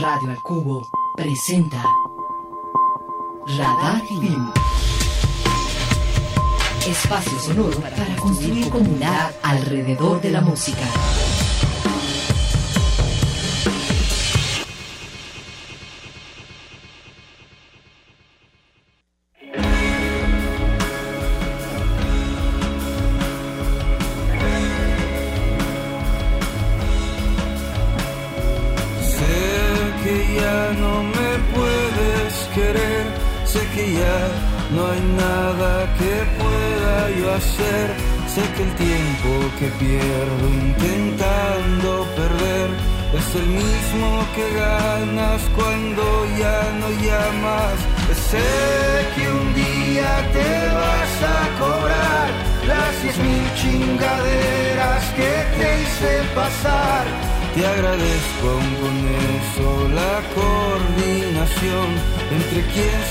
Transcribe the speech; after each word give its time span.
Radio 0.00 0.30
al 0.30 0.40
Cubo 0.42 0.88
presenta 1.16 1.82
Radar 3.56 4.00
Film. 4.06 4.52
Espacio 6.86 7.38
sonoro 7.40 7.80
para 7.80 8.14
construir 8.16 8.68
comunidad 8.68 9.34
alrededor 9.42 10.20
de 10.20 10.30
la 10.30 10.40
música. 10.40 10.84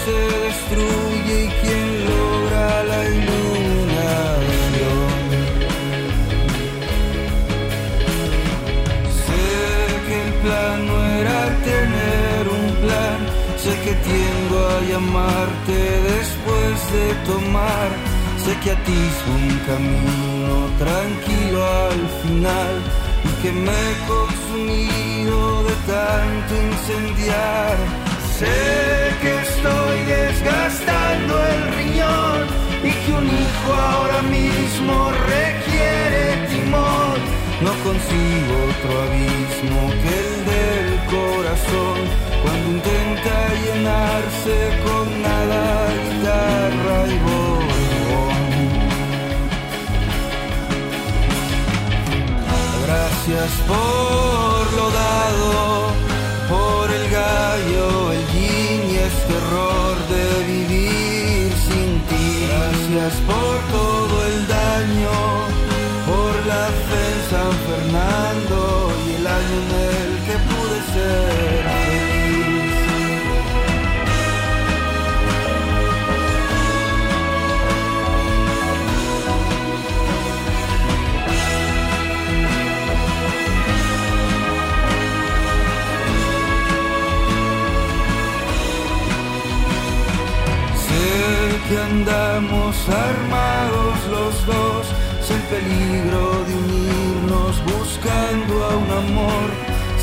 Se 0.07 0.19
destruye 0.45 1.35
y 1.43 1.49
quien 1.61 1.87
logra 2.09 2.67
la 2.91 2.99
iluminación. 3.15 3.47
plan 10.43 10.77
no 10.89 10.97
era 11.21 11.39
tener 11.71 12.41
un 12.59 12.67
plan. 12.83 13.19
Sé 13.63 13.73
que 13.83 13.93
tiendo 14.07 14.55
a 14.73 14.77
llamarte 14.91 15.77
después 16.13 16.75
de 16.95 17.05
tomar. 17.31 17.89
Sé 18.43 18.51
que 18.61 18.69
atisbo 18.77 19.31
un 19.43 19.55
camino 19.71 20.55
tranquilo 20.83 21.59
al 21.89 22.01
final 22.23 22.73
y 23.27 23.31
que 23.41 23.51
me 23.65 23.75
he 23.87 23.93
consumido 24.13 25.39
de 25.67 25.75
tanto 25.91 26.51
incendiar. 26.69 27.75
Sé 28.37 29.06
que 30.07 30.13
estoy 30.13 30.47
desgastando 30.47 31.33
el 31.47 31.61
riñón 31.75 32.39
y 32.83 32.91
que 32.91 33.11
un 33.11 33.27
hijo 33.27 33.73
ahora 33.73 34.21
mismo 34.23 35.11
requiere 35.35 36.47
timón. 36.47 37.19
No 37.61 37.71
consigo 37.83 38.53
otro 38.69 38.91
abismo 39.05 39.79
que 40.01 40.13
el 40.25 40.35
del 40.51 40.89
corazón 41.15 41.97
cuando 42.43 42.65
intenta 42.71 43.35
llenarse 43.65 44.55
con 44.85 45.05
nada, 45.21 45.63
guitarra 46.03 46.97
y 47.07 47.17
borbón. 47.27 48.47
Gracias 52.85 53.51
por 53.67 54.63
lo 54.77 54.85
dado, 54.91 55.91
por 56.49 56.91
el 56.91 57.05
gallo, 57.09 58.06
Por 62.97 63.59
todo 63.71 64.25
el 64.25 64.47
daño, 64.47 65.11
por 66.07 66.33
la 66.47 66.65
fe 66.87 67.01
en 67.13 67.21
San 67.29 67.51
Fernando 67.67 68.91
y 69.05 69.21
el 69.21 69.27
año 69.27 69.55
en 69.61 70.06
andamos 91.89 92.75
armados 92.89 93.97
los 94.15 94.45
dos, 94.45 94.87
sin 95.27 95.41
peligro 95.53 96.23
de 96.47 96.53
unirnos, 96.63 97.53
buscando 97.73 98.53
a 98.65 98.75
un 98.83 98.89
amor. 99.03 99.47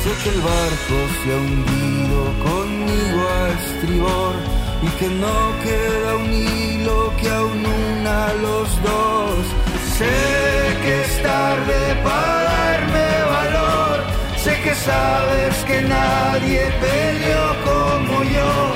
Sé 0.01 0.11
que 0.23 0.29
el 0.35 0.41
barco 0.41 0.97
se 1.17 1.27
ha 1.33 1.37
hundido 1.45 2.19
conmigo 2.49 3.19
a 3.37 3.49
estribor 3.59 4.35
y 4.81 4.89
que 4.99 5.09
no 5.23 5.37
queda 5.65 6.15
un 6.23 6.31
hilo 6.33 7.13
que 7.19 7.29
aún 7.29 7.63
una 7.65 8.33
los 8.45 8.69
dos. 8.83 9.41
Sé 9.97 10.17
que 10.83 11.01
es 11.01 11.23
tarde 11.23 11.79
para 12.03 12.43
darme 12.51 13.09
valor, 13.37 13.97
sé 14.37 14.53
que 14.63 14.75
sabes 14.75 15.55
que 15.67 15.81
nadie 15.81 16.61
peleó 16.81 17.45
como 17.69 18.23
yo. 18.23 18.74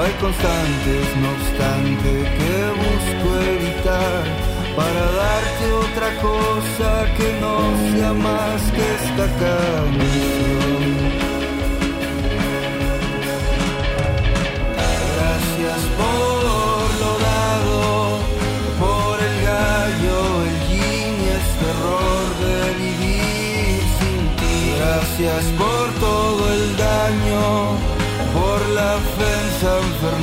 Hay 0.00 0.12
constantes, 0.20 1.16
no 1.16 1.28
obstante, 1.32 2.10
que 2.38 2.52
busco 2.84 3.28
evitar 3.50 4.22
para 4.76 5.02
darte 5.10 5.72
otra 5.72 6.10
cosa 6.22 6.88
que 7.16 7.28
no 7.40 7.56
sea 7.90 8.12
más 8.12 8.62
que 8.70 8.84
esta 8.94 9.26
canción. 9.42 10.07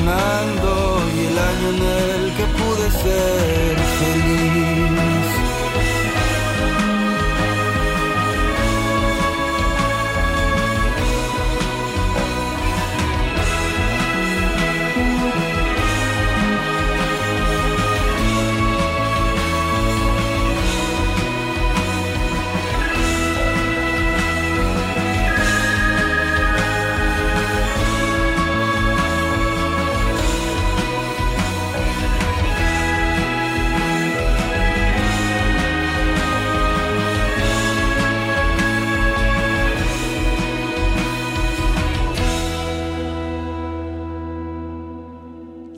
Y 0.06 1.26
el 1.26 1.40
año 1.40 1.70
en 1.70 1.82
el 1.82 2.34
que 2.36 2.46
pude 2.46 2.92
ser 2.92 3.75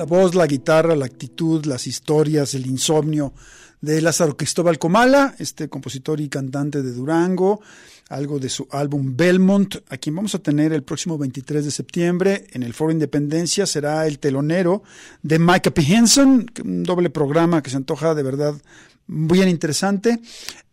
voz, 0.07 0.33
la 0.33 0.47
guitarra, 0.47 0.95
la 0.95 1.05
actitud, 1.05 1.65
las 1.65 1.85
historias, 1.85 2.53
el 2.55 2.65
insomnio 2.65 3.33
de 3.81 4.01
Lázaro 4.01 4.35
Cristóbal 4.35 4.79
Comala, 4.79 5.35
este 5.37 5.69
compositor 5.69 6.19
y 6.19 6.29
cantante 6.29 6.81
de 6.81 6.93
Durango, 6.93 7.61
algo 8.09 8.39
de 8.39 8.49
su 8.49 8.67
álbum 8.71 9.15
Belmont, 9.15 9.75
a 9.89 9.97
quien 9.97 10.15
vamos 10.15 10.33
a 10.33 10.39
tener 10.39 10.73
el 10.73 10.83
próximo 10.83 11.17
23 11.17 11.65
de 11.65 11.71
septiembre 11.71 12.47
en 12.53 12.63
el 12.63 12.73
Foro 12.73 12.91
Independencia, 12.91 13.65
será 13.65 14.07
el 14.07 14.19
telonero 14.19 14.83
de 15.21 15.39
Micah 15.39 15.71
P. 15.71 15.81
Henson, 15.81 16.49
un 16.63 16.83
doble 16.83 17.09
programa 17.09 17.61
que 17.61 17.69
se 17.69 17.77
antoja 17.77 18.15
de 18.15 18.23
verdad 18.23 18.55
bien 19.07 19.49
interesante. 19.49 20.19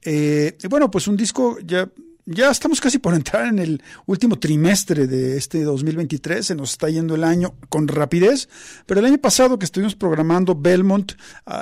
Eh, 0.03 0.57
y 0.63 0.67
bueno, 0.69 0.91
pues 0.91 1.09
un 1.09 1.17
disco 1.17 1.59
ya 1.65 1.89
ya 2.27 2.51
estamos 2.51 2.81
casi 2.81 2.99
por 2.99 3.15
entrar 3.15 3.47
en 3.47 3.59
el 3.59 3.83
último 4.07 4.39
trimestre 4.39 5.07
de 5.07 5.37
este 5.37 5.63
2023, 5.63 6.47
se 6.47 6.55
nos 6.55 6.73
está 6.73 6.89
yendo 6.89 7.15
el 7.15 7.25
año 7.25 7.55
con 7.69 7.87
rapidez, 7.87 8.49
pero 8.87 9.01
el 9.01 9.07
año 9.07 9.19
pasado 9.19 9.59
que 9.59 9.67
estuvimos 9.67 9.95
programando 9.95 10.55
Belmont, 10.55 11.13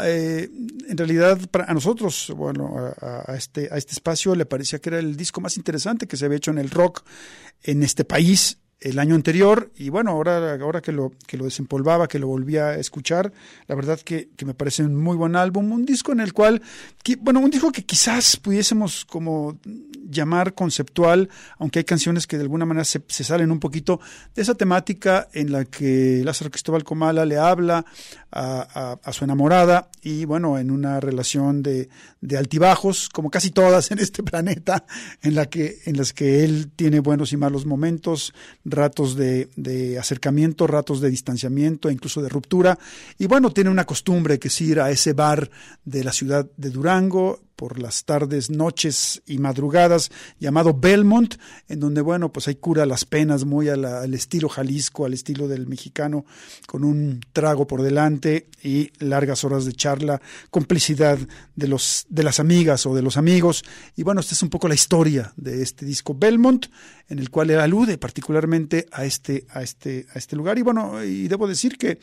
eh, 0.05 0.49
en 0.89 0.97
realidad 0.97 1.39
para 1.51 1.65
a 1.65 1.75
nosotros, 1.75 2.33
bueno, 2.37 2.95
a, 3.01 3.35
este, 3.37 3.69
a 3.73 3.77
este 3.77 3.93
espacio 3.93 4.35
le 4.35 4.47
parecía 4.47 4.79
que 4.79 4.91
era 4.91 4.99
el 4.99 5.17
disco 5.17 5.41
más 5.41 5.57
interesante 5.57 6.07
que 6.07 6.17
se 6.17 6.27
había 6.27 6.37
hecho 6.37 6.51
en 6.51 6.59
el 6.59 6.71
rock 6.71 7.03
en 7.63 7.83
este 7.83 8.05
país 8.05 8.59
el 8.83 8.99
año 8.99 9.15
anterior 9.15 9.71
y 9.77 9.89
bueno, 9.89 10.11
ahora, 10.11 10.55
ahora 10.61 10.81
que, 10.81 10.93
lo, 10.93 11.13
que 11.27 11.37
lo 11.37 11.45
desempolvaba, 11.45 12.09
que 12.09 12.19
lo 12.19 12.27
volvía 12.27 12.69
a 12.69 12.77
escuchar, 12.77 13.33
la 13.67 13.75
verdad 13.75 14.01
que, 14.01 14.29
que, 14.37 14.45
me 14.45 14.55
parece 14.55 14.83
un 14.83 14.97
muy 14.97 15.17
buen 15.17 15.37
álbum, 15.37 15.71
un 15.73 15.87
disco 15.87 16.13
en 16.13 16.21
el 16.21 16.33
cual, 16.33 16.63
bueno, 17.21 17.41
un 17.41 17.51
disco 17.51 17.71
que 17.71 17.85
quizás 17.85 18.37
pudiésemos 18.37 19.05
como 19.05 19.59
llamar 20.09 20.55
conceptual, 20.55 21.29
aunque 21.59 21.81
hay 21.81 21.85
canciones 21.85 22.27
que 22.27 22.37
de 22.37 22.43
alguna 22.43 22.67
manera 22.67 22.85
se, 22.85 23.01
salen 23.09 23.51
un 23.51 23.61
poquito 23.61 24.01
de 24.35 24.43
esa 24.43 24.55
temática 24.55 25.29
en 25.33 25.53
la 25.53 25.65
que 25.65 26.23
Lázaro 26.25 26.51
Cristóbal 26.51 26.85
Comala 26.85 27.25
le 27.25 27.39
habla 27.39 27.85
a, 28.31 28.67
a, 28.75 28.99
a 29.03 29.13
su 29.13 29.25
enamorada 29.25 29.89
y 30.03 30.25
bueno, 30.25 30.59
en 30.59 30.71
una 30.71 30.99
relación 31.01 31.63
de, 31.63 31.89
de, 32.21 32.37
altibajos, 32.37 33.09
como 33.09 33.31
casi 33.31 33.51
todas 33.51 33.91
en 33.93 34.01
este 34.01 34.23
planeta, 34.23 34.85
en, 35.23 35.35
la 35.35 35.47
que, 35.47 35.79
en 35.87 35.97
las 35.97 36.13
que 36.13 36.45
él 36.45 36.71
tiene 36.75 37.01
buenos 37.01 37.33
y 37.33 37.37
malos 37.37 37.67
momentos, 37.67 38.35
ratos 38.73 39.15
de, 39.15 39.49
de 39.57 39.99
acercamiento, 39.99 40.67
ratos 40.67 41.01
de 41.01 41.11
distanciamiento, 41.11 41.91
incluso 41.91 42.23
de 42.23 42.29
ruptura. 42.29 42.79
Y 43.19 43.27
bueno, 43.27 43.51
tiene 43.51 43.71
una 43.71 43.85
costumbre 43.85 44.39
que 44.39 44.49
es 44.49 44.61
ir 44.61 44.81
a 44.81 44.91
ese 44.91 45.13
bar 45.13 45.51
de 45.85 46.05
la 46.05 46.13
ciudad 46.13 46.49
de 46.57 46.71
Durango, 46.71 47.41
por 47.63 47.79
las 47.79 48.05
tardes, 48.05 48.51
noches 48.51 49.23
y 49.25 49.39
madrugadas, 49.39 50.11
llamado 50.41 50.75
Belmont, 50.75 51.37
en 51.69 51.79
donde, 51.79 52.01
bueno, 52.01 52.33
pues 52.33 52.49
hay 52.49 52.57
cura 52.57 52.87
las 52.87 53.05
penas 53.05 53.45
muy 53.45 53.69
al 53.69 54.13
estilo 54.15 54.49
Jalisco, 54.49 55.05
al 55.05 55.15
estilo 55.15 55.47
del 55.47 55.69
mexicano, 55.69 56.25
con 56.67 56.83
un 56.83 57.21
trago 57.33 57.69
por 57.69 57.83
delante 57.83 58.49
y 58.65 58.91
largas 58.99 59.45
horas 59.45 59.65
de 59.65 59.75
charla, 59.75 60.21
complicidad 60.51 61.21
de, 61.55 61.69
los, 61.69 62.05
de 62.09 62.25
las 62.25 62.41
amigas 62.41 62.85
o 62.85 62.97
de 62.97 63.03
los 63.03 63.17
amigos. 63.17 63.63
Y 63.95 64.03
bueno, 64.03 64.23
esta 64.23 64.35
es 64.35 64.43
un 64.43 64.51
poco 64.51 64.67
la 64.67 64.75
historia 64.75 65.33
de 65.37 65.63
este 65.63 65.87
disco 65.87 66.17
Belmont, 66.19 66.67
en 67.09 67.21
el 67.21 67.31
cual 67.31 67.51
él 67.51 67.61
alude 67.61 67.97
particularmente 67.97 68.87
a 68.91 69.05
este, 69.05 69.47
a 69.51 69.63
este, 69.63 70.07
a 70.13 70.19
este 70.19 70.35
lugar. 70.35 70.59
Y 70.59 70.63
bueno, 70.63 71.05
y 71.05 71.29
debo 71.29 71.47
decir 71.47 71.79
que 71.79 72.01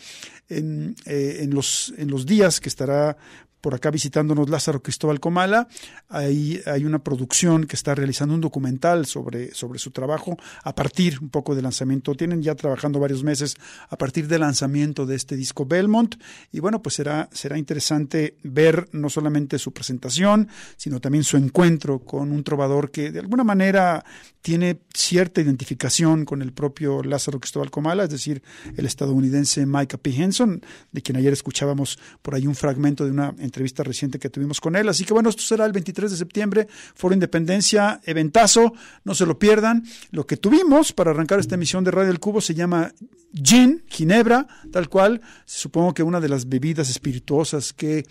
en, 0.48 0.96
eh, 1.06 1.40
en, 1.42 1.54
los, 1.54 1.94
en 1.98 2.10
los 2.10 2.26
días 2.26 2.62
que 2.62 2.70
estará 2.70 3.18
por 3.62 3.76
acá 3.76 3.92
visitándonos 3.92 4.50
Lázaro 4.50 4.82
Cristóbal 4.82 5.20
Comala. 5.20 5.68
Hay, 6.08 6.62
hay 6.66 6.86
una 6.86 7.00
producción 7.00 7.66
que 7.66 7.76
está 7.76 7.96
realizando 7.96 8.36
un 8.36 8.42
documental 8.42 9.06
sobre, 9.06 9.54
sobre 9.54 9.80
su 9.80 9.92
trabajo 9.92 10.38
a 10.64 10.76
partir 10.76 11.20
un 11.22 11.30
poco 11.30 11.56
del 11.56 11.64
lanzamiento. 11.64 12.16
Tienen 12.16 12.42
ya 12.42 12.56
trabajando 12.56 13.00
varios 13.00 13.24
meses 13.24 13.56
a 13.90 13.98
partir 13.98 14.28
del 14.28 14.42
lanzamiento 14.42 15.06
de 15.06 15.16
este 15.16 15.36
disco 15.36 15.66
Belmont. 15.66 16.16
Y 16.52 16.60
bueno, 16.60 16.82
pues 16.82 16.96
será, 16.96 17.30
será 17.32 17.58
interesante 17.58 18.38
ver 18.44 18.90
no 18.92 19.10
solamente 19.10 19.60
su 19.60 19.72
presentación, 19.74 20.48
sino 20.78 21.00
también 21.00 21.24
su 21.24 21.38
encuentro 21.38 22.00
con 22.00 22.32
un 22.32 22.44
trovador 22.44 22.92
que 22.92 23.12
de 23.12 23.20
alguna 23.20 23.44
manera 23.44 24.04
tiene 24.42 24.80
cierta 24.94 25.42
identificación 25.42 26.26
con 26.26 26.42
el 26.42 26.54
propio 26.54 27.04
Lázaro 27.04 27.40
Cristóbal 27.40 27.72
Comala, 27.72 28.06
es 28.06 28.10
decir, 28.10 28.42
el 28.78 28.86
estadounidense 28.86 29.66
Micah 29.66 29.98
P. 29.98 30.12
Henson, 30.12 30.62
de 30.92 31.02
quien 31.02 31.18
ayer 31.18 31.34
escuchábamos 31.34 32.00
por 32.22 32.36
ahí 32.36 32.48
un 32.48 32.56
fragmento 32.56 33.06
de 33.06 33.12
una 33.12 33.36
entrevista 33.50 33.84
reciente 33.84 34.20
que 34.20 34.30
tuvimos 34.30 34.62
con 34.62 34.76
él. 34.76 34.88
Así 34.90 35.04
que 35.04 35.14
bueno, 35.14 35.30
esto 35.30 35.42
será 35.42 35.66
el 35.66 35.72
23 35.72 36.12
de 36.12 36.18
septiembre, 36.18 36.68
Foro 36.96 37.14
Independencia, 37.14 38.00
eventazo, 38.06 38.74
no 39.04 39.16
se 39.16 39.26
lo 39.26 39.38
pierdan. 39.38 39.84
Lo 40.12 40.26
que 40.26 40.38
tuvimos 40.38 40.94
para 40.94 41.12
arrancar 41.12 41.40
esta 41.40 41.56
emisión 41.56 41.84
de 41.84 41.92
Radio 41.92 42.08
del 42.08 42.20
Cubo 42.20 42.42
se 42.42 42.54
llama 42.54 42.92
gin, 43.34 43.84
ginebra, 43.88 44.48
tal 44.72 44.90
cual. 44.90 45.22
Supongo 45.46 45.94
que 45.94 46.04
una 46.04 46.20
de 46.20 46.30
las 46.30 46.48
bebidas 46.48 46.90
espirituosas 46.90 47.74
que 47.74 48.06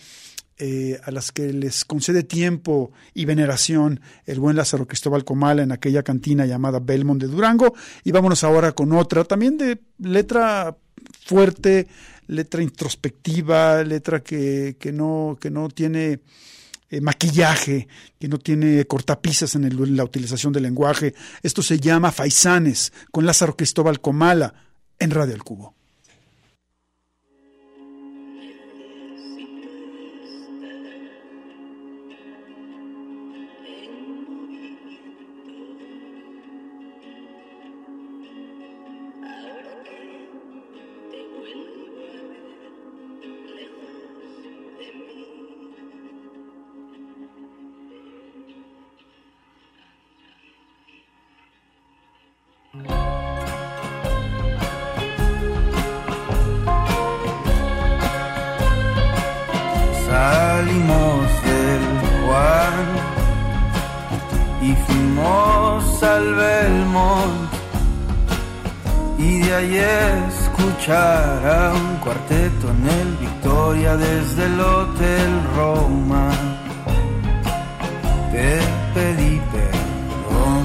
eh, 0.61 0.99
a 1.05 1.13
las 1.13 1.31
que 1.31 1.53
les 1.53 1.85
concede 1.85 2.25
tiempo 2.25 2.91
y 3.15 3.27
veneración 3.27 4.01
el 4.27 4.41
buen 4.41 4.57
Lázaro 4.57 4.89
Cristóbal 4.89 5.25
Comala 5.25 5.63
en 5.63 5.71
aquella 5.71 6.03
cantina 6.03 6.47
llamada 6.47 6.81
Belmont 6.81 7.21
de 7.21 7.29
Durango. 7.29 7.75
Y 8.03 8.11
vámonos 8.11 8.43
ahora 8.43 8.73
con 8.73 8.93
otra, 8.93 9.23
también 9.23 9.57
de 9.57 9.79
letra 9.99 10.77
fuerte, 11.25 11.87
letra 12.29 12.63
introspectiva, 12.63 13.83
letra 13.83 14.23
que, 14.23 14.77
que, 14.79 14.93
no, 14.93 15.37
que 15.41 15.51
no 15.51 15.69
tiene 15.69 16.21
eh, 16.91 17.01
maquillaje, 17.01 17.89
que 18.19 18.29
no 18.29 18.39
tiene 18.39 18.85
cortapisas 18.85 19.55
en, 19.57 19.65
el, 19.65 19.79
en 19.79 19.97
la 19.97 20.05
utilización 20.05 20.53
del 20.53 20.63
lenguaje. 20.63 21.15
Esto 21.43 21.63
se 21.63 21.79
llama 21.81 22.13
Faisanes, 22.13 22.93
con 23.11 23.27
Lázaro 23.27 23.57
Cristóbal 23.57 24.01
Comala 24.01 24.55
en 24.99 25.11
Radio 25.11 25.35
El 25.35 25.43
Cubo. 25.43 25.78
Y 69.19 69.41
de 69.41 69.55
ahí 69.55 69.77
escuchar 70.29 71.47
a 71.47 71.73
un 71.75 71.97
cuarteto 71.97 72.71
en 72.71 72.89
el 72.89 73.17
Victoria 73.17 73.97
desde 73.97 74.45
el 74.47 74.61
Hotel 74.61 75.43
Roma. 75.57 76.31
Te 78.31 78.61
pedí 78.95 79.41
perdón 79.53 80.65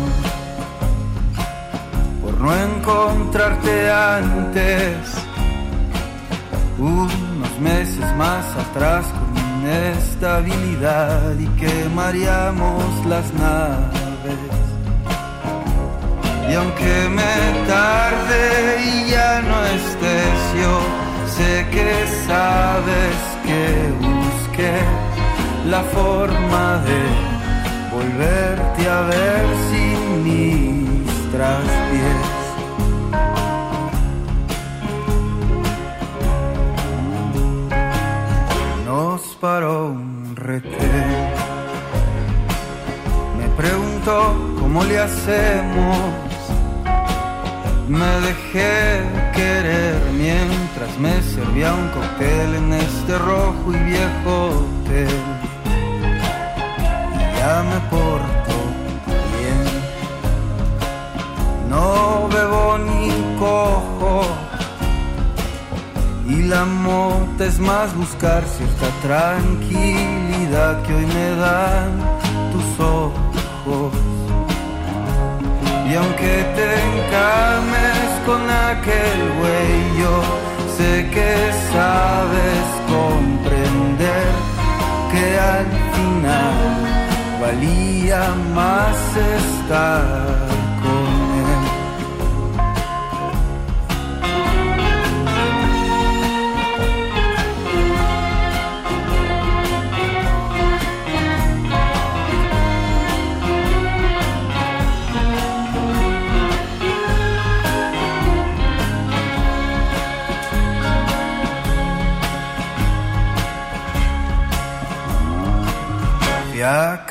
por 2.21 2.39
no 2.39 2.55
encontrarte 2.55 3.89
antes, 3.89 4.97
unos 6.77 7.59
meses 7.59 8.15
más 8.15 8.45
atrás 8.55 9.05
con 9.07 9.33
inestabilidad 9.63 11.39
y 11.39 11.47
que 11.59 11.89
mareamos 11.95 13.05
las 13.07 13.33
naves. 13.33 14.62
Y 16.49 16.53
aunque 16.55 17.09
me 17.09 17.67
tarde 17.67 18.81
y 18.85 19.09
ya 19.11 19.41
no 19.41 19.65
estés 19.65 20.39
yo, 20.61 20.79
sé 21.35 21.65
que 21.71 21.89
sabes 22.27 23.15
que 23.45 23.63
busqué 24.07 24.73
la 25.65 25.81
forma 25.83 26.83
de 26.87 27.33
volverte 27.91 28.89
a 28.89 29.01
ver 29.01 29.45
sin 29.69 30.23
mis 30.23 31.31
traspiés. 31.31 32.33
Nos 38.85 39.21
paró 39.39 39.87
un 39.87 40.35
retén. 40.35 41.33
Me 43.39 43.47
preguntó 43.57 44.35
cómo 44.59 44.83
le 44.83 44.99
hacemos 44.99 46.32
me 47.87 48.21
dejé 48.21 49.01
querer 49.33 49.99
mientras 50.13 50.97
me 50.99 51.21
servía 51.21 51.73
un 51.73 51.89
cóctel 51.89 52.55
en 52.55 52.73
este 52.73 53.17
rojo 53.17 53.73
y 53.73 53.77
viejo 53.77 54.49
hotel. 54.49 55.19
Y 57.13 57.37
ya 57.37 57.63
me 57.69 57.79
porto 57.89 58.55
bien. 59.37 59.65
No 61.69 62.29
bebo 62.29 62.77
ni 62.77 63.09
cojo. 63.37 64.21
Y 66.29 66.43
la 66.43 66.63
mota 66.65 67.45
es 67.45 67.59
más 67.59 67.93
buscar 67.95 68.43
cierta 68.45 68.87
tranquilidad 69.01 70.81
que 70.83 70.93
hoy 70.93 71.05
me 71.05 71.35
dan 71.35 71.99
tus 72.53 72.79
ojos. 72.79 74.12
Y 75.85 75.95
aunque 75.95 76.45
te 76.55 76.67
encames 76.89 78.09
con 78.25 78.41
aquel 78.49 79.19
güey, 79.39 79.83
sé 80.77 81.09
que 81.13 81.51
sabes 81.71 82.82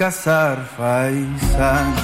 cazar 0.03 0.59
faisán 0.77 1.95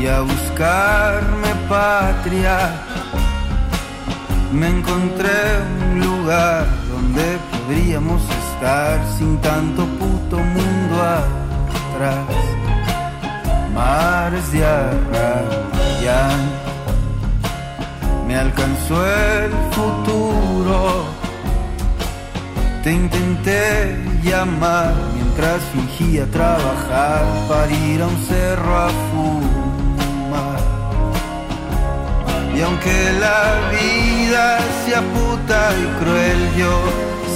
y 0.00 0.06
a 0.06 0.20
buscarme 0.20 1.52
patria. 1.68 2.58
Me 4.52 4.68
encontré 4.68 5.38
un 5.80 6.00
lugar 6.06 6.64
donde 6.92 7.24
podríamos 7.50 8.22
estar 8.22 9.04
sin 9.18 9.36
tanto 9.38 9.84
puto 9.98 10.36
mundo 10.38 10.96
atrás. 11.18 12.36
Mares 13.74 14.52
de 14.52 14.64
arrayán, 14.64 16.40
me 18.28 18.36
alcanzó 18.36 18.96
el 19.04 19.50
futuro. 19.72 21.04
Te 22.84 22.92
intenté 22.92 24.15
llamar 24.26 24.92
mientras 25.14 25.62
fingía 25.72 26.26
trabajar 26.30 27.24
para 27.48 27.70
ir 27.70 28.02
a 28.02 28.06
un 28.06 28.18
cerro 28.26 28.76
a 28.76 28.88
fumar. 29.08 30.60
Y 32.54 32.60
aunque 32.62 32.96
la 33.20 33.42
vida 33.76 34.58
sea 34.84 35.02
puta 35.16 35.60
y 35.82 35.86
cruel, 36.00 36.40
yo 36.56 36.74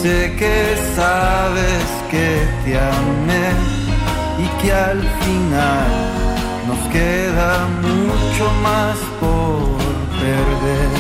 sé 0.02 0.34
que 0.38 0.76
sabes 0.96 1.84
que 2.10 2.28
te 2.64 2.78
amé 2.78 3.46
y 4.44 4.46
que 4.60 4.72
al 4.72 5.00
final 5.22 5.90
nos 6.66 6.80
queda 6.92 7.50
mucho 7.82 8.44
más 8.62 8.96
por 9.20 9.78
perder. 10.20 10.99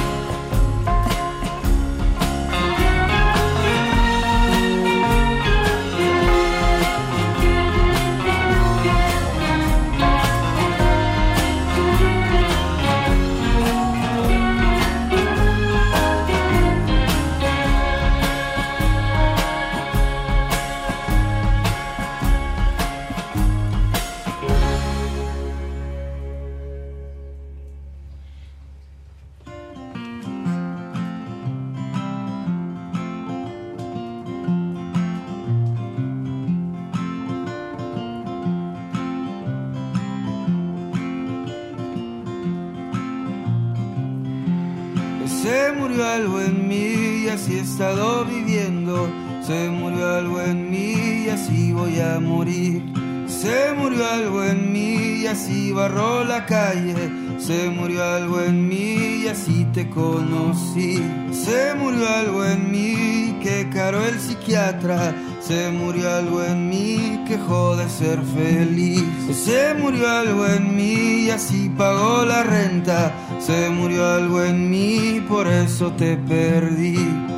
Conocí. 59.90 61.02
Se 61.32 61.74
murió 61.74 62.08
algo 62.08 62.44
en 62.44 62.70
mí 62.70 63.38
que 63.42 63.68
caro 63.70 64.04
el 64.04 64.18
psiquiatra. 64.18 65.14
Se 65.40 65.70
murió 65.70 66.10
algo 66.10 66.42
en 66.44 66.68
mí 66.68 67.24
que 67.26 67.38
jode 67.38 67.88
ser 67.88 68.20
feliz. 68.22 69.04
Se 69.32 69.74
murió 69.74 70.08
algo 70.08 70.46
en 70.46 70.76
mí 70.76 71.24
y 71.26 71.30
así 71.30 71.68
pagó 71.76 72.24
la 72.24 72.42
renta. 72.42 73.12
Se 73.38 73.70
murió 73.70 74.06
algo 74.06 74.42
en 74.44 74.70
mí, 74.70 75.24
por 75.28 75.46
eso 75.46 75.92
te 75.92 76.16
perdí. 76.16 77.29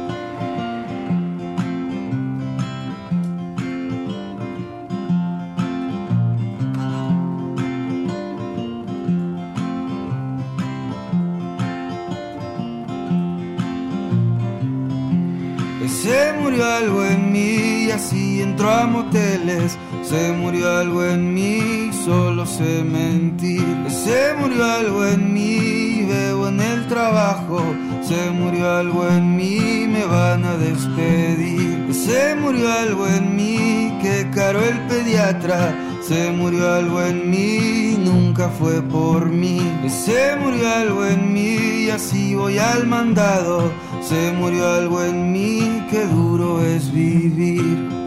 Moteles. 18.62 19.76
Se 20.02 20.32
murió 20.32 20.78
algo 20.78 21.04
en 21.04 21.34
mí, 21.34 21.90
solo 22.04 22.46
sé 22.46 22.84
mentir. 22.84 23.64
Se 23.88 24.34
murió 24.38 24.64
algo 24.64 25.04
en 25.06 25.32
mí, 25.32 26.06
veo 26.08 26.48
en 26.48 26.60
el 26.60 26.86
trabajo. 26.86 27.60
Se 28.02 28.30
murió 28.30 28.70
algo 28.70 29.08
en 29.08 29.36
mí, 29.36 29.86
me 29.88 30.04
van 30.04 30.44
a 30.44 30.56
despedir. 30.56 31.92
Se 31.92 32.36
murió 32.36 32.72
algo 32.72 33.06
en 33.08 33.36
mí, 33.36 33.98
que 34.00 34.28
caro 34.30 34.60
el 34.62 34.78
pediatra. 34.86 35.74
Se 36.00 36.30
murió 36.30 36.72
algo 36.72 37.02
en 37.02 37.30
mí, 37.30 37.96
nunca 37.98 38.48
fue 38.48 38.80
por 38.82 39.28
mí. 39.28 39.60
Se 39.88 40.36
murió 40.36 40.68
algo 40.68 41.06
en 41.06 41.32
mí 41.32 41.84
y 41.86 41.90
así 41.90 42.34
voy 42.34 42.58
al 42.58 42.86
mandado. 42.86 43.72
Se 44.00 44.32
murió 44.32 44.68
algo 44.68 45.02
en 45.02 45.32
mí, 45.32 45.84
qué 45.90 46.04
duro 46.06 46.60
es 46.64 46.92
vivir. 46.92 48.01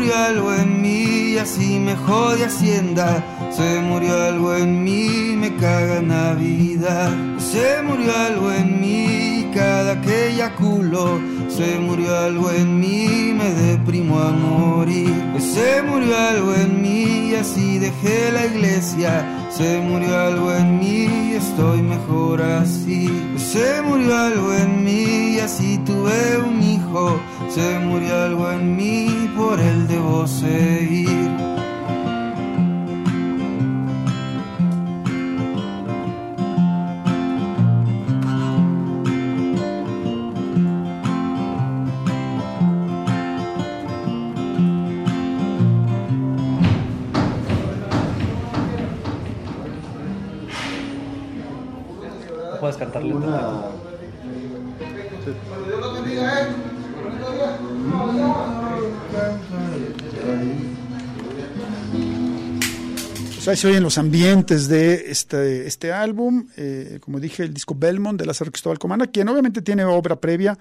Murió 0.00 0.16
algo 0.16 0.54
en 0.54 0.80
mí 0.80 1.32
y 1.32 1.36
así 1.36 1.78
me 1.78 1.94
jode 1.94 2.46
Hacienda. 2.46 3.22
Se 3.50 3.80
murió 3.80 4.14
algo 4.14 4.54
en 4.54 4.82
mí, 4.82 5.34
me 5.36 5.54
caga 5.56 6.00
Navidad. 6.00 7.12
Se 7.38 7.82
murió 7.82 8.10
algo 8.16 8.50
en 8.50 8.80
mí, 8.80 9.50
cada 9.52 10.00
que 10.00 10.28
eyaculo. 10.28 11.20
Se 11.60 11.78
murió 11.78 12.16
algo 12.16 12.50
en 12.52 12.80
mí, 12.80 13.34
me 13.34 13.50
deprimo 13.50 14.18
a 14.18 14.30
morir. 14.30 15.12
Se 15.38 15.82
murió 15.82 16.16
algo 16.16 16.54
en 16.54 16.80
mí 16.80 17.32
y 17.32 17.34
así 17.34 17.78
dejé 17.78 18.32
la 18.32 18.46
iglesia. 18.46 19.46
Se 19.50 19.78
murió 19.78 20.18
algo 20.18 20.54
en 20.54 20.78
mí, 20.78 21.32
estoy 21.34 21.82
mejor 21.82 22.40
así. 22.40 23.10
Se 23.36 23.82
murió 23.82 24.16
algo 24.16 24.54
en 24.54 24.84
mí 24.84 25.34
y 25.34 25.40
así 25.40 25.76
tuve 25.84 26.38
un 26.38 26.62
hijo. 26.62 27.20
Se 27.50 27.78
murió 27.80 28.22
algo 28.22 28.50
en 28.52 28.74
mí, 28.74 29.30
por 29.36 29.60
él 29.60 29.86
debo 29.86 30.26
seguir. 30.26 31.59
Cantarle. 52.90 53.14
Una. 53.14 53.62
Pues 63.34 63.48
ahí 63.48 63.56
se 63.56 63.68
oyen 63.68 63.82
los 63.82 63.96
ambientes 63.96 64.68
de 64.68 65.10
este, 65.10 65.66
este 65.66 65.92
álbum, 65.92 66.48
eh, 66.56 66.98
como 67.00 67.20
dije, 67.20 67.42
el 67.44 67.54
disco 67.54 67.74
Belmont 67.74 68.20
de 68.20 68.26
Lázaro 68.26 68.50
Cristóbal 68.50 68.78
Comana, 68.78 69.06
quien 69.06 69.28
obviamente 69.28 69.62
tiene 69.62 69.84
obra 69.84 70.20
previa, 70.20 70.58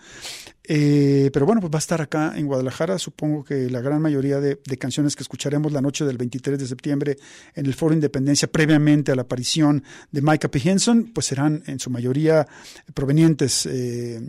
eh, 0.72 1.32
pero 1.34 1.48
bueno, 1.48 1.62
pues 1.62 1.74
va 1.74 1.78
a 1.78 1.80
estar 1.80 2.00
acá 2.00 2.34
en 2.36 2.46
Guadalajara. 2.46 3.00
Supongo 3.00 3.44
que 3.44 3.72
la 3.72 3.82
gran 3.82 4.04
mayoría 4.04 4.40
de, 4.40 4.60
canciones 4.78 5.16
que 5.16 5.24
escucharemos 5.24 5.72
la 5.72 5.82
noche 5.82 6.06
del 6.06 6.18
23 6.18 6.60
de 6.60 6.68
septiembre 6.68 7.18
en 7.56 7.66
el 7.66 7.74
Foro 7.74 7.96
Independencia, 7.96 8.48
previamente 8.48 9.12
a 9.12 9.16
la 9.16 9.24
aparición 9.24 9.84
de 10.12 10.22
Micah 10.22 10.48
P. 10.48 10.62
Henson, 10.64 11.10
pues 11.12 11.26
serán 11.26 11.64
en 11.66 11.80
su 11.80 11.90
mayoría 11.90 12.48
provenientes 12.94 13.66
eh, 13.66 14.22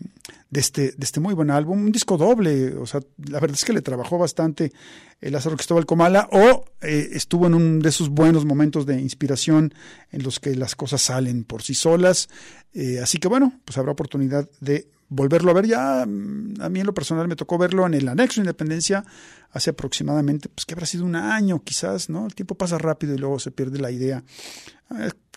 de, 0.48 0.60
este, 0.60 0.92
de 0.92 1.04
este 1.04 1.20
muy 1.20 1.34
buen 1.34 1.50
álbum. 1.50 1.78
Un 1.78 1.92
disco 1.92 2.16
doble, 2.16 2.74
o 2.74 2.86
sea, 2.86 3.02
la 3.28 3.38
verdad 3.38 3.58
es 3.58 3.64
que 3.66 3.74
le 3.74 3.82
trabajó 3.82 4.16
bastante 4.16 4.72
el 5.20 5.34
Lázaro 5.34 5.56
Cristóbal 5.56 5.84
Comala 5.84 6.26
o 6.32 6.64
eh, 6.80 7.10
estuvo 7.12 7.48
en 7.48 7.54
un 7.54 7.80
de 7.80 7.90
esos 7.90 8.08
buenos 8.08 8.46
momentos 8.46 8.86
de 8.86 8.98
inspiración 8.98 9.74
en 10.10 10.22
los 10.22 10.40
que 10.40 10.56
las 10.56 10.74
cosas 10.74 11.02
salen 11.02 11.44
por 11.44 11.60
sí 11.60 11.74
solas. 11.74 12.30
Eh, 12.72 12.98
así 13.02 13.18
que 13.18 13.28
bueno, 13.28 13.60
pues 13.66 13.76
habrá 13.76 13.92
oportunidad 13.92 14.48
de 14.60 14.88
volverlo 15.10 15.50
a 15.50 15.54
ver. 15.54 15.66
Ya 15.66 16.06
mm, 16.06 16.54
a 16.60 16.70
mí 16.70 16.80
en 16.80 16.86
lo 16.86 16.94
personal 16.94 17.28
me 17.28 17.36
tocó 17.36 17.58
verlo 17.58 17.86
en 17.86 17.92
el 17.94 18.08
anexo 18.08 18.40
de 18.40 18.46
Independencia 18.46 19.04
hace 19.50 19.70
aproximadamente, 19.70 20.48
pues 20.48 20.64
que 20.64 20.72
habrá 20.74 20.86
sido 20.86 21.04
un 21.04 21.16
año 21.16 21.62
quizás, 21.62 22.08
¿no? 22.08 22.26
El 22.26 22.34
tiempo 22.34 22.54
pasa 22.54 22.78
rápido 22.78 23.14
y 23.14 23.18
luego 23.18 23.38
se 23.38 23.50
pierde 23.50 23.78
la 23.78 23.90
idea. 23.90 24.24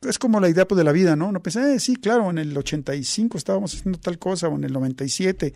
Es, 0.08 0.20
como 0.20 0.40
la 0.40 0.50
idea 0.50 0.68
pues, 0.68 0.78
de 0.78 0.84
la 0.84 0.92
vida, 0.92 1.16
¿no? 1.16 1.28
Uno 1.28 1.42
piensa, 1.42 1.74
eh, 1.74 1.80
sí, 1.80 1.96
claro, 1.96 2.30
en 2.30 2.38
el 2.38 2.58
85 2.58 3.38
estábamos 3.38 3.74
haciendo 3.74 4.00
tal 4.00 4.20
cosa 4.20 4.48
o 4.48 4.56
en 4.56 4.64
el 4.64 4.74
97 4.74 5.54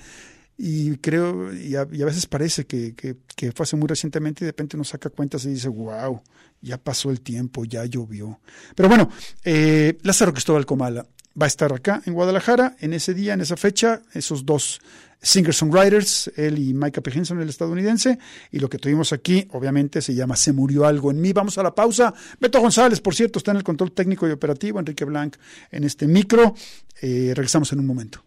y 0.60 0.98
creo, 0.98 1.54
y 1.54 1.76
a, 1.76 1.86
veces 1.86 2.26
parece 2.26 2.66
que, 2.66 2.96
que, 2.96 3.52
fue 3.52 3.64
hace 3.64 3.76
muy 3.76 3.88
recientemente 3.88 4.44
y 4.44 4.46
de 4.46 4.52
repente 4.52 4.76
uno 4.76 4.84
saca 4.84 5.12
cuentas 5.12 5.46
y 5.46 5.50
dice, 5.50 5.68
wow, 5.68 6.20
ya 6.62 6.80
pasó 6.80 7.12
el 7.12 7.22
tiempo, 7.22 7.64
ya 7.64 7.86
llovió. 7.86 8.40
Pero 8.76 8.90
bueno, 8.90 9.12
eh, 9.44 10.00
Lázaro 10.02 10.34
Cristóbal 10.34 10.66
Comala 10.66 11.06
va 11.40 11.46
a 11.46 11.48
estar 11.48 11.72
acá 11.74 12.02
en 12.06 12.14
Guadalajara 12.14 12.76
en 12.80 12.94
ese 12.94 13.14
día, 13.14 13.34
en 13.34 13.42
esa 13.42 13.58
fecha, 13.58 14.02
esos 14.14 14.46
dos 14.46 14.82
singer-songwriters, 15.22 16.32
él 16.36 16.60
y 16.60 16.74
Micah 16.74 17.02
P. 17.02 17.12
Henson, 17.12 17.42
el 17.42 17.50
estadounidense, 17.50 18.20
y 18.52 18.60
lo 18.60 18.70
que 18.70 18.78
tuvimos 18.78 19.14
aquí, 19.14 19.48
obviamente, 19.52 20.02
se 20.02 20.14
llama 20.14 20.36
Se 20.36 20.54
murió 20.54 20.86
algo 20.86 21.12
en 21.12 21.20
mí. 21.20 21.34
Vamos 21.34 21.58
a 21.58 21.64
la 21.64 21.74
pausa. 21.74 22.14
Beto 22.40 22.60
González, 22.62 23.02
por 23.02 23.16
cierto, 23.16 23.40
está 23.40 23.52
en 23.52 23.58
el 23.58 23.64
control 23.64 23.92
técnico 23.92 24.28
y 24.28 24.32
operativo, 24.32 24.80
Enrique 24.80 25.06
Blanc 25.06 25.36
en 25.72 25.84
este 25.84 26.08
micro. 26.08 26.56
Eh, 27.02 27.34
regresamos 27.36 27.72
en 27.74 27.80
un 27.80 27.88
momento. 27.88 28.24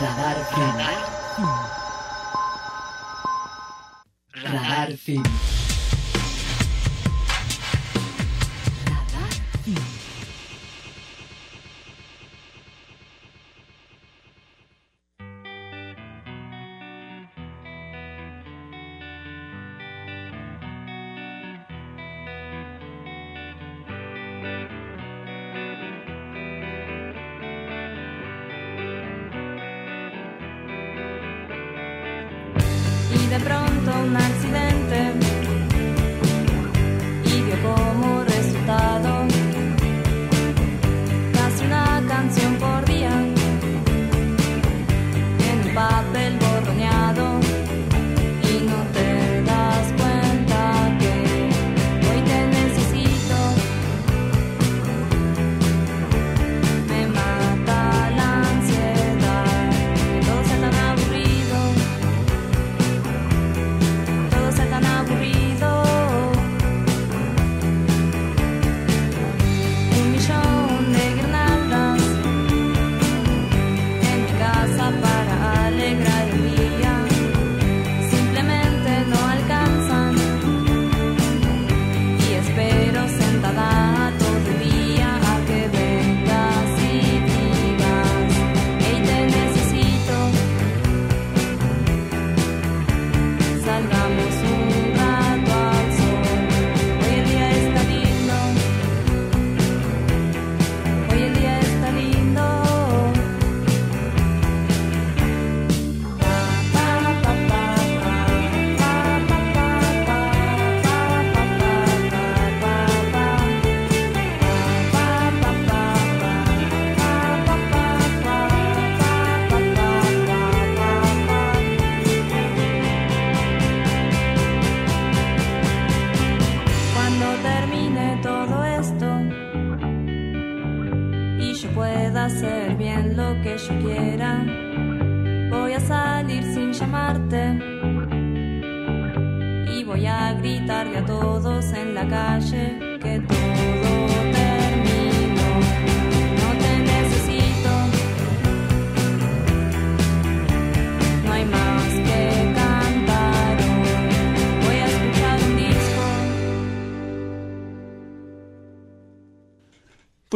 Radar 0.00 0.36
Radar 4.34 5.55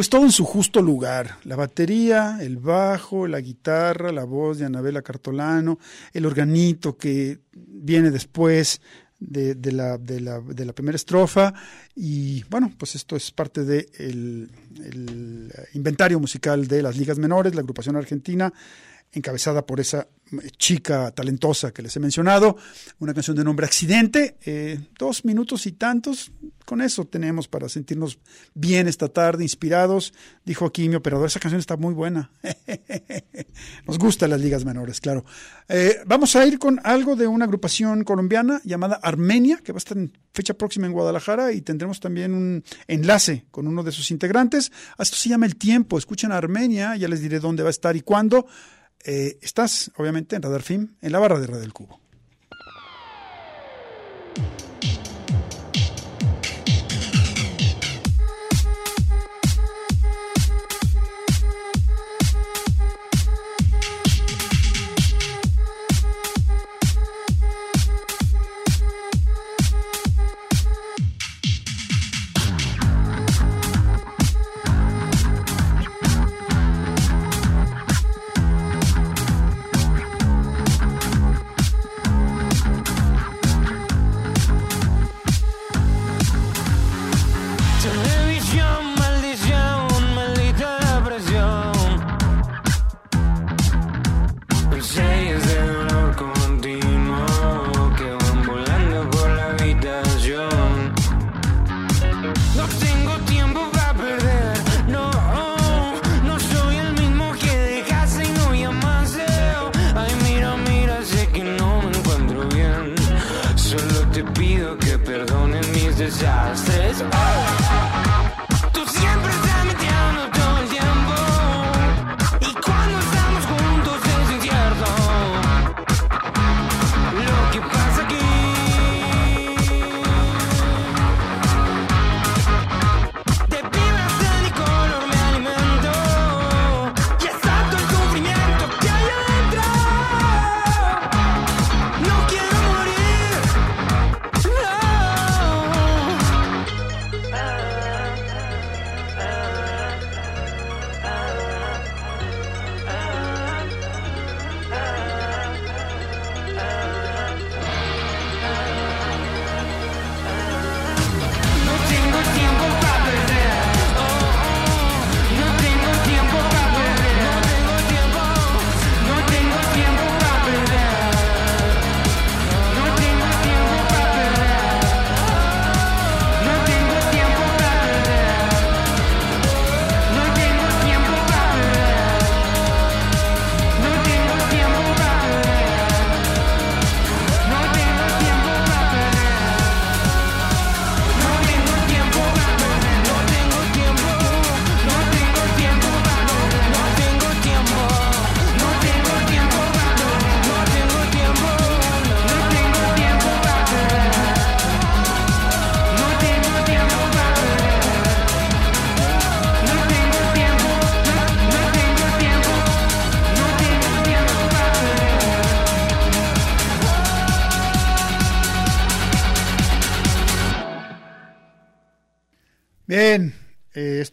pues 0.01 0.09
todo 0.09 0.23
en 0.25 0.31
su 0.31 0.45
justo 0.45 0.81
lugar. 0.81 1.37
La 1.43 1.55
batería, 1.55 2.39
el 2.41 2.57
bajo, 2.57 3.27
la 3.27 3.39
guitarra, 3.39 4.11
la 4.11 4.23
voz 4.23 4.57
de 4.57 4.65
Anabela 4.65 5.03
Cartolano, 5.03 5.77
el 6.11 6.25
organito 6.25 6.97
que 6.97 7.37
viene 7.51 8.09
después 8.09 8.81
de, 9.19 9.55
la, 9.71 9.99
de, 9.99 10.19
la, 10.19 10.39
de 10.39 10.65
la, 10.65 10.73
primera 10.73 10.95
estrofa. 10.95 11.53
Y 11.95 12.43
bueno, 12.49 12.73
pues 12.79 12.95
esto 12.95 13.15
es 13.15 13.29
parte 13.29 13.63
del 13.63 14.49
el 14.83 15.53
inventario 15.75 16.19
musical 16.19 16.65
de 16.65 16.81
las 16.81 16.97
ligas 16.97 17.19
menores, 17.19 17.53
la 17.53 17.61
agrupación 17.61 17.95
argentina, 17.95 18.51
encabezada 19.13 19.65
por 19.65 19.79
esa 19.79 20.07
chica 20.57 21.11
talentosa 21.11 21.71
que 21.73 21.81
les 21.81 21.95
he 21.95 21.99
mencionado, 21.99 22.55
una 22.99 23.13
canción 23.13 23.35
de 23.35 23.43
nombre 23.43 23.65
Accidente, 23.65 24.37
eh, 24.45 24.79
dos 24.97 25.25
minutos 25.25 25.65
y 25.65 25.73
tantos, 25.73 26.31
con 26.65 26.81
eso 26.81 27.05
tenemos 27.05 27.47
para 27.47 27.67
sentirnos 27.67 28.19
bien 28.53 28.87
esta 28.87 29.09
tarde, 29.09 29.43
inspirados. 29.43 30.13
Dijo 30.45 30.65
aquí 30.65 30.87
mi 30.87 30.95
operador, 30.95 31.27
esa 31.27 31.39
canción 31.39 31.59
está 31.59 31.75
muy 31.75 31.93
buena. 31.93 32.31
Nos 33.87 33.97
gustan 33.97 34.29
las 34.29 34.39
ligas 34.39 34.63
menores, 34.63 35.01
claro. 35.01 35.25
Eh, 35.67 35.97
vamos 36.05 36.35
a 36.35 36.45
ir 36.45 36.59
con 36.59 36.79
algo 36.83 37.15
de 37.15 37.27
una 37.27 37.45
agrupación 37.45 38.03
colombiana 38.03 38.61
llamada 38.63 38.99
Armenia, 39.03 39.59
que 39.63 39.73
va 39.73 39.77
a 39.77 39.79
estar 39.79 39.97
en 39.97 40.17
fecha 40.33 40.53
próxima 40.53 40.87
en 40.87 40.93
Guadalajara 40.93 41.51
y 41.51 41.61
tendremos 41.61 41.99
también 41.99 42.33
un 42.33 42.63
enlace 42.87 43.45
con 43.51 43.67
uno 43.67 43.83
de 43.83 43.91
sus 43.91 44.09
integrantes. 44.11 44.71
Esto 44.97 45.17
se 45.17 45.29
llama 45.29 45.47
El 45.47 45.57
Tiempo. 45.57 45.97
Escuchen 45.97 46.31
a 46.31 46.37
Armenia, 46.37 46.95
ya 46.95 47.09
les 47.09 47.21
diré 47.21 47.39
dónde 47.39 47.63
va 47.63 47.69
a 47.69 47.71
estar 47.71 47.95
y 47.95 48.01
cuándo. 48.01 48.47
Eh, 49.05 49.37
estás, 49.41 49.91
obviamente, 49.97 50.35
en 50.35 50.41
Radar 50.41 50.61
Film, 50.61 50.95
en 51.01 51.11
la 51.11 51.19
barra 51.19 51.39
de 51.39 51.47
Radio 51.47 51.61
del 51.61 51.73
Cubo. 51.73 51.99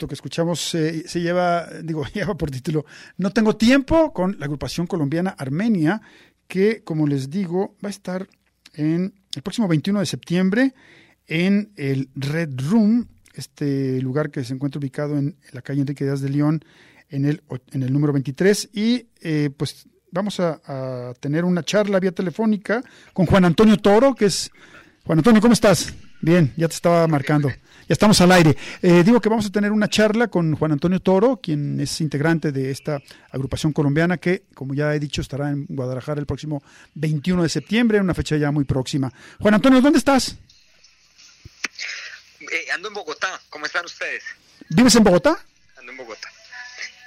Que 0.09 0.15
escuchamos 0.15 0.75
eh, 0.75 1.05
se 1.07 1.21
lleva, 1.21 1.69
digo, 1.83 2.05
lleva 2.15 2.37
por 2.37 2.51
título 2.51 2.87
No 3.17 3.31
tengo 3.31 3.57
tiempo 3.57 4.13
con 4.13 4.39
la 4.39 4.47
agrupación 4.47 4.87
colombiana 4.87 5.31
Armenia, 5.31 6.01
que 6.47 6.83
como 6.83 7.07
les 7.07 7.31
digo 7.31 7.77
va 7.85 7.89
a 7.89 7.91
estar 7.91 8.29
en 8.75 9.15
el 9.35 9.43
próximo 9.43 9.69
21 9.69 10.01
de 10.01 10.07
septiembre 10.07 10.75
en 11.27 11.73
el 11.77 12.09
Red 12.15 12.51
Room, 12.57 13.07
este 13.35 14.01
lugar 14.01 14.31
que 14.31 14.43
se 14.45 14.55
encuentra 14.55 14.79
ubicado 14.79 15.19
en 15.19 15.37
la 15.53 15.63
calle 15.63 15.83
Enrique 15.83 16.05
Díaz 16.05 16.21
de 16.21 16.31
León, 16.31 16.65
en 17.11 17.27
el, 17.27 17.43
en 17.73 17.83
el 17.83 17.93
número 17.93 18.15
23. 18.15 18.71
Y 18.73 19.09
eh, 19.21 19.51
pues 19.55 19.87
vamos 20.11 20.41
a 20.41 21.13
tener 21.21 21.45
una 21.45 21.63
charla 21.63 22.01
vía 22.01 22.13
telefónica 22.13 22.83
con 23.13 23.27
Juan 23.27 23.45
Antonio 23.45 23.77
Toro, 23.77 24.15
que 24.15 24.27
es... 24.27 24.51
Juan 25.05 25.19
Antonio, 25.19 25.41
¿cómo 25.41 25.55
estás? 25.55 25.95
Bien, 26.21 26.53
ya 26.57 26.69
te 26.69 26.75
estaba 26.75 27.07
marcando. 27.07 27.49
Ya 27.49 27.95
estamos 27.95 28.21
al 28.21 28.33
aire. 28.33 28.57
Eh, 28.83 29.03
digo 29.03 29.21
que 29.21 29.29
vamos 29.29 29.47
a 29.47 29.51
tener 29.51 29.73
una 29.73 29.89
charla 29.89 30.29
con 30.29 30.55
Juan 30.57 30.73
Antonio 30.73 31.01
Toro, 31.01 31.41
quien 31.43 31.81
es 31.81 32.01
integrante 32.01 32.53
de 32.53 32.71
esta 32.71 33.01
agrupación 33.31 33.73
colombiana 33.73 34.19
que, 34.19 34.43
como 34.53 34.75
ya 34.75 34.95
he 34.95 34.99
dicho, 34.99 35.23
estará 35.23 35.49
en 35.49 35.65
Guadalajara 35.69 36.21
el 36.21 36.27
próximo 36.27 36.63
21 36.95 37.45
de 37.45 37.49
septiembre, 37.49 38.01
una 38.01 38.15
fecha 38.15 38.37
ya 38.37 38.51
muy 38.51 38.65
próxima. 38.65 39.11
Juan 39.41 39.55
Antonio, 39.55 39.81
¿dónde 39.81 39.99
estás? 39.99 40.37
Eh, 42.41 42.67
ando 42.75 42.89
en 42.89 42.95
Bogotá. 42.95 43.41
¿Cómo 43.49 43.67
están 43.67 43.85
ustedes? 43.85 44.25
¿Vives 44.69 44.95
en 44.97 45.05
Bogotá? 45.05 45.39
Ando 45.79 45.93
en 45.93 45.99
Bogotá. 45.99 46.29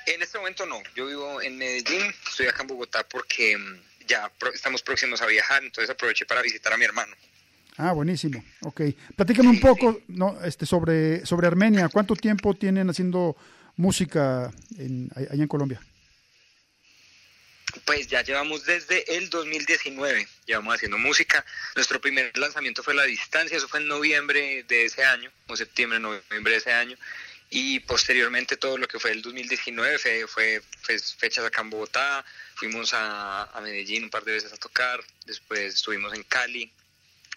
En 0.08 0.22
este 0.22 0.38
momento 0.38 0.66
no. 0.66 0.82
Yo 0.96 1.06
vivo 1.06 1.42
en 1.42 1.58
Medellín. 1.58 2.14
Estoy 2.28 2.48
acá 2.48 2.62
en 2.64 2.68
Bogotá 2.68 3.06
porque 3.08 3.58
mm, 3.58 4.08
ya 4.08 4.32
estamos 4.54 4.82
próximos 4.82 5.22
a 5.22 5.26
viajar. 5.26 5.64
Entonces 5.64 5.90
aproveché 5.90 6.26
para 6.26 6.42
visitar 6.42 6.74
a 6.74 6.78
mi 6.78 6.86
hermano. 6.86 7.16
Ah, 7.78 7.94
buenísimo. 7.94 8.44
Ok. 8.62 8.82
Platícame 9.16 9.50
un 9.50 9.60
poco 9.60 10.02
no, 10.08 10.38
este, 10.44 10.66
sobre, 10.66 11.26
sobre 11.26 11.48
Armenia. 11.48 11.90
¿Cuánto 11.90 12.16
tiempo 12.16 12.54
tienen 12.54 12.90
haciendo 12.90 13.36
música 13.78 14.52
en, 14.78 15.10
allá 15.16 15.44
en 15.44 15.48
Colombia? 15.48 15.82
Pues 17.86 18.08
ya 18.08 18.22
llevamos 18.22 18.66
desde 18.66 19.16
el 19.16 19.30
2019, 19.30 20.28
llevamos 20.46 20.76
haciendo 20.76 20.98
música. 20.98 21.46
Nuestro 21.76 22.02
primer 22.02 22.38
lanzamiento 22.38 22.84
fue 22.84 22.94
La 22.94 23.04
Distancia, 23.04 23.58
eso 23.58 23.70
fue 23.70 23.80
en 23.80 23.88
noviembre 23.88 24.64
de 24.68 24.86
ese 24.86 25.06
año, 25.06 25.32
o 25.48 25.56
septiembre, 25.56 26.00
noviembre 26.00 26.52
de 26.52 26.58
ese 26.58 26.74
año. 26.74 26.98
Y 27.50 27.80
posteriormente 27.82 28.58
todo 28.58 28.78
lo 28.78 28.88
que 28.88 29.00
fue 29.00 29.12
el 29.12 29.22
2019 29.22 30.00
fue, 30.00 30.28
fue, 30.28 30.62
fue 30.82 31.00
fechas 31.00 31.46
acá 31.46 31.62
en 31.62 31.70
Bogotá, 31.70 32.26
fuimos 32.56 32.94
a, 32.94 33.44
a 33.44 33.62
Medellín 33.62 34.06
un 34.06 34.10
par 34.10 34.24
de 34.24 34.34
veces 34.34 34.54
a 34.54 34.58
tocar, 34.58 35.02
después 35.26 35.74
estuvimos 35.74 36.14
en 36.14 36.24
Cali, 36.24 36.72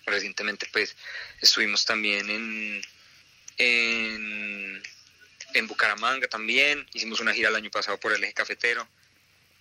recientemente 0.07 0.67
pues 0.73 0.97
estuvimos 1.41 1.85
también 1.85 2.29
en, 2.31 2.83
en, 3.59 4.83
en 5.55 5.67
Bucaramanga 5.67 6.27
también, 6.29 6.87
hicimos 6.93 7.21
una 7.21 7.33
gira 7.33 7.49
el 7.49 7.57
año 7.57 7.71
pasado 7.71 7.99
por 7.99 8.13
el 8.13 8.23
eje 8.25 8.35
cafetero. 8.35 8.87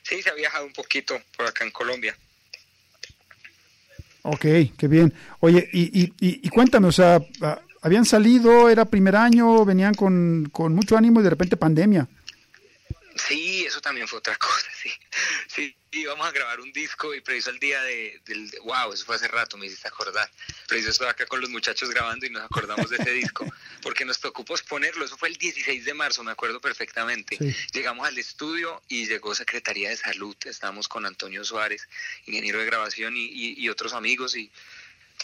Sí, 0.04 0.22
se 0.22 0.30
ha 0.30 0.34
viajado 0.34 0.66
un 0.66 0.74
poquito 0.74 1.22
por 1.38 1.46
acá 1.48 1.64
en 1.64 1.72
Colombia. 1.72 2.18
Ok, 4.24 4.46
qué 4.78 4.88
bien. 4.88 5.14
Oye, 5.40 5.70
y, 5.74 6.04
y, 6.04 6.14
y, 6.20 6.50
cuéntame, 6.50 6.88
o 6.88 6.92
sea, 6.92 7.22
ah, 7.42 7.62
habían 7.82 8.06
salido, 8.06 8.70
era 8.70 8.86
primer 8.86 9.16
año, 9.16 9.66
venían 9.66 9.94
con, 9.94 10.50
con 10.52 10.74
mucho 10.74 10.98
ánimo 10.98 11.20
y 11.20 11.24
de 11.24 11.30
repente 11.30 11.58
pandemia. 11.58 12.08
Sí, 13.15 13.65
eso 13.65 13.82
también 13.82 14.08
fue 14.08 14.19
otra 14.19 14.36
cosa, 14.38 14.67
sí. 14.82 14.91
Sí, 15.47 15.76
íbamos 15.91 16.26
a 16.26 16.32
grabar 16.32 16.60
un 16.60 16.71
disco 16.71 17.13
y 17.13 17.21
preciso 17.21 17.52
el 17.52 17.60
día 17.60 17.82
de, 17.84 18.21
del... 18.26 18.52
Wow, 18.63 18.93
eso 18.93 19.06
fue 19.06 19.15
hace 19.15 19.28
rato, 19.28 19.58
me 19.58 19.67
hiciste 19.67 19.88
acordar. 19.88 20.30
Preciso 20.67 20.91
estaba 20.91 21.12
acá 21.12 21.26
con 21.26 21.41
los 21.41 21.49
muchachos 21.49 21.89
grabando 21.89 22.26
y 22.26 22.30
nos 22.30 22.43
acordamos 22.43 22.89
de 22.89 22.97
ese 22.97 23.12
disco, 23.12 23.45
porque 23.82 24.06
nos 24.06 24.19
tocó 24.19 24.43
posponerlo, 24.43 25.06
eso 25.06 25.17
fue 25.17 25.30
el 25.30 25.38
16 25.38 25.86
de 25.86 25.93
marzo, 25.93 26.23
me 26.23 26.32
acuerdo 26.32 26.60
perfectamente. 26.60 27.38
Sí. 27.38 27.56
Llegamos 27.73 28.08
al 28.08 28.17
estudio 28.17 28.82
y 28.88 29.08
llegó 29.08 29.36
Secretaría 29.36 29.89
de 29.89 29.97
Salud, 29.97 30.36
estábamos 30.45 30.88
con 30.88 31.06
Antonio 31.06 31.43
Suárez, 31.43 31.88
ingeniero 32.26 32.60
de 32.60 32.65
grabación 32.65 33.15
y, 33.15 33.26
y, 33.26 33.60
y 33.60 33.69
otros 33.69 33.93
amigos 33.93 34.36
y... 34.36 34.52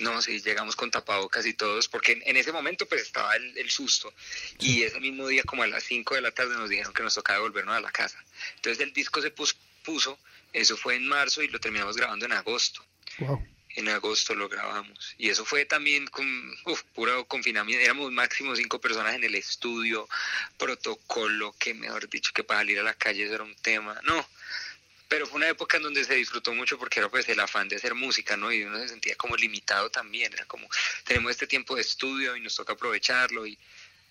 No, 0.02 0.22
sí, 0.22 0.42
llegamos 0.42 0.76
con 0.76 0.92
tapabocas 0.92 1.46
y 1.46 1.54
todos, 1.54 1.88
porque 1.88 2.22
en, 2.26 2.38
ese 2.38 2.52
momento 2.52 2.88
pues 2.88 3.02
estaba 3.02 3.36
el, 3.36 3.58
el 3.58 3.70
susto. 3.70 4.14
Y 4.60 4.84
ese 4.84 5.00
mismo 5.00 5.28
día, 5.28 5.44
como 5.44 5.64
a 5.64 5.68
las 5.68 5.84
5 5.84 6.16
de 6.16 6.22
la 6.22 6.32
tarde, 6.32 6.56
nos 6.56 6.70
dijeron 6.70 6.94
que 6.94 7.04
nos 7.04 7.16
tocaba 7.16 7.38
devolvernos 7.38 7.76
a 7.76 7.82
la 7.82 7.92
casa. 7.92 8.24
Entonces 8.56 8.82
el 8.84 8.94
disco 8.94 9.22
se 9.22 9.32
puso, 9.32 10.20
eso 10.54 10.78
fue 10.78 10.96
en 10.96 11.08
marzo 11.08 11.42
y 11.42 11.48
lo 11.48 11.60
terminamos 11.60 11.98
grabando 11.98 12.26
en 12.26 12.34
agosto. 12.34 12.84
Wow. 13.20 13.46
En 13.76 13.88
agosto 13.88 14.34
lo 14.34 14.50
grabamos. 14.50 15.16
Y 15.18 15.30
eso 15.30 15.46
fue 15.46 15.66
también 15.66 16.08
con 16.08 16.26
uf, 16.66 16.84
puro 16.96 17.26
confinamiento. 17.26 17.84
Éramos 17.84 18.12
máximo 18.12 18.56
cinco 18.56 18.82
personas 18.82 19.16
en 19.16 19.24
el 19.24 19.36
estudio, 19.36 20.08
protocolo, 20.58 21.56
que 21.60 21.74
mejor 21.74 22.10
dicho, 22.10 22.32
que 22.34 22.44
para 22.44 22.62
salir 22.62 22.80
a 22.80 22.84
la 22.84 22.96
calle 22.96 23.26
eso 23.26 23.36
era 23.36 23.44
un 23.44 23.56
tema. 23.56 24.00
No, 24.04 24.28
pero 25.10 25.26
fue 25.26 25.38
una 25.38 25.50
época 25.50 25.78
en 25.78 25.84
donde 25.84 26.06
se 26.06 26.16
disfrutó 26.16 26.54
mucho 26.54 26.78
porque 26.78 27.00
era 27.00 27.10
pues 27.10 27.28
el 27.28 27.40
afán 27.40 27.68
de 27.68 27.76
hacer 27.76 27.96
música, 27.96 28.38
¿no? 28.38 28.52
Y 28.52 28.64
uno 28.64 28.78
se 28.78 28.90
sentía 28.90 29.16
como 29.16 29.36
limitado 29.36 29.90
también, 29.90 30.32
era 30.32 30.46
como, 30.46 30.68
tenemos 31.04 31.32
este 31.32 31.48
tiempo 31.48 31.76
de 31.76 31.82
estudio 31.82 32.38
y 32.38 32.42
nos 32.42 32.56
toca 32.56 32.74
aprovecharlo 32.74 33.46
y, 33.46 33.58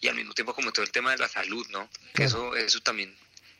y 0.00 0.08
al 0.08 0.16
mismo 0.16 0.34
tiempo 0.34 0.52
como 0.52 0.72
todo 0.72 0.84
el 0.84 0.90
tema 0.90 1.12
de 1.12 1.18
la 1.18 1.28
salud, 1.28 1.66
¿no? 1.70 1.88
Que 2.12 2.24
eso, 2.24 2.54
eso 2.56 2.80
también, 2.80 3.14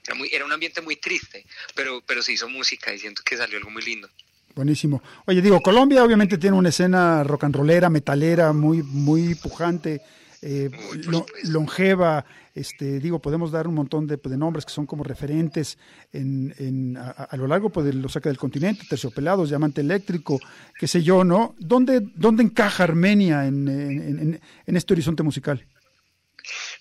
era, 0.05 0.16
muy, 0.16 0.29
era 0.33 0.44
un 0.44 0.53
ambiente 0.53 0.81
muy 0.81 0.96
triste, 0.96 1.46
pero, 1.74 2.03
pero 2.05 2.22
se 2.22 2.33
hizo 2.33 2.48
música 2.48 2.92
y 2.92 2.98
siento 2.98 3.22
que 3.24 3.37
salió 3.37 3.57
algo 3.57 3.70
muy 3.70 3.83
lindo. 3.83 4.11
Buenísimo. 4.57 5.01
Oye, 5.27 5.40
digo, 5.40 5.61
Colombia 5.61 6.03
obviamente 6.03 6.37
tiene 6.37 6.57
una 6.57 6.70
escena 6.70 7.22
rock 7.22 7.44
and 7.44 7.55
rollera, 7.55 7.88
metalera, 7.88 8.53
muy, 8.53 8.83
muy 8.83 9.37
pujante. 9.37 10.03
Eh, 10.42 10.70
lo- 11.07 11.27
longeva, 11.44 12.24
este, 12.55 13.01
digo, 13.01 13.20
podemos 13.20 13.51
dar 13.51 13.66
un 13.66 13.74
montón 13.74 14.07
de, 14.07 14.16
de 14.22 14.37
nombres 14.37 14.64
que 14.64 14.72
son 14.72 14.87
como 14.87 15.03
referentes 15.05 15.79
en, 16.12 16.55
en- 16.59 16.96
a, 16.96 17.11
a 17.11 17.37
lo 17.37 17.46
largo 17.46 17.70
pues, 17.70 17.87
de 17.87 17.92
lo 17.92 18.09
saca 18.09 18.29
del 18.29 18.38
continente, 18.38 18.85
Terciopelados, 18.88 19.48
Diamante 19.48 19.81
Eléctrico, 19.81 20.40
qué 20.79 20.87
sé 20.87 21.03
yo, 21.03 21.24
¿no? 21.24 21.55
¿Dónde, 21.59 22.01
dónde 22.14 22.42
encaja 22.42 22.85
Armenia 22.85 23.46
en, 23.46 23.68
en- 23.68 24.18
en- 24.18 24.40
en 24.66 24.77
este 24.77 24.92
horizonte 24.94 25.22
musical? 25.22 25.66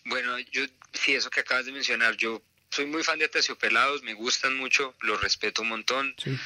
Bueno, 0.06 0.38
yo, 0.52 0.64
sí, 0.94 1.14
eso 1.14 1.30
que 1.30 1.42
acabas 1.42 1.66
de 1.66 1.72
mencionar, 1.72 2.16
yo 2.16 2.42
soy 2.70 2.86
muy 2.86 3.04
fan 3.04 3.20
de 3.20 3.28
Terciopelados, 3.28 4.04
me 4.04 4.14
gustan 4.14 4.58
mucho, 4.58 4.94
los 5.02 5.22
respeto 5.22 5.62
un 5.62 5.70
montón. 5.70 6.14
Sí, 6.24 6.38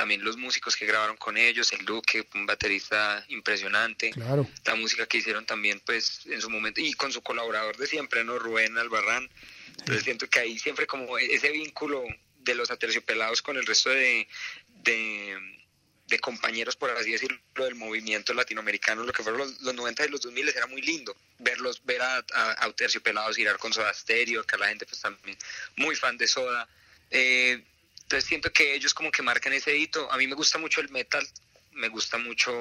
También 0.00 0.24
los 0.24 0.38
músicos 0.38 0.76
que 0.76 0.86
grabaron 0.86 1.18
con 1.18 1.36
ellos, 1.36 1.70
el 1.74 1.84
Duque, 1.84 2.26
un 2.34 2.46
baterista 2.46 3.22
impresionante. 3.28 4.12
claro. 4.12 4.48
La 4.64 4.74
música 4.74 5.04
que 5.06 5.18
hicieron 5.18 5.44
también, 5.44 5.78
pues, 5.84 6.22
en 6.24 6.40
su 6.40 6.48
momento, 6.48 6.80
y 6.80 6.94
con 6.94 7.12
su 7.12 7.20
colaborador 7.20 7.76
de 7.76 7.86
siempre, 7.86 8.24
¿no? 8.24 8.38
Rubén 8.38 8.78
Albarrán. 8.78 9.28
Entonces 9.78 10.02
siento 10.04 10.26
que 10.30 10.40
ahí 10.40 10.58
siempre 10.58 10.86
como 10.86 11.18
ese 11.18 11.50
vínculo 11.50 12.02
de 12.38 12.54
los 12.54 12.70
aterciopelados 12.70 13.42
con 13.42 13.58
el 13.58 13.66
resto 13.66 13.90
de, 13.90 14.26
de, 14.84 15.38
de 16.06 16.18
compañeros, 16.18 16.76
por 16.76 16.88
así 16.92 17.12
decirlo, 17.12 17.38
del 17.56 17.74
movimiento 17.74 18.32
latinoamericano, 18.32 19.04
lo 19.04 19.12
que 19.12 19.22
fueron 19.22 19.40
los, 19.42 19.60
los 19.60 19.74
90 19.74 20.06
y 20.06 20.08
los 20.08 20.22
2000 20.22 20.48
era 20.48 20.66
muy 20.66 20.80
lindo 20.80 21.14
verlos, 21.40 21.84
ver 21.84 22.00
a, 22.00 22.24
a, 22.32 22.64
a 22.64 22.72
Terciopelados 22.72 23.36
girar 23.36 23.58
con 23.58 23.74
Soda 23.74 23.92
Stereo, 23.92 24.44
que 24.44 24.56
la 24.56 24.68
gente 24.68 24.86
pues 24.86 25.02
también 25.02 25.36
muy 25.76 25.94
fan 25.94 26.16
de 26.16 26.26
Soda. 26.26 26.66
Eh, 27.10 27.62
entonces 28.10 28.28
siento 28.28 28.52
que 28.52 28.74
ellos 28.74 28.92
como 28.92 29.12
que 29.12 29.22
marcan 29.22 29.52
ese 29.52 29.76
hito. 29.76 30.10
A 30.10 30.16
mí 30.16 30.26
me 30.26 30.34
gusta 30.34 30.58
mucho 30.58 30.80
el 30.80 30.88
metal, 30.88 31.24
me 31.70 31.86
gusta 31.86 32.18
mucho 32.18 32.52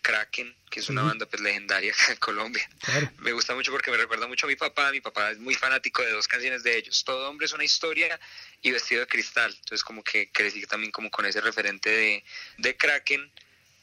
Kraken, 0.00 0.56
que 0.70 0.80
es 0.80 0.88
una 0.88 1.02
banda 1.02 1.26
pues 1.26 1.42
legendaria 1.42 1.92
en 2.08 2.16
Colombia. 2.16 2.66
Claro. 2.80 3.12
Me 3.18 3.32
gusta 3.32 3.54
mucho 3.54 3.70
porque 3.70 3.90
me 3.90 3.98
recuerda 3.98 4.26
mucho 4.26 4.46
a 4.46 4.48
mi 4.48 4.56
papá. 4.56 4.90
Mi 4.90 5.02
papá 5.02 5.32
es 5.32 5.38
muy 5.40 5.54
fanático 5.54 6.00
de 6.02 6.12
dos 6.12 6.26
canciones 6.26 6.62
de 6.62 6.78
ellos. 6.78 7.04
Todo 7.04 7.28
hombre 7.28 7.44
es 7.44 7.52
una 7.52 7.64
historia 7.64 8.18
y 8.62 8.70
vestido 8.70 9.02
de 9.02 9.08
cristal. 9.08 9.54
Entonces 9.54 9.84
como 9.84 10.02
que 10.02 10.30
crecí 10.32 10.64
también 10.64 10.90
como 10.90 11.10
con 11.10 11.26
ese 11.26 11.42
referente 11.42 11.90
de, 11.90 12.24
de 12.56 12.74
Kraken. 12.74 13.30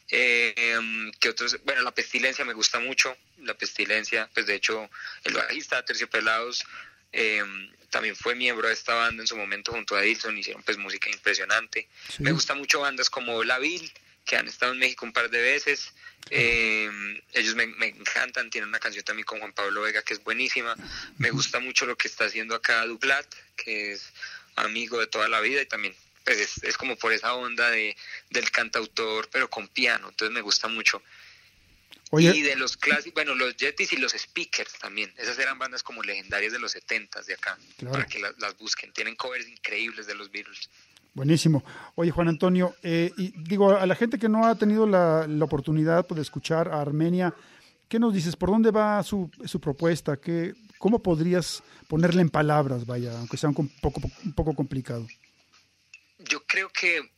Eh, 0.09 0.53
em, 0.55 1.11
que 1.19 1.29
otros, 1.29 1.63
bueno, 1.65 1.83
la 1.83 1.93
pestilencia 1.93 2.43
me 2.45 2.53
gusta 2.53 2.79
mucho. 2.79 3.15
La 3.43 3.53
pestilencia, 3.53 4.27
pues 4.33 4.47
de 4.47 4.55
hecho, 4.55 4.89
el 5.23 5.35
bajista 5.35 5.85
Terciopelados 5.85 6.65
eh, 7.17 7.43
también 7.89 8.15
fue 8.15 8.35
miembro 8.35 8.67
de 8.67 8.73
esta 8.73 8.93
banda 8.93 9.23
en 9.23 9.27
su 9.27 9.37
momento 9.37 9.71
junto 9.71 9.95
a 9.95 10.03
Edilson. 10.03 10.37
Hicieron 10.37 10.61
pues 10.63 10.77
música 10.77 11.09
impresionante. 11.09 11.87
Sí. 12.09 12.23
Me 12.23 12.33
gusta 12.33 12.53
mucho 12.53 12.81
bandas 12.81 13.09
como 13.09 13.43
La 13.45 13.57
Vil, 13.57 13.89
que 14.25 14.35
han 14.35 14.47
estado 14.47 14.73
en 14.73 14.79
México 14.79 15.05
un 15.05 15.13
par 15.13 15.29
de 15.29 15.41
veces. 15.41 15.93
Eh, 16.29 16.89
ellos 17.31 17.55
me, 17.55 17.67
me 17.67 17.87
encantan, 17.87 18.49
tienen 18.49 18.67
una 18.67 18.79
canción 18.79 19.05
también 19.05 19.25
con 19.25 19.39
Juan 19.39 19.53
Pablo 19.53 19.83
Vega 19.83 20.01
que 20.01 20.13
es 20.13 20.23
buenísima. 20.23 20.75
Me 21.17 21.31
gusta 21.31 21.59
mucho 21.59 21.85
lo 21.85 21.95
que 21.95 22.09
está 22.09 22.25
haciendo 22.25 22.53
acá 22.53 22.85
Duplat, 22.85 23.27
que 23.55 23.93
es 23.93 24.11
amigo 24.57 24.99
de 24.99 25.07
toda 25.07 25.29
la 25.29 25.39
vida 25.39 25.61
y 25.61 25.65
también 25.65 25.95
pues 26.25 26.39
es, 26.39 26.63
es 26.63 26.75
como 26.75 26.97
por 26.97 27.13
esa 27.13 27.33
onda 27.35 27.69
de, 27.69 27.95
del 28.31 28.49
cantautor, 28.51 29.29
pero 29.31 29.49
con 29.49 29.67
piano, 29.67 30.09
entonces 30.09 30.33
me 30.33 30.41
gusta 30.41 30.67
mucho. 30.67 31.01
Oye, 32.15 32.35
Y 32.35 32.41
de 32.41 32.55
los 32.55 32.77
clásicos, 32.77 33.13
bueno, 33.13 33.35
los 33.35 33.55
Yetis 33.57 33.93
y 33.93 33.97
los 33.97 34.13
Speakers 34.13 34.73
también, 34.79 35.13
esas 35.17 35.37
eran 35.39 35.57
bandas 35.59 35.83
como 35.83 36.01
legendarias 36.03 36.53
de 36.53 36.59
los 36.59 36.71
70 36.71 37.21
de 37.23 37.33
acá, 37.33 37.57
Claro. 37.77 37.93
para 37.93 38.05
que 38.07 38.19
las, 38.19 38.37
las 38.39 38.57
busquen, 38.57 38.91
tienen 38.93 39.15
covers 39.15 39.47
increíbles 39.47 40.07
de 40.07 40.15
los 40.15 40.31
Beatles. 40.31 40.69
Buenísimo. 41.13 41.63
Oye, 41.95 42.11
Juan 42.11 42.27
Antonio, 42.27 42.75
eh, 42.83 43.11
y 43.17 43.31
digo, 43.37 43.71
a 43.77 43.85
la 43.85 43.95
gente 43.95 44.19
que 44.19 44.27
no 44.27 44.45
ha 44.45 44.55
tenido 44.55 44.85
la, 44.85 45.25
la 45.27 45.45
oportunidad 45.45 46.05
pues, 46.05 46.17
de 46.17 46.21
escuchar 46.23 46.67
a 46.67 46.81
Armenia, 46.81 47.33
¿qué 47.87 47.99
nos 47.99 48.13
dices? 48.13 48.35
¿Por 48.35 48.49
dónde 48.49 48.71
va 48.71 49.01
su, 49.03 49.31
su 49.45 49.61
propuesta? 49.61 50.17
¿Qué, 50.17 50.53
¿Cómo 50.77 51.01
podrías 51.01 51.63
ponerle 51.87 52.21
en 52.21 52.29
palabras, 52.29 52.85
vaya, 52.85 53.17
aunque 53.17 53.37
sea 53.37 53.49
un 53.49 53.69
poco, 53.81 54.01
un 54.25 54.33
poco 54.33 54.53
complicado? 54.53 55.07
Yo 56.19 56.43
creo 56.45 56.69
que, 56.69 57.09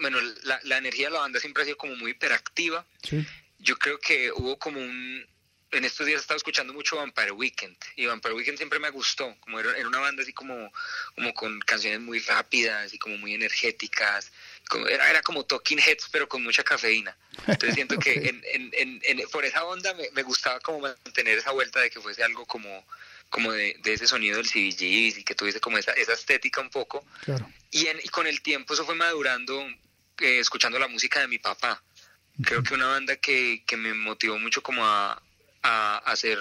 bueno, 0.00 0.18
la, 0.44 0.58
la 0.64 0.78
energía 0.78 1.06
de 1.08 1.14
la 1.14 1.20
banda 1.20 1.38
siempre 1.38 1.62
ha 1.62 1.66
sido 1.66 1.76
como 1.76 1.94
muy 1.96 2.12
hiperactiva. 2.12 2.84
Sí, 3.02 3.24
Yo 3.58 3.76
creo 3.78 3.98
que 3.98 4.30
hubo 4.32 4.58
como 4.58 4.80
un... 4.80 5.26
En 5.72 5.84
estos 5.84 6.06
días 6.06 6.18
he 6.18 6.20
estado 6.20 6.36
escuchando 6.38 6.72
mucho 6.72 6.96
Vampire 6.96 7.32
Weekend 7.32 7.76
y 7.96 8.06
Vampire 8.06 8.34
Weekend 8.34 8.56
siempre 8.56 8.78
me 8.78 8.88
gustó, 8.90 9.36
como 9.40 9.58
era, 9.58 9.76
era 9.76 9.88
una 9.88 9.98
banda 9.98 10.22
así 10.22 10.32
como, 10.32 10.72
como 11.16 11.34
con 11.34 11.58
canciones 11.60 12.00
muy 12.00 12.20
rápidas 12.20 12.94
y 12.94 12.98
como 12.98 13.18
muy 13.18 13.34
energéticas, 13.34 14.30
como- 14.68 14.86
era, 14.86 15.10
era 15.10 15.22
como 15.22 15.44
Talking 15.44 15.80
Heads 15.80 16.08
pero 16.12 16.28
con 16.28 16.42
mucha 16.44 16.62
cafeína. 16.62 17.16
Entonces 17.48 17.74
siento 17.74 17.98
que 17.98 18.12
en, 18.12 18.42
en, 18.46 18.70
en- 18.74 19.00
en- 19.02 19.28
por 19.28 19.44
esa 19.44 19.64
onda 19.64 19.92
me, 19.94 20.08
me 20.12 20.22
gustaba 20.22 20.60
como 20.60 20.78
mantener 20.80 21.36
esa 21.36 21.50
vuelta 21.50 21.80
de 21.80 21.90
que 21.90 22.00
fuese 22.00 22.22
algo 22.22 22.46
como, 22.46 22.86
como 23.28 23.50
de, 23.52 23.76
de 23.82 23.92
ese 23.94 24.06
sonido 24.06 24.36
del 24.36 24.46
CBGB 24.46 25.18
y 25.18 25.24
que 25.24 25.34
tuviese 25.34 25.58
como 25.60 25.78
esa, 25.78 25.92
esa 25.92 26.12
estética 26.12 26.60
un 26.60 26.70
poco. 26.70 27.04
claro. 27.24 27.50
Y, 27.72 27.88
en- 27.88 28.00
y 28.02 28.08
con 28.08 28.28
el 28.28 28.40
tiempo 28.40 28.72
eso 28.74 28.86
fue 28.86 28.94
madurando 28.94 29.60
eh, 30.20 30.38
escuchando 30.38 30.78
la 30.78 30.86
música 30.88 31.20
de 31.20 31.26
mi 31.28 31.38
papá. 31.40 31.82
Creo 32.42 32.62
que 32.62 32.74
una 32.74 32.86
banda 32.86 33.16
que, 33.16 33.62
que 33.66 33.76
me 33.76 33.94
motivó 33.94 34.38
mucho 34.38 34.62
como 34.62 34.84
a, 34.84 35.22
a 35.62 35.98
hacer 35.98 36.38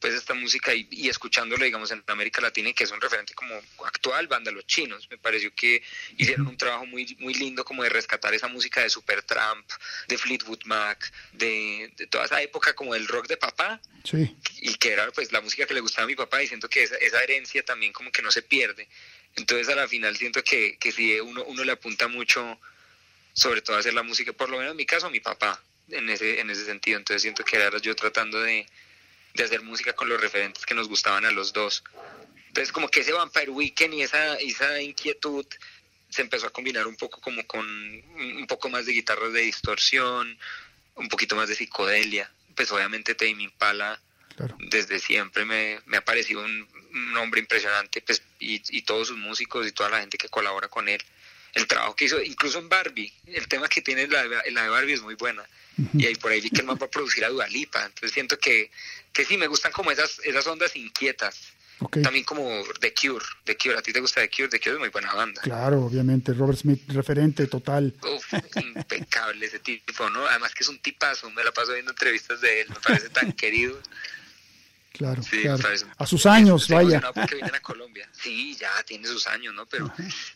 pues 0.00 0.14
esta 0.14 0.34
música 0.34 0.74
y, 0.74 0.86
y 0.90 1.08
escuchándolo 1.08 1.64
digamos 1.64 1.90
en 1.90 2.02
América 2.06 2.40
Latina 2.40 2.68
y 2.68 2.74
que 2.74 2.84
es 2.84 2.90
un 2.90 3.00
referente 3.00 3.34
como 3.34 3.54
actual, 3.84 4.28
banda 4.28 4.50
Los 4.50 4.66
Chinos. 4.66 5.08
Me 5.10 5.18
pareció 5.18 5.52
que 5.54 5.82
hicieron 6.16 6.46
un 6.46 6.56
trabajo 6.56 6.86
muy, 6.86 7.16
muy 7.18 7.34
lindo 7.34 7.64
como 7.64 7.82
de 7.82 7.88
rescatar 7.88 8.32
esa 8.34 8.48
música 8.48 8.82
de 8.82 8.90
Supertramp, 8.90 9.68
de 10.06 10.18
Fleetwood 10.18 10.62
Mac, 10.64 11.12
de, 11.32 11.92
de 11.96 12.06
toda 12.06 12.26
esa 12.26 12.40
época 12.42 12.74
como 12.74 12.94
del 12.94 13.08
rock 13.08 13.26
de 13.26 13.36
papá 13.36 13.80
Sí, 14.04 14.36
y 14.60 14.74
que 14.74 14.92
era 14.92 15.10
pues 15.10 15.32
la 15.32 15.40
música 15.40 15.66
que 15.66 15.74
le 15.74 15.80
gustaba 15.80 16.04
a 16.04 16.08
mi 16.08 16.14
papá 16.14 16.42
y 16.42 16.46
siento 16.46 16.68
que 16.68 16.82
esa, 16.82 16.96
esa 16.96 17.22
herencia 17.22 17.64
también 17.64 17.92
como 17.92 18.12
que 18.12 18.22
no 18.22 18.30
se 18.30 18.42
pierde. 18.42 18.88
Entonces 19.36 19.68
a 19.68 19.74
la 19.74 19.88
final 19.88 20.16
siento 20.16 20.42
que, 20.42 20.78
que 20.78 20.92
si 20.92 21.18
uno, 21.20 21.44
uno 21.44 21.64
le 21.64 21.72
apunta 21.72 22.08
mucho 22.08 22.58
sobre 23.38 23.62
todo 23.62 23.76
hacer 23.76 23.94
la 23.94 24.02
música, 24.02 24.32
por 24.32 24.50
lo 24.50 24.58
menos 24.58 24.72
en 24.72 24.76
mi 24.76 24.84
caso 24.84 25.08
mi 25.10 25.20
papá, 25.20 25.62
en 25.90 26.08
ese, 26.10 26.40
en 26.40 26.50
ese 26.50 26.64
sentido. 26.64 26.98
Entonces 26.98 27.22
siento 27.22 27.44
que 27.44 27.56
era 27.56 27.70
yo 27.78 27.94
tratando 27.94 28.40
de, 28.40 28.66
de 29.34 29.44
hacer 29.44 29.62
música 29.62 29.92
con 29.92 30.08
los 30.08 30.20
referentes 30.20 30.66
que 30.66 30.74
nos 30.74 30.88
gustaban 30.88 31.24
a 31.24 31.30
los 31.30 31.52
dos. 31.52 31.84
Entonces 32.48 32.72
como 32.72 32.88
que 32.88 33.00
ese 33.00 33.12
Vampire 33.12 33.50
Weekend 33.50 33.94
y 33.94 34.02
esa, 34.02 34.34
esa 34.36 34.82
inquietud 34.82 35.46
se 36.08 36.22
empezó 36.22 36.48
a 36.48 36.50
combinar 36.50 36.88
un 36.88 36.96
poco 36.96 37.20
como 37.20 37.46
con 37.46 37.64
un 37.64 38.46
poco 38.48 38.70
más 38.70 38.86
de 38.86 38.92
guitarras 38.92 39.32
de 39.32 39.42
distorsión, 39.42 40.36
un 40.96 41.08
poquito 41.08 41.36
más 41.36 41.48
de 41.48 41.54
psicodelia. 41.54 42.28
Pues 42.56 42.72
obviamente 42.72 43.14
Tame 43.14 43.44
Impala 43.44 44.00
claro. 44.34 44.56
desde 44.58 44.98
siempre 44.98 45.44
me, 45.44 45.80
me 45.86 45.98
ha 45.98 46.04
parecido 46.04 46.44
un, 46.44 46.68
un 46.92 47.16
hombre 47.16 47.38
impresionante 47.38 48.00
pues, 48.00 48.20
y, 48.40 48.60
y 48.76 48.82
todos 48.82 49.06
sus 49.06 49.16
músicos 49.16 49.64
y 49.64 49.70
toda 49.70 49.90
la 49.90 50.00
gente 50.00 50.18
que 50.18 50.28
colabora 50.28 50.66
con 50.66 50.88
él. 50.88 51.00
El 51.58 51.66
trabajo 51.66 51.94
que 51.96 52.04
hizo, 52.06 52.22
incluso 52.22 52.58
en 52.58 52.68
Barbie, 52.68 53.12
el 53.26 53.48
tema 53.48 53.68
que 53.68 53.82
tiene 53.82 54.06
la, 54.06 54.26
de- 54.26 54.50
la 54.52 54.62
de 54.62 54.68
Barbie 54.68 54.92
es 54.94 55.02
muy 55.02 55.14
buena. 55.14 55.44
Y 55.94 56.06
ahí 56.06 56.14
por 56.16 56.32
ahí 56.32 56.40
vi 56.40 56.50
que 56.50 56.60
el 56.60 56.66
man 56.66 56.78
va 56.80 56.86
a 56.86 56.90
producir 56.90 57.24
a 57.24 57.28
Dualipa. 57.28 57.84
Entonces 57.84 58.12
siento 58.12 58.38
que, 58.38 58.70
que 59.12 59.24
sí, 59.24 59.36
me 59.36 59.46
gustan 59.46 59.70
como 59.72 59.90
esas, 59.92 60.18
esas 60.24 60.46
ondas 60.46 60.74
inquietas. 60.76 61.52
También 62.02 62.24
como 62.24 62.64
The 62.80 62.92
Cure. 62.92 63.24
The 63.44 63.56
Cure, 63.56 63.78
¿a 63.78 63.82
ti 63.82 63.92
te 63.92 64.00
gusta 64.00 64.20
The 64.20 64.28
Cure? 64.28 64.48
The 64.48 64.58
Cure 64.58 64.72
es 64.74 64.78
muy 64.80 64.88
buena 64.88 65.14
banda. 65.14 65.40
Claro, 65.42 65.84
obviamente. 65.84 66.32
Robert 66.32 66.58
Smith, 66.58 66.82
referente 66.88 67.46
total. 67.46 67.94
Uf, 68.02 68.34
impecable 68.56 69.46
ese 69.46 69.60
tipo, 69.60 70.10
¿no? 70.10 70.26
Además 70.26 70.52
que 70.54 70.64
es 70.64 70.68
un 70.68 70.78
tipazo, 70.80 71.30
me 71.30 71.44
la 71.44 71.52
paso 71.52 71.72
viendo 71.72 71.92
entrevistas 71.92 72.40
de 72.40 72.62
él, 72.62 72.68
me 72.70 72.76
parece 72.80 73.08
tan 73.10 73.32
querido. 73.34 73.80
Claro, 74.98 75.22
Sí, 75.22 75.44
A 75.96 76.06
sus 76.06 76.26
años, 76.26 76.62
Estoy 76.62 76.74
vaya. 76.76 76.86
emocionado 76.98 77.14
porque 77.14 77.34
vienen 77.36 77.54
a 77.54 77.60
Colombia. 77.60 78.08
Sí, 78.12 78.56
ya 78.56 78.70
tiene 78.84 79.06
sus 79.06 79.26
años, 79.28 79.54
¿no? 79.54 79.64
Pero, 79.66 79.90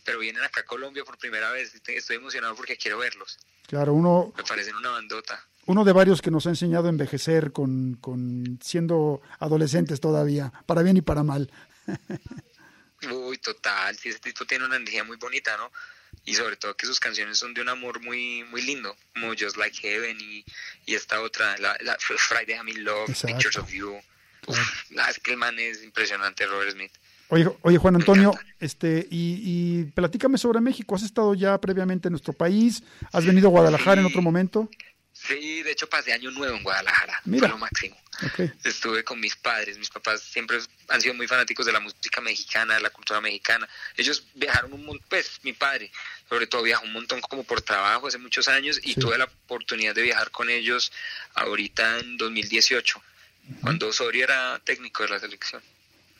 pero 0.05 0.19
vienen 0.19 0.41
acá 0.41 0.61
a 0.61 0.65
Colombia 0.65 1.03
por 1.03 1.17
primera 1.17 1.51
vez. 1.51 1.75
Estoy- 1.75 1.95
Estoy 1.95 2.15
emocionado 2.15 2.55
porque 2.55 2.77
quiero 2.77 2.97
verlos. 2.97 3.37
Claro, 3.67 3.93
uno, 3.93 4.33
Me 4.37 4.43
parecen 4.43 4.75
una 4.75 4.89
bandota. 4.91 5.45
uno 5.65 5.83
de 5.83 5.91
varios 5.91 6.21
que 6.21 6.31
nos 6.31 6.45
ha 6.47 6.49
enseñado 6.49 6.87
a 6.87 6.89
envejecer 6.89 7.51
con, 7.51 7.95
con 7.99 8.57
siendo 8.63 9.21
adolescentes 9.39 9.99
todavía, 9.99 10.51
para 10.65 10.81
bien 10.81 10.95
y 10.97 11.01
para 11.01 11.23
mal. 11.23 11.51
Uy, 13.11 13.37
total. 13.39 13.97
Sí, 13.97 14.09
ese 14.09 14.19
tipo 14.19 14.45
tiene 14.45 14.65
una 14.65 14.77
energía 14.77 15.03
muy 15.03 15.17
bonita, 15.17 15.57
¿no? 15.57 15.71
Y 16.25 16.35
sobre 16.35 16.55
todo 16.55 16.75
que 16.77 16.85
sus 16.85 16.99
canciones 16.99 17.37
son 17.37 17.53
de 17.53 17.61
un 17.61 17.67
amor 17.69 17.99
muy 18.01 18.43
muy 18.45 18.61
lindo, 18.61 18.95
como 19.13 19.33
Just 19.37 19.57
Like 19.57 19.77
Heaven 19.77 20.17
y, 20.21 20.45
y 20.85 20.95
esta 20.95 21.19
otra, 21.21 21.57
la, 21.57 21.75
la 21.81 21.97
Friday 21.99 22.55
I'm 22.55 22.69
in 22.69 22.83
Love, 22.85 23.09
Exacto. 23.09 23.27
Pictures 23.35 23.57
of 23.57 23.69
You. 23.71 23.99
Uf, 24.47 24.91
es 25.09 25.19
que 25.19 25.31
el 25.31 25.37
man 25.37 25.57
es 25.59 25.83
impresionante, 25.83 26.45
Robert 26.45 26.71
Smith. 26.71 26.91
Oye, 27.29 27.49
oye 27.61 27.77
Juan 27.77 27.95
Antonio, 27.95 28.31
este, 28.59 29.07
y, 29.09 29.39
y 29.81 29.83
platícame 29.85 30.37
sobre 30.37 30.59
México. 30.61 30.95
¿Has 30.95 31.03
estado 31.03 31.33
ya 31.33 31.59
previamente 31.59 32.07
en 32.07 32.11
nuestro 32.11 32.33
país? 32.33 32.83
¿Has 33.11 33.25
venido 33.25 33.47
a 33.47 33.51
Guadalajara 33.51 34.01
en 34.01 34.07
otro 34.07 34.21
momento? 34.21 34.69
Sí, 35.13 35.63
de 35.63 35.71
hecho 35.71 35.87
pasé 35.87 36.11
año 36.11 36.31
nuevo 36.31 36.55
en 36.57 36.63
Guadalajara, 36.63 37.21
Mira. 37.25 37.41
fue 37.47 37.49
lo 37.49 37.57
máximo. 37.57 37.95
Estuve 38.63 39.03
con 39.03 39.19
mis 39.19 39.35
padres, 39.35 39.77
mis 39.77 39.89
papás 39.89 40.21
siempre 40.21 40.57
han 40.89 41.01
sido 41.01 41.13
muy 41.13 41.27
fanáticos 41.27 41.65
de 41.65 41.71
la 41.71 41.79
música 41.79 42.19
mexicana, 42.21 42.75
de 42.75 42.81
la 42.81 42.89
cultura 42.89 43.21
mexicana. 43.21 43.67
Ellos 43.95 44.25
viajaron 44.35 44.73
un 44.73 44.85
montón, 44.85 45.05
pues 45.09 45.39
mi 45.43 45.53
padre 45.53 45.91
sobre 46.29 46.45
todo 46.47 46.63
viajó 46.63 46.85
un 46.85 46.93
montón 46.93 47.21
como 47.21 47.43
por 47.43 47.61
trabajo 47.61 48.07
hace 48.07 48.17
muchos 48.17 48.47
años 48.47 48.79
y 48.83 48.93
Sí. 48.93 48.99
tuve 48.99 49.17
la 49.17 49.25
oportunidad 49.25 49.95
de 49.95 50.01
viajar 50.01 50.29
con 50.31 50.49
ellos 50.49 50.91
ahorita 51.35 51.99
en 51.99 52.17
2018. 52.17 53.01
Cuando 53.61 53.87
Osorio 53.87 54.23
era 54.23 54.59
técnico 54.63 55.03
de 55.03 55.09
la 55.09 55.19
selección. 55.19 55.61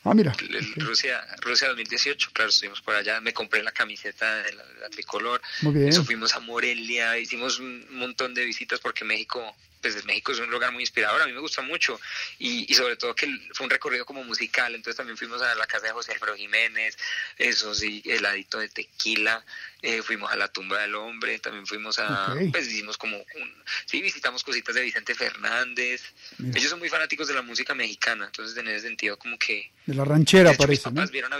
Ah, 0.06 0.12
mira. 0.12 0.34
El- 0.38 0.56
el 0.56 0.70
ok. 0.72 0.82
Rusia, 0.82 1.24
Rusia 1.40 1.68
2018, 1.68 2.30
claro, 2.34 2.50
estuvimos 2.50 2.82
por 2.82 2.94
allá, 2.94 3.20
me 3.22 3.32
compré 3.32 3.62
la 3.62 3.72
camiseta 3.72 4.42
de 4.42 4.52
la, 4.52 4.64
de 4.66 4.80
la 4.80 4.90
tricolor, 4.90 5.40
Muy 5.62 5.72
bien. 5.74 5.88
eso 5.88 6.04
fuimos 6.04 6.34
a 6.34 6.40
Morelia, 6.40 7.18
hicimos 7.18 7.58
un 7.58 7.86
montón 7.96 8.34
de 8.34 8.44
visitas 8.44 8.80
porque 8.80 9.04
México, 9.04 9.56
pues 9.92 10.04
México 10.06 10.32
es 10.32 10.38
un 10.38 10.50
lugar 10.50 10.72
muy 10.72 10.82
inspirador, 10.82 11.20
a 11.20 11.26
mí 11.26 11.32
me 11.32 11.40
gusta 11.40 11.60
mucho 11.62 12.00
y, 12.38 12.70
y 12.70 12.74
sobre 12.74 12.96
todo 12.96 13.14
que 13.14 13.26
el- 13.26 13.50
fue 13.52 13.64
un 13.64 13.70
recorrido 13.70 14.06
como 14.06 14.24
musical, 14.24 14.74
entonces 14.74 14.96
también 14.96 15.16
fuimos 15.18 15.42
a 15.42 15.54
la 15.54 15.66
casa 15.66 15.86
de 15.86 15.92
José 15.92 16.12
Alfredo 16.12 16.36
Jiménez, 16.36 16.96
eso 17.36 17.74
sí, 17.74 18.02
heladito 18.06 18.58
de 18.58 18.68
tequila, 18.70 19.44
eh, 19.82 20.00
fuimos 20.02 20.32
a 20.32 20.36
la 20.36 20.48
tumba 20.48 20.80
del 20.80 20.94
hombre, 20.94 21.38
también 21.38 21.66
fuimos 21.66 21.98
a, 21.98 22.34
pues 22.50 22.66
hicimos 22.68 22.96
como, 22.96 23.18
un, 23.18 23.62
sí, 23.84 24.00
visitamos 24.00 24.42
cositas 24.42 24.74
de 24.74 24.82
Vicente 24.82 25.14
Fernández, 25.14 26.02
Mira. 26.38 26.58
ellos 26.58 26.70
son 26.70 26.78
muy 26.78 26.88
fanáticos 26.88 27.28
de 27.28 27.34
la 27.34 27.42
música 27.42 27.74
mexicana, 27.74 28.26
entonces 28.26 28.56
en 28.56 28.68
ese 28.68 28.86
sentido 28.86 29.18
como 29.18 29.38
que... 29.38 29.70
De 29.86 29.94
la 29.94 30.04
ranchera 30.04 30.50
hecho, 30.52 30.58
mis 30.62 30.66
parece, 30.66 30.88
¿no? 30.88 30.94
papás 30.94 31.10
vieron 31.10 31.32
a- 31.34 31.38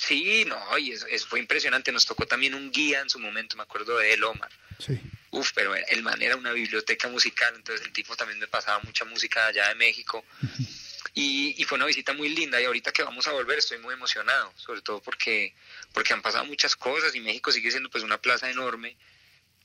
Sí, 0.00 0.44
no, 0.44 0.78
y 0.78 0.92
eso, 0.92 1.08
eso 1.08 1.26
fue 1.26 1.40
impresionante. 1.40 1.90
Nos 1.90 2.06
tocó 2.06 2.24
también 2.24 2.54
un 2.54 2.70
guía 2.70 3.00
en 3.00 3.10
su 3.10 3.18
momento, 3.18 3.56
me 3.56 3.64
acuerdo 3.64 3.98
de 3.98 4.12
él, 4.12 4.22
Omar. 4.22 4.50
Sí. 4.78 4.96
Uf, 5.30 5.50
pero 5.54 5.74
el 5.74 6.02
man 6.04 6.22
era 6.22 6.36
una 6.36 6.52
biblioteca 6.52 7.08
musical, 7.08 7.52
entonces 7.56 7.84
el 7.84 7.92
tipo 7.92 8.14
también 8.14 8.38
me 8.38 8.46
pasaba 8.46 8.78
mucha 8.84 9.04
música 9.04 9.48
allá 9.48 9.68
de 9.68 9.74
México. 9.74 10.24
Y, 11.14 11.60
y 11.60 11.64
fue 11.64 11.76
una 11.76 11.86
visita 11.86 12.12
muy 12.12 12.28
linda 12.28 12.60
y 12.60 12.64
ahorita 12.64 12.92
que 12.92 13.02
vamos 13.02 13.26
a 13.26 13.32
volver 13.32 13.58
estoy 13.58 13.78
muy 13.78 13.92
emocionado, 13.92 14.52
sobre 14.56 14.82
todo 14.82 15.00
porque, 15.00 15.52
porque 15.92 16.12
han 16.12 16.22
pasado 16.22 16.44
muchas 16.44 16.76
cosas 16.76 17.12
y 17.16 17.20
México 17.20 17.50
sigue 17.50 17.72
siendo 17.72 17.90
pues 17.90 18.04
una 18.04 18.20
plaza 18.20 18.48
enorme, 18.48 18.96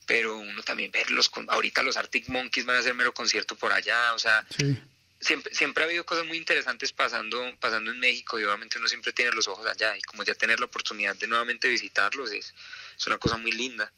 pero 0.04 0.36
uno 0.36 0.64
también 0.64 0.90
verlos, 0.90 1.28
con, 1.28 1.48
ahorita 1.48 1.84
los 1.84 1.96
Arctic 1.96 2.28
Monkeys 2.28 2.66
van 2.66 2.76
a 2.76 2.80
hacer 2.80 2.94
mero 2.94 3.14
concierto 3.14 3.54
por 3.54 3.72
allá, 3.72 4.14
o 4.14 4.18
sea, 4.18 4.44
Sí. 4.58 4.76
Siempre, 5.24 5.54
siempre 5.54 5.82
ha 5.84 5.86
habido 5.86 6.04
cosas 6.04 6.26
muy 6.26 6.36
interesantes 6.36 6.92
pasando, 6.92 7.42
pasando 7.58 7.90
en 7.90 7.98
México 7.98 8.38
y 8.38 8.44
obviamente 8.44 8.78
uno 8.78 8.88
siempre 8.88 9.12
tiene 9.12 9.32
los 9.32 9.48
ojos 9.48 9.66
allá 9.66 9.96
y 9.96 10.02
como 10.02 10.22
ya 10.22 10.34
tener 10.34 10.60
la 10.60 10.66
oportunidad 10.66 11.16
de 11.16 11.26
nuevamente 11.26 11.68
visitarlos 11.68 12.30
es, 12.32 12.54
es 12.96 13.06
una 13.06 13.18
cosa 13.18 13.36
muy 13.36 13.52
linda. 13.52 13.92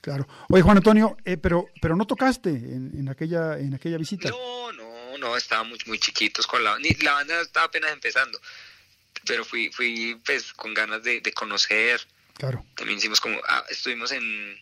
Claro. 0.00 0.26
Oye, 0.48 0.62
Juan 0.62 0.78
Antonio, 0.78 1.16
eh, 1.24 1.36
pero, 1.36 1.66
pero 1.80 1.94
no 1.94 2.06
tocaste 2.06 2.50
en, 2.50 2.90
en 2.98 3.08
aquella, 3.08 3.56
en 3.58 3.72
aquella 3.74 3.98
visita. 3.98 4.30
No, 4.30 4.72
no, 4.72 5.16
no, 5.18 5.36
estábamos 5.36 5.86
muy 5.86 5.98
chiquitos 6.00 6.46
con 6.46 6.64
la 6.64 6.76
ni, 6.80 6.90
la 6.94 7.12
banda 7.12 7.40
estaba 7.40 7.66
apenas 7.66 7.92
empezando, 7.92 8.40
pero 9.26 9.44
fui, 9.44 9.70
fui 9.70 10.20
pues 10.24 10.52
con 10.54 10.74
ganas 10.74 11.02
de, 11.04 11.20
de 11.20 11.32
conocer, 11.32 12.00
Claro. 12.34 12.64
también 12.74 12.98
hicimos 12.98 13.20
como, 13.20 13.40
ah, 13.46 13.64
estuvimos 13.70 14.10
en 14.10 14.58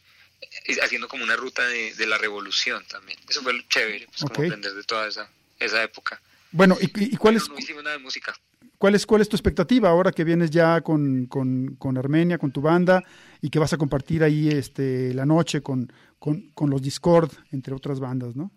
eh, 0.66 0.76
haciendo 0.82 1.08
como 1.08 1.24
una 1.24 1.36
ruta 1.36 1.66
de, 1.66 1.94
de 1.94 2.06
la 2.06 2.18
revolución 2.18 2.84
también, 2.86 3.18
eso 3.26 3.42
fue 3.42 3.66
chévere, 3.68 4.06
pues 4.08 4.22
Ok. 4.22 4.32
como 4.34 4.46
aprender 4.46 4.74
de 4.74 4.82
toda 4.84 5.08
esa, 5.08 5.30
esa 5.60 5.82
época. 5.82 6.20
Bueno, 6.52 6.76
¿y, 6.80 6.86
y- 7.14 7.16
cuál, 7.16 7.36
es, 7.36 7.48
no 7.48 7.56
hicimos 7.58 7.84
nada 7.84 7.96
de 7.96 8.02
música. 8.02 8.34
cuál, 8.78 8.94
es, 8.96 9.06
cuál 9.06 9.20
es 9.22 9.28
tu 9.28 9.36
expectativa 9.36 9.88
ahora 9.88 10.10
que 10.10 10.24
vienes 10.24 10.50
ya 10.50 10.80
con, 10.80 11.26
con, 11.26 11.76
con 11.76 11.96
Armenia, 11.96 12.38
con 12.38 12.50
tu 12.50 12.60
banda, 12.60 13.04
y 13.40 13.50
que 13.50 13.58
vas 13.60 13.72
a 13.72 13.76
compartir 13.78 14.24
ahí 14.24 14.48
este, 14.48 15.14
la 15.14 15.24
noche 15.26 15.62
con, 15.62 15.92
con, 16.18 16.50
con 16.50 16.68
los 16.70 16.82
Discord, 16.82 17.30
entre 17.52 17.72
otras 17.74 18.00
bandas, 18.00 18.34
¿no? 18.34 18.50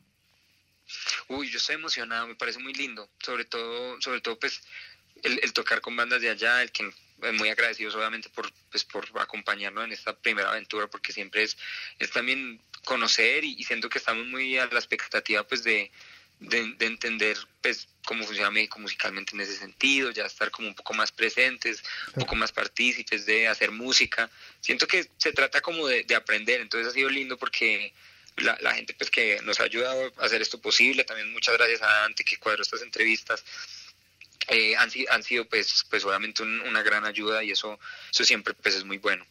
Uy, 1.30 1.50
yo 1.50 1.58
estoy 1.58 1.76
emocionado, 1.76 2.28
me 2.28 2.36
parece 2.36 2.60
muy 2.60 2.74
lindo, 2.74 3.10
sobre 3.20 3.46
todo, 3.46 4.00
sobre 4.02 4.22
todo 4.22 4.38
pues 4.40 4.62
el, 5.24 5.40
el 5.42 5.54
tocar 5.54 5.80
con 5.82 5.96
bandas 5.96 6.22
de 6.22 6.30
allá, 6.30 6.62
el 6.62 6.72
que 6.72 6.84
eh, 7.22 7.32
muy 7.32 7.50
agradecidos 7.50 7.96
obviamente 7.96 8.30
por 8.30 8.52
pues 8.70 8.84
por 8.84 9.06
acompañarnos 9.20 9.86
en 9.86 9.92
esta 9.94 10.18
primera 10.18 10.50
aventura, 10.50 10.88
porque 10.88 11.14
siempre 11.14 11.44
es, 11.44 11.58
es 12.00 12.12
también 12.12 12.62
conocer 12.86 13.44
y, 13.46 13.54
y 13.58 13.64
siento 13.64 13.88
que 13.88 14.00
estamos 14.00 14.26
muy 14.28 14.58
a 14.58 14.66
la 14.66 14.80
expectativa 14.80 15.44
pues 15.48 15.64
de, 15.64 15.90
de, 16.44 16.74
de 16.78 16.86
entender 16.86 17.38
pues 17.62 17.88
cómo 18.06 18.26
funciona 18.26 18.52
México 18.52 18.80
musicalmente 18.80 19.34
en 19.34 19.42
ese 19.42 19.56
sentido, 19.56 20.12
ya 20.12 20.26
estar 20.26 20.52
como 20.52 20.68
un 20.68 20.76
poco 20.76 20.94
más 20.94 21.12
presentes, 21.12 21.84
un 22.16 22.22
poco 22.22 22.36
más 22.36 22.52
partícipes 22.52 23.26
de 23.26 23.48
hacer 23.48 23.72
música. 23.72 24.30
Siento 24.62 24.86
que 24.88 25.10
se 25.18 25.32
trata 25.34 25.62
como 25.62 25.88
de, 25.88 26.04
de 26.04 26.16
aprender, 26.16 26.62
entonces 26.62 26.90
ha 26.90 26.94
sido 26.94 27.10
lindo 27.10 27.38
porque 27.38 27.94
la, 28.38 28.58
la 28.62 28.74
gente 28.74 28.94
pues 28.94 29.10
que 29.10 29.40
nos 29.44 29.60
ha 29.60 29.64
ayudado 29.64 30.12
a 30.18 30.26
hacer 30.26 30.42
esto 30.42 30.60
posible, 30.60 31.04
también 31.04 31.32
muchas 31.32 31.56
gracias 31.58 31.82
a 31.82 32.06
Ante 32.06 32.24
que 32.24 32.38
cuadró 32.38 32.62
estas 32.64 32.82
entrevistas, 32.82 33.44
eh, 34.50 34.76
han, 34.76 34.92
han 35.10 35.24
sido 35.24 35.46
pues 35.46 35.86
pues 35.90 36.04
obviamente 36.04 36.44
un- 36.44 36.60
una 36.62 36.82
gran 36.84 37.06
ayuda 37.06 37.44
y 37.44 37.52
eso 37.52 37.80
eso 38.12 38.24
siempre 38.26 38.54
pues 38.54 38.76
es 38.76 38.84
muy 38.84 38.98
bueno. 38.98 39.26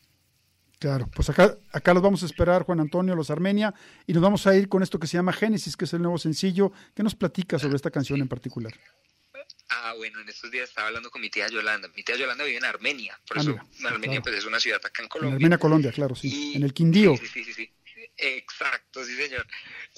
Claro, 0.83 1.09
pues 1.15 1.31
acá, 1.31 1.57
acá 1.71 1.95
los 1.95 2.03
vamos 2.03 2.25
a 2.25 2.27
esperar, 2.27 2.65
Juan 2.65 2.81
Antonio, 2.81 3.15
los 3.15 3.31
Armenia, 3.31 3.73
y 4.05 4.13
nos 4.13 4.21
vamos 4.21 4.49
a 4.49 4.57
ir 4.57 4.69
con 4.69 4.83
esto 4.83 4.99
que 4.99 5.07
se 5.07 5.17
llama 5.17 5.33
Génesis, 5.33 5.77
que 5.77 5.85
es 5.85 5.93
el 5.93 6.03
nuevo 6.03 6.19
sencillo. 6.19 6.73
¿Qué 6.97 7.05
nos 7.05 7.15
platica 7.15 7.57
sobre 7.57 7.77
esta 7.77 7.93
canción 7.93 8.21
en 8.21 8.27
particular? 8.27 8.73
Ah, 9.71 9.95
bueno, 9.97 10.19
en 10.21 10.29
estos 10.29 10.51
días 10.51 10.69
estaba 10.71 10.89
hablando 10.89 11.09
con 11.09 11.21
mi 11.21 11.31
tía 11.31 11.47
Yolanda. 11.47 11.87
Mi 11.95 12.03
tía 12.03 12.17
Yolanda 12.17 12.43
vive 12.43 12.59
en 12.59 12.65
Armenia, 12.65 13.17
por 13.29 13.39
Ah, 13.39 13.43
eso 13.43 13.51
mira, 13.51 13.91
Armenia 13.91 14.09
claro. 14.17 14.23
pues 14.25 14.35
es 14.39 14.45
una 14.45 14.59
ciudad 14.59 14.81
acá 14.85 15.03
en 15.03 15.05
En 15.05 15.09
Colombia. 15.09 15.37
Armenia, 15.37 15.59
Colombia, 15.59 15.93
claro, 15.93 16.17
sí. 16.17 16.51
Y- 16.53 16.57
En 16.57 16.65
el 16.65 16.75
Quindío. 16.75 17.17
Sí, 17.17 17.29
sí, 17.29 17.45
sí, 17.45 17.53
sí. 17.55 17.73
Exacto, 18.17 19.05
sí, 19.05 19.15
señor. 19.15 19.47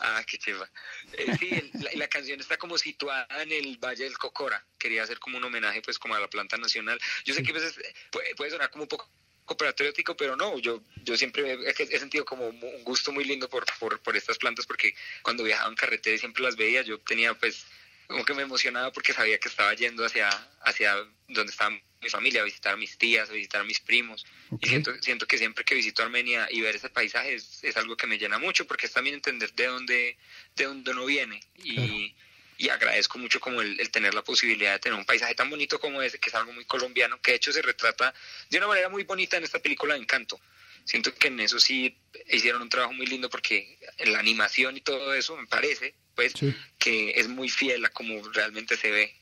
Ah, 0.01 0.23
qué 0.27 0.37
chiva. 0.37 0.70
Eh, 1.14 1.35
sí, 1.38 1.49
el- 1.51 1.70
la, 1.83 1.90
la 1.94 2.09
canción 2.09 2.38
está 2.40 2.59
como 2.59 2.77
situada 2.77 3.27
en 3.42 3.51
el 3.53 3.79
Valle 3.79 4.05
del 4.05 4.18
Cocora. 4.18 4.62
Quería 4.79 5.03
hacer 5.03 5.18
como 5.18 5.38
un 5.38 5.44
homenaje, 5.44 5.81
pues, 5.81 5.99
como 5.99 6.14
a 6.14 6.20
la 6.20 6.29
planta 6.29 6.59
nacional. 6.59 6.99
Yo 7.25 7.33
sé 7.33 7.42
que 7.42 7.53
a 7.53 7.55
veces 7.55 7.75
puede, 8.12 8.35
puede 8.35 8.51
sonar 8.51 8.68
como 8.70 8.83
un 8.85 8.88
poco 8.88 9.09
patriótico, 9.47 10.17
pero 10.17 10.37
no, 10.37 10.59
yo 10.59 10.83
yo 11.05 11.17
siempre 11.17 11.59
he, 11.67 11.99
sentido 11.99 12.25
como 12.25 12.49
un 12.49 12.85
gusto 12.85 13.13
muy 13.13 13.25
lindo 13.25 13.49
por, 13.49 13.65
por, 13.79 14.01
por 14.01 14.17
estas 14.17 14.39
plantas, 14.39 14.67
porque 14.67 14.95
cuando 15.23 15.45
viajaba 15.45 15.69
en 15.69 15.77
carretera 15.77 16.17
y 16.17 16.19
siempre 16.19 16.43
las 16.43 16.57
veía, 16.57 16.83
yo 16.83 16.99
tenía, 17.01 17.35
pues, 17.35 17.67
como 18.07 18.25
que 18.25 18.35
me 18.35 18.43
emocionaba 18.43 18.93
porque 18.93 19.13
sabía 19.13 19.39
que 19.39 19.49
estaba 19.49 19.73
yendo 19.75 20.05
hacia, 20.05 20.29
hacia 20.63 20.97
donde 21.29 21.51
estaba 21.51 21.79
mi 22.05 22.11
familia, 22.11 22.43
a 22.43 22.45
visitar 22.45 22.75
a 22.75 22.77
mis 22.77 22.99
tías, 22.99 23.31
a 23.31 23.33
visitar 23.33 23.63
a 23.63 23.65
mis 23.65 23.81
primos. 23.81 24.27
Y 24.61 24.67
siento, 24.67 24.93
siento 25.01 25.27
que 25.27 25.39
siempre 25.39 25.65
que 25.65 25.75
visito 25.75 26.03
Armenia 26.03 26.47
y 26.51 26.61
ver 26.61 26.77
ese 26.77 26.91
paisaje 26.91 27.35
es, 27.35 27.65
es 27.65 27.77
algo 27.77 27.97
que 27.97 28.07
me 28.07 28.19
llena 28.19 28.39
mucho 28.39 28.67
porque 28.67 28.87
es 28.87 28.93
también 28.93 29.17
entender 29.17 29.53
de 29.55 29.67
dónde, 29.67 30.19
de 30.55 30.65
dónde 30.65 30.91
uno 30.91 31.07
viene. 31.07 31.41
Y, 31.63 32.15
y 32.59 32.69
agradezco 32.69 33.19
mucho 33.19 33.40
como 33.40 33.61
el, 33.62 33.79
el 33.81 33.90
tener 33.90 34.14
la 34.14 34.23
posibilidad 34.23 34.73
de 34.73 34.79
tener 34.79 34.99
un 34.99 35.05
paisaje 35.05 35.35
tan 35.35 35.51
bonito 35.51 35.79
como 35.81 36.03
ese, 36.03 36.19
que 36.19 36.29
es 36.31 36.35
algo 36.35 36.53
muy 36.53 36.64
colombiano, 36.64 37.21
que 37.21 37.33
de 37.33 37.37
hecho 37.37 37.53
se 37.53 37.62
retrata 37.62 38.14
de 38.51 38.59
una 38.59 38.67
manera 38.69 38.88
muy 38.88 39.03
bonita 39.05 39.37
en 39.37 39.45
esta 39.45 39.59
película 39.59 39.95
de 39.95 40.01
Encanto. 40.01 40.40
Siento 40.85 41.14
que 41.14 41.29
en 41.29 41.40
eso 41.40 41.59
sí 41.59 41.97
hicieron 42.29 42.61
un 42.62 42.69
trabajo 42.69 42.93
muy 42.93 43.07
lindo 43.07 43.31
porque 43.31 43.79
en 43.97 44.12
la 44.12 44.19
animación 44.19 44.77
y 44.77 44.81
todo 44.83 45.14
eso 45.14 45.37
me 45.37 45.47
parece, 45.47 45.95
pues, 46.14 46.33
Sí. 46.38 46.55
que 46.79 47.12
es 47.19 47.27
muy 47.29 47.49
fiel 47.49 47.85
a 47.85 47.88
como 47.88 48.23
realmente 48.31 48.77
se 48.77 48.90
ve 48.90 49.14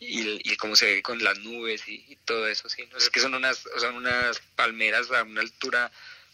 y, 0.00 0.52
y 0.52 0.56
cómo 0.56 0.76
se 0.76 0.86
ve 0.86 1.02
con 1.02 1.22
las 1.24 1.38
nubes 1.40 1.88
y, 1.88 2.04
y 2.08 2.16
todo 2.24 2.46
eso, 2.46 2.68
sí. 2.68 2.82
O 2.84 2.88
sea, 2.90 2.98
es 2.98 3.10
que 3.10 3.18
son 3.20 3.34
unas, 3.34 3.64
son 3.78 3.96
unas 3.96 4.38
palmeras 4.54 5.10
a 5.10 5.24
una 5.24 5.40
altura 5.40 5.90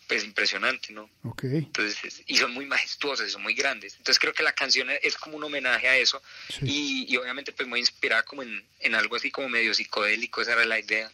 pues 0.08 0.24
impresionante, 0.24 0.92
¿no? 0.92 1.08
Ok, 1.24 1.44
Entonces, 1.44 2.04
es- 2.04 2.22
y 2.26 2.36
son 2.36 2.52
muy 2.52 2.66
majestuosas 2.66 3.30
son 3.32 3.42
muy 3.42 3.54
grandes. 3.54 3.94
Entonces 3.96 4.18
creo 4.18 4.32
que 4.32 4.42
la 4.42 4.52
canción 4.52 4.88
es 5.02 5.16
como 5.16 5.36
un 5.36 5.44
homenaje 5.44 5.88
a 5.88 5.96
eso 5.96 6.20
sí. 6.48 6.60
y, 6.64 7.12
y 7.12 7.16
obviamente 7.16 7.52
pues 7.52 7.68
muy 7.68 7.80
inspirada 7.80 8.22
como 8.22 8.42
en, 8.42 8.62
en 8.80 8.94
algo 8.94 9.16
así 9.16 9.30
como 9.30 9.48
medio 9.48 9.72
psicodélico, 9.74 10.42
esa 10.42 10.52
era 10.52 10.64
la 10.64 10.78
idea. 10.78 11.10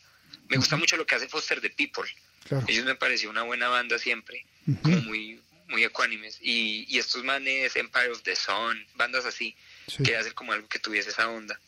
Me 0.48 0.57
gusta 0.57 0.76
mucho 0.76 0.96
lo 0.96 1.07
que 1.07 1.14
hace 1.14 1.29
Foster 1.29 1.61
the 1.61 1.70
People. 1.70 2.11
Claro. 2.48 2.64
Ellos 2.68 2.85
me 2.85 2.94
pareció 2.96 3.31
una 3.31 3.42
buena 3.42 3.68
banda 3.68 3.98
siempre, 3.98 4.44
como 4.83 4.97
muy 5.03 5.41
muy 5.68 5.84
ecuánimes. 5.84 6.36
Y, 6.43 6.84
y 6.88 6.99
estos 6.99 7.22
manes, 7.22 7.76
Empire 7.76 8.11
of 8.11 8.22
the 8.22 8.34
Sun, 8.34 8.84
bandas 8.97 9.24
así, 9.24 9.55
Sí. 9.86 9.99
quería 10.03 10.18
hacer 10.18 10.34
como 10.34 10.53
algo 10.53 10.66
que 10.66 10.80
tuviese 10.80 11.11
esa 11.11 11.28
onda. 11.28 11.61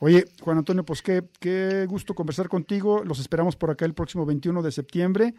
Oye, 0.00 0.24
Juan 0.40 0.58
Antonio, 0.58 0.82
pues 0.84 1.00
qué, 1.02 1.22
qué 1.40 1.84
gusto 1.86 2.14
conversar 2.14 2.48
contigo. 2.48 3.04
Los 3.04 3.20
esperamos 3.20 3.54
por 3.54 3.70
acá 3.70 3.84
el 3.84 3.94
próximo 3.94 4.24
21 4.26 4.62
de 4.62 4.72
septiembre. 4.72 5.34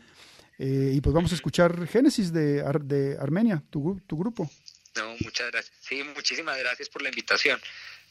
Eh, 0.58 0.91
y 0.95 1.02
pues 1.02 1.14
vamos 1.14 1.32
a 1.32 1.36
escuchar 1.36 1.88
Génesis 1.88 2.32
de, 2.32 2.62
Ar- 2.62 2.82
de 2.84 3.18
Armenia, 3.20 3.64
tu, 3.70 3.99
tu 4.08 4.18
grupo. 4.18 4.49
No, 4.95 5.16
muchas 5.22 5.49
gracias. 5.52 5.76
Sí, 5.82 6.04
muchísimas 6.16 6.58
gracias 6.60 6.89
por 6.89 7.02
la 7.02 7.10
invitación. 7.10 7.60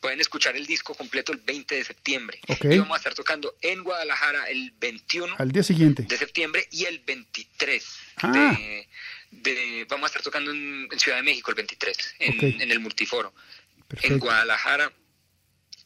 Pueden 0.01 0.19
escuchar 0.19 0.57
el 0.57 0.65
disco 0.67 0.95
completo 0.95 1.31
el 1.33 1.39
20 1.39 1.75
de 1.75 1.85
septiembre. 1.85 2.41
Ok. 2.49 2.65
Y 2.65 2.79
vamos 2.79 2.95
a 2.95 2.97
estar 2.97 3.15
tocando 3.15 3.55
en 3.61 3.85
Guadalajara 3.85 4.49
el 4.49 4.73
21 4.81 5.35
Al 5.39 5.53
día 5.53 5.63
siguiente. 5.63 6.05
de 6.05 6.17
septiembre 6.17 6.67
y 6.71 6.87
el 6.87 7.01
23 7.01 7.85
Ah. 8.23 8.33
de, 8.33 8.89
de- 9.31 9.87
vamos 9.91 10.05
a 10.05 10.07
estar 10.09 10.23
tocando 10.23 10.51
en, 10.53 10.89
en 10.91 10.99
Ciudad 10.99 11.19
de 11.19 11.23
México 11.23 11.51
el 11.51 11.57
23 11.57 12.15
en, 12.19 12.71
el 12.71 12.81
multiforo 12.81 13.35
en. 14.03 14.19
Guadalajara 14.19 14.91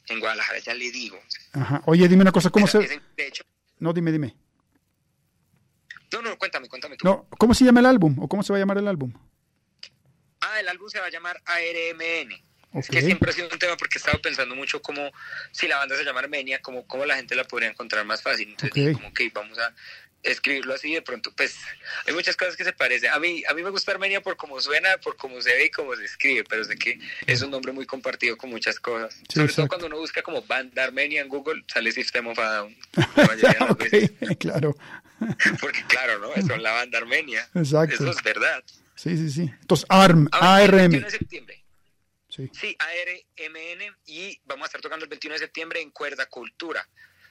en 0.06 0.20
Guadalajara 0.20 0.58
ya 0.60 0.74
le 0.74 0.90
digo 0.92 1.18
Ajá. 1.52 1.82
Oye, 1.86 2.06
dime 2.08 2.22
una 2.22 2.32
cosa, 2.32 2.50
¿cómo 2.50 2.66
se...? 2.68 2.78
esa- 2.78 3.02
de 3.16 3.26
hecho 3.26 3.42
No, 3.80 3.92
dime, 3.92 4.12
dime. 4.12 4.36
No 6.22 6.30
no 6.30 6.38
cuéntame 6.38 6.68
cuéntame 6.68 6.96
tú 6.96 7.06
No, 7.06 7.26
¿cómo 7.38 7.54
se 7.54 7.64
llama 7.64 7.80
el 7.80 7.86
álbum? 7.86 8.16
¿O 8.20 8.28
cómo 8.28 8.42
se 8.42 8.52
va 8.52 8.58
a 8.58 8.60
llamar 8.60 8.78
el 8.78 8.88
álbum? 8.88 9.12
ah 10.40 10.60
el 10.60 10.68
álbum 10.68 10.88
se 10.88 11.00
va 11.00 11.06
a 11.06 11.10
llamar 11.10 11.40
ARMN 11.46 12.34
es 12.74 12.88
que 12.88 13.02
siempre 13.02 13.30
ha 13.30 13.32
sido 13.32 13.48
un 13.52 13.58
tema 13.58 13.76
porque 13.76 13.98
he 13.98 14.00
estado 14.00 14.20
pensando 14.20 14.56
mucho 14.56 14.82
como 14.82 15.12
si 15.52 15.68
la 15.68 15.78
banda 15.78 15.96
se 15.96 16.04
llama 16.04 16.20
Armenia, 16.20 16.60
como, 16.60 16.86
cómo 16.86 17.06
la 17.06 17.14
gente 17.14 17.36
la 17.36 17.44
podría 17.44 17.70
encontrar 17.70 18.04
más 18.04 18.20
fácil. 18.20 18.48
Entonces 18.48 18.74
dije 18.74 18.92
como 18.94 19.14
que 19.14 19.30
vamos 19.32 19.56
a, 19.58 19.72
escribirlo 20.24 20.74
así 20.74 20.92
de 20.92 21.02
pronto, 21.02 21.30
pues 21.36 21.56
hay 22.06 22.14
muchas 22.14 22.36
cosas 22.36 22.56
que 22.56 22.64
se 22.64 22.72
parecen. 22.72 23.10
A 23.12 23.18
mí, 23.18 23.42
a 23.46 23.54
mí 23.54 23.62
me 23.62 23.70
gusta 23.70 23.92
Armenia 23.92 24.22
por 24.22 24.36
cómo 24.36 24.60
suena, 24.60 24.96
por 24.98 25.16
cómo 25.16 25.40
se 25.40 25.54
ve 25.54 25.66
y 25.66 25.70
cómo 25.70 25.94
se 25.94 26.04
escribe, 26.04 26.44
pero 26.48 26.64
sé 26.64 26.76
que 26.76 26.98
es 27.26 27.42
un 27.42 27.50
nombre 27.50 27.72
muy 27.72 27.86
compartido 27.86 28.36
con 28.36 28.50
muchas 28.50 28.80
cosas. 28.80 29.14
Sí, 29.14 29.24
Sobre 29.34 29.44
exacto. 29.44 29.62
todo 29.62 29.68
cuando 29.68 29.86
uno 29.86 29.98
busca 29.98 30.22
como 30.22 30.42
banda 30.42 30.82
Armenia 30.82 31.20
en 31.20 31.28
Google, 31.28 31.62
sale 31.72 31.92
System 31.92 32.26
of 32.28 32.38
a 32.38 32.54
Down. 32.54 32.76
claro. 34.38 34.74
Porque 35.60 35.84
claro, 35.86 36.18
¿no? 36.18 36.46
Son 36.46 36.62
la 36.62 36.72
banda 36.72 36.98
Armenia. 36.98 37.48
Exacto. 37.54 37.94
Eso 37.94 38.10
es 38.10 38.22
verdad. 38.22 38.62
Sí, 38.94 39.16
sí, 39.16 39.30
sí. 39.30 39.50
Entonces, 39.60 39.86
ARM, 39.88 40.28
Ahora, 40.32 40.64
el 40.64 40.70
ARM. 40.70 40.90
21 40.90 41.04
de 41.06 41.10
septiembre. 41.10 41.64
Sí. 42.28 42.50
Sí, 42.52 42.76
ARMN 42.78 43.96
y 44.06 44.40
vamos 44.44 44.64
a 44.64 44.66
estar 44.66 44.80
tocando 44.80 45.04
el 45.04 45.08
21 45.08 45.34
de 45.34 45.38
septiembre 45.38 45.80
en 45.80 45.90
Cuerda 45.90 46.26
Cultura, 46.26 46.88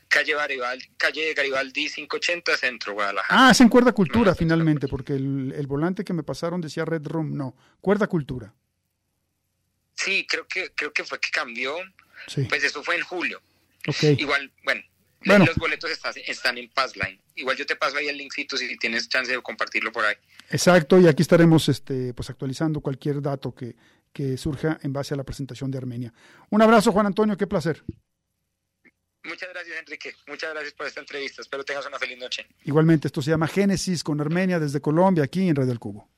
calle 0.07 0.33
Garibaldi, 0.33 0.85
calle 0.95 1.33
Garibaldi 1.33 1.89
580, 1.89 2.55
Centro, 2.55 2.93
Guadalajara. 2.93 3.47
Ah, 3.47 3.51
es 3.51 3.59
en 3.59 3.67
Cuerda 3.67 3.91
Cultura 3.91 4.33
finalmente, 4.33 4.87
porque 4.87 5.13
el, 5.13 5.53
el 5.57 5.67
volante 5.67 6.05
que 6.05 6.13
me 6.13 6.23
pasaron 6.23 6.61
decía 6.61 6.85
Red 6.85 7.05
Room. 7.05 7.35
No, 7.35 7.53
Cuerda 7.81 8.07
Cultura. 8.07 8.53
Sí, 9.95 10.25
creo 10.27 10.47
que 10.47 10.71
creo 10.73 10.93
que 10.93 11.03
fue 11.03 11.19
que 11.19 11.29
cambió. 11.31 11.75
Sí. 12.27 12.43
Pues 12.43 12.63
eso 12.63 12.81
fue 12.83 12.95
en 12.95 13.03
julio. 13.03 13.41
Ok. 13.87 14.03
Igual, 14.17 14.51
bueno, 14.63 14.81
Bueno. 15.25 15.45
los 15.45 15.55
boletos 15.55 15.89
están, 15.91 16.13
están 16.25 16.57
en 16.57 16.69
Passline. 16.69 17.19
Igual 17.35 17.57
yo 17.57 17.65
te 17.65 17.75
paso 17.75 17.97
ahí 17.97 18.07
el 18.07 18.17
linkcito 18.17 18.57
si 18.57 18.77
tienes 18.77 19.09
chance 19.09 19.31
de 19.31 19.41
compartirlo 19.41 19.91
por 19.91 20.05
ahí. 20.05 20.15
Exacto, 20.49 20.99
y 20.99 21.07
aquí 21.07 21.21
estaremos 21.21 21.69
este, 21.69 22.13
pues 22.13 22.29
actualizando 22.29 22.81
cualquier 22.81 23.21
dato 23.21 23.53
que, 23.53 23.75
que 24.11 24.37
surja 24.37 24.79
en 24.83 24.93
base 24.93 25.13
a 25.13 25.17
la 25.17 25.23
presentación 25.23 25.71
de 25.71 25.77
Armenia. 25.77 26.13
Un 26.49 26.61
abrazo, 26.61 26.91
Juan 26.91 27.07
Antonio, 27.07 27.35
qué 27.37 27.47
placer. 27.47 27.83
Muchas 29.25 29.49
gracias, 29.49 29.79
Enrique. 29.79 30.13
Muchas 30.27 30.51
gracias 30.51 30.73
por 30.73 30.85
esta 30.85 30.99
entrevista. 30.99 31.41
Espero 31.41 31.63
tengas 31.63 31.85
una 31.85 31.97
feliz 31.97 32.17
noche. 32.17 32.45
Igualmente, 32.63 33.07
esto 33.07 33.21
se 33.21 33.31
llama 33.31 33.47
Génesis 33.47 34.03
con 34.03 34.19
Armenia 34.19 34.59
desde 34.59 34.81
Colombia, 34.81 35.23
aquí 35.23 35.47
en 35.47 35.55
Red 35.55 35.67
del 35.67 35.79
Cubo. 35.79 36.09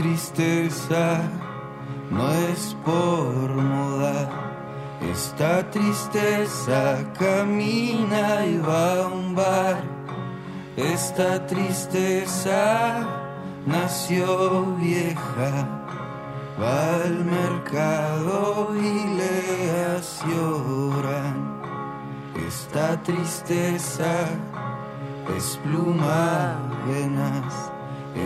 Tristeza 0.00 1.20
no 2.10 2.32
es 2.32 2.74
por 2.86 3.48
moda. 3.54 4.30
Esta 5.12 5.70
tristeza 5.70 7.04
camina 7.18 8.46
y 8.46 8.56
va 8.58 9.02
a 9.02 9.06
un 9.08 9.34
bar. 9.34 9.82
Esta 10.76 11.46
tristeza 11.46 13.06
nació 13.66 14.64
vieja. 14.76 15.52
Va 16.60 16.94
al 17.04 17.24
mercado 17.24 18.68
y 18.74 18.92
le 19.18 19.40
lloran. 20.28 21.60
Esta 22.48 23.02
tristeza 23.02 24.12
es 25.36 25.58
pluma 25.62 26.56
venas. 26.86 27.59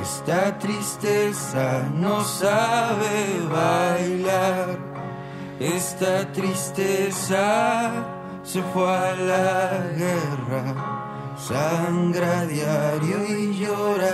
Esta 0.05 0.59
tristeza 0.59 1.89
no 1.95 2.23
sabe 2.23 3.41
bailar. 3.51 4.77
Esta 5.59 6.31
tristeza 6.31 7.91
se 8.43 8.63
fue 8.75 8.87
a 8.87 9.17
la 9.17 9.63
guerra. 10.03 10.65
Sangra 11.39 12.45
diario 12.45 13.19
y 13.27 13.57
llora 13.61 14.14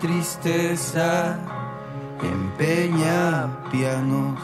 tristeza 0.00 1.38
empeña 2.22 3.48
pianos. 3.70 4.40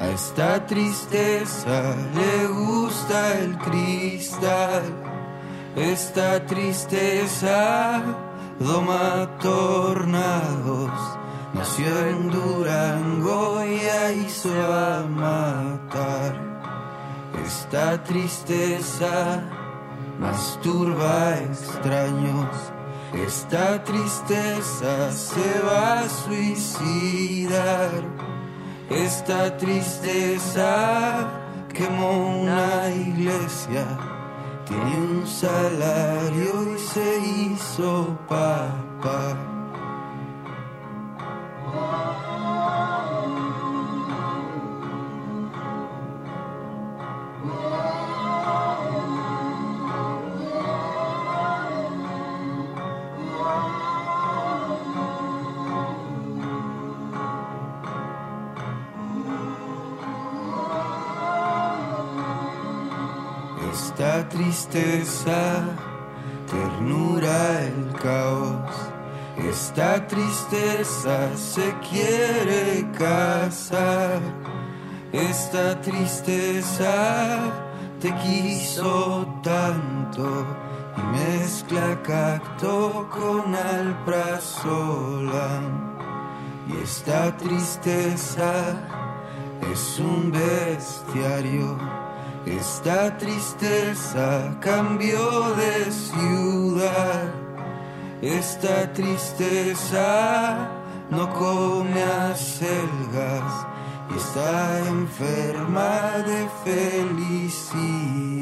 A 0.00 0.08
esta 0.08 0.66
tristeza 0.66 1.94
le 2.14 2.46
gusta 2.48 3.38
el 3.38 3.56
cristal. 3.58 4.82
Esta 5.76 6.44
tristeza 6.46 8.02
doma 8.58 9.30
tornados. 9.40 10.90
Nació 11.54 12.06
en 12.06 12.30
Durango 12.30 13.64
y 13.64 13.80
ahí 13.80 14.28
se 14.28 14.50
va 14.50 14.98
a 14.98 15.02
matar. 15.04 16.34
Esta 17.46 18.02
tristeza 18.02 19.42
masturba 20.18 21.38
extraños. 21.38 22.69
Esta 23.26 23.82
tristeza 23.84 25.12
se 25.12 25.60
va 25.62 26.00
a 26.00 26.08
suicidar. 26.08 28.02
Esta 28.88 29.56
tristeza 29.56 31.28
quemó 31.72 32.40
una 32.40 32.90
iglesia. 32.90 33.84
Tiene 34.66 34.96
un 34.96 35.26
salario 35.26 36.74
y 36.74 36.78
se 36.78 37.18
hizo 37.18 38.18
papá. 38.28 39.49
Tristeza, 64.10 65.62
ternura 66.50 67.62
el 67.62 67.92
caos. 67.92 68.70
Esta 69.36 70.06
tristeza 70.06 71.36
se 71.36 71.72
quiere 71.88 72.90
casar. 72.92 74.20
Esta 75.12 75.80
tristeza 75.80 77.38
te 78.00 78.12
quiso 78.16 79.26
tanto 79.42 80.44
y 80.96 81.02
mezcla 81.16 82.02
cacto 82.02 83.08
con 83.10 83.54
alprazolam. 83.54 84.84
Y 86.68 86.82
esta 86.82 87.36
tristeza 87.36 88.52
es 89.72 90.00
un 90.00 90.32
bestiario. 90.32 91.99
Esta 92.46 93.18
tristeza 93.18 94.56
cambió 94.60 95.54
de 95.56 95.90
ciudad. 95.92 97.34
Esta 98.22 98.92
tristeza 98.92 100.68
no 101.10 101.28
come 101.30 102.02
acelgas 102.02 103.66
y 104.12 104.16
está 104.16 104.78
enferma 104.88 106.12
de 106.26 106.48
felicidad. 106.64 108.40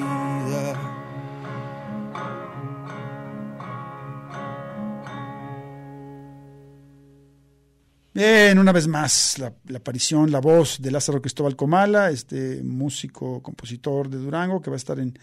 Bien, 8.15 8.59
una 8.59 8.73
vez 8.73 8.89
más, 8.89 9.39
la, 9.39 9.53
aparición, 9.77 10.33
la 10.33 10.41
voz 10.41 10.81
de 10.81 10.91
Lázaro 10.91 11.21
Cristóbal 11.21 11.57
Comala, 11.57 12.11
este 12.11 12.63
músico, 12.63 13.43
compositor 13.43 14.09
de 14.09 14.17
Durango, 14.17 14.63
que 14.63 14.71
va 14.71 14.77
a 14.77 14.79
estar 14.79 14.99
en 14.99 15.17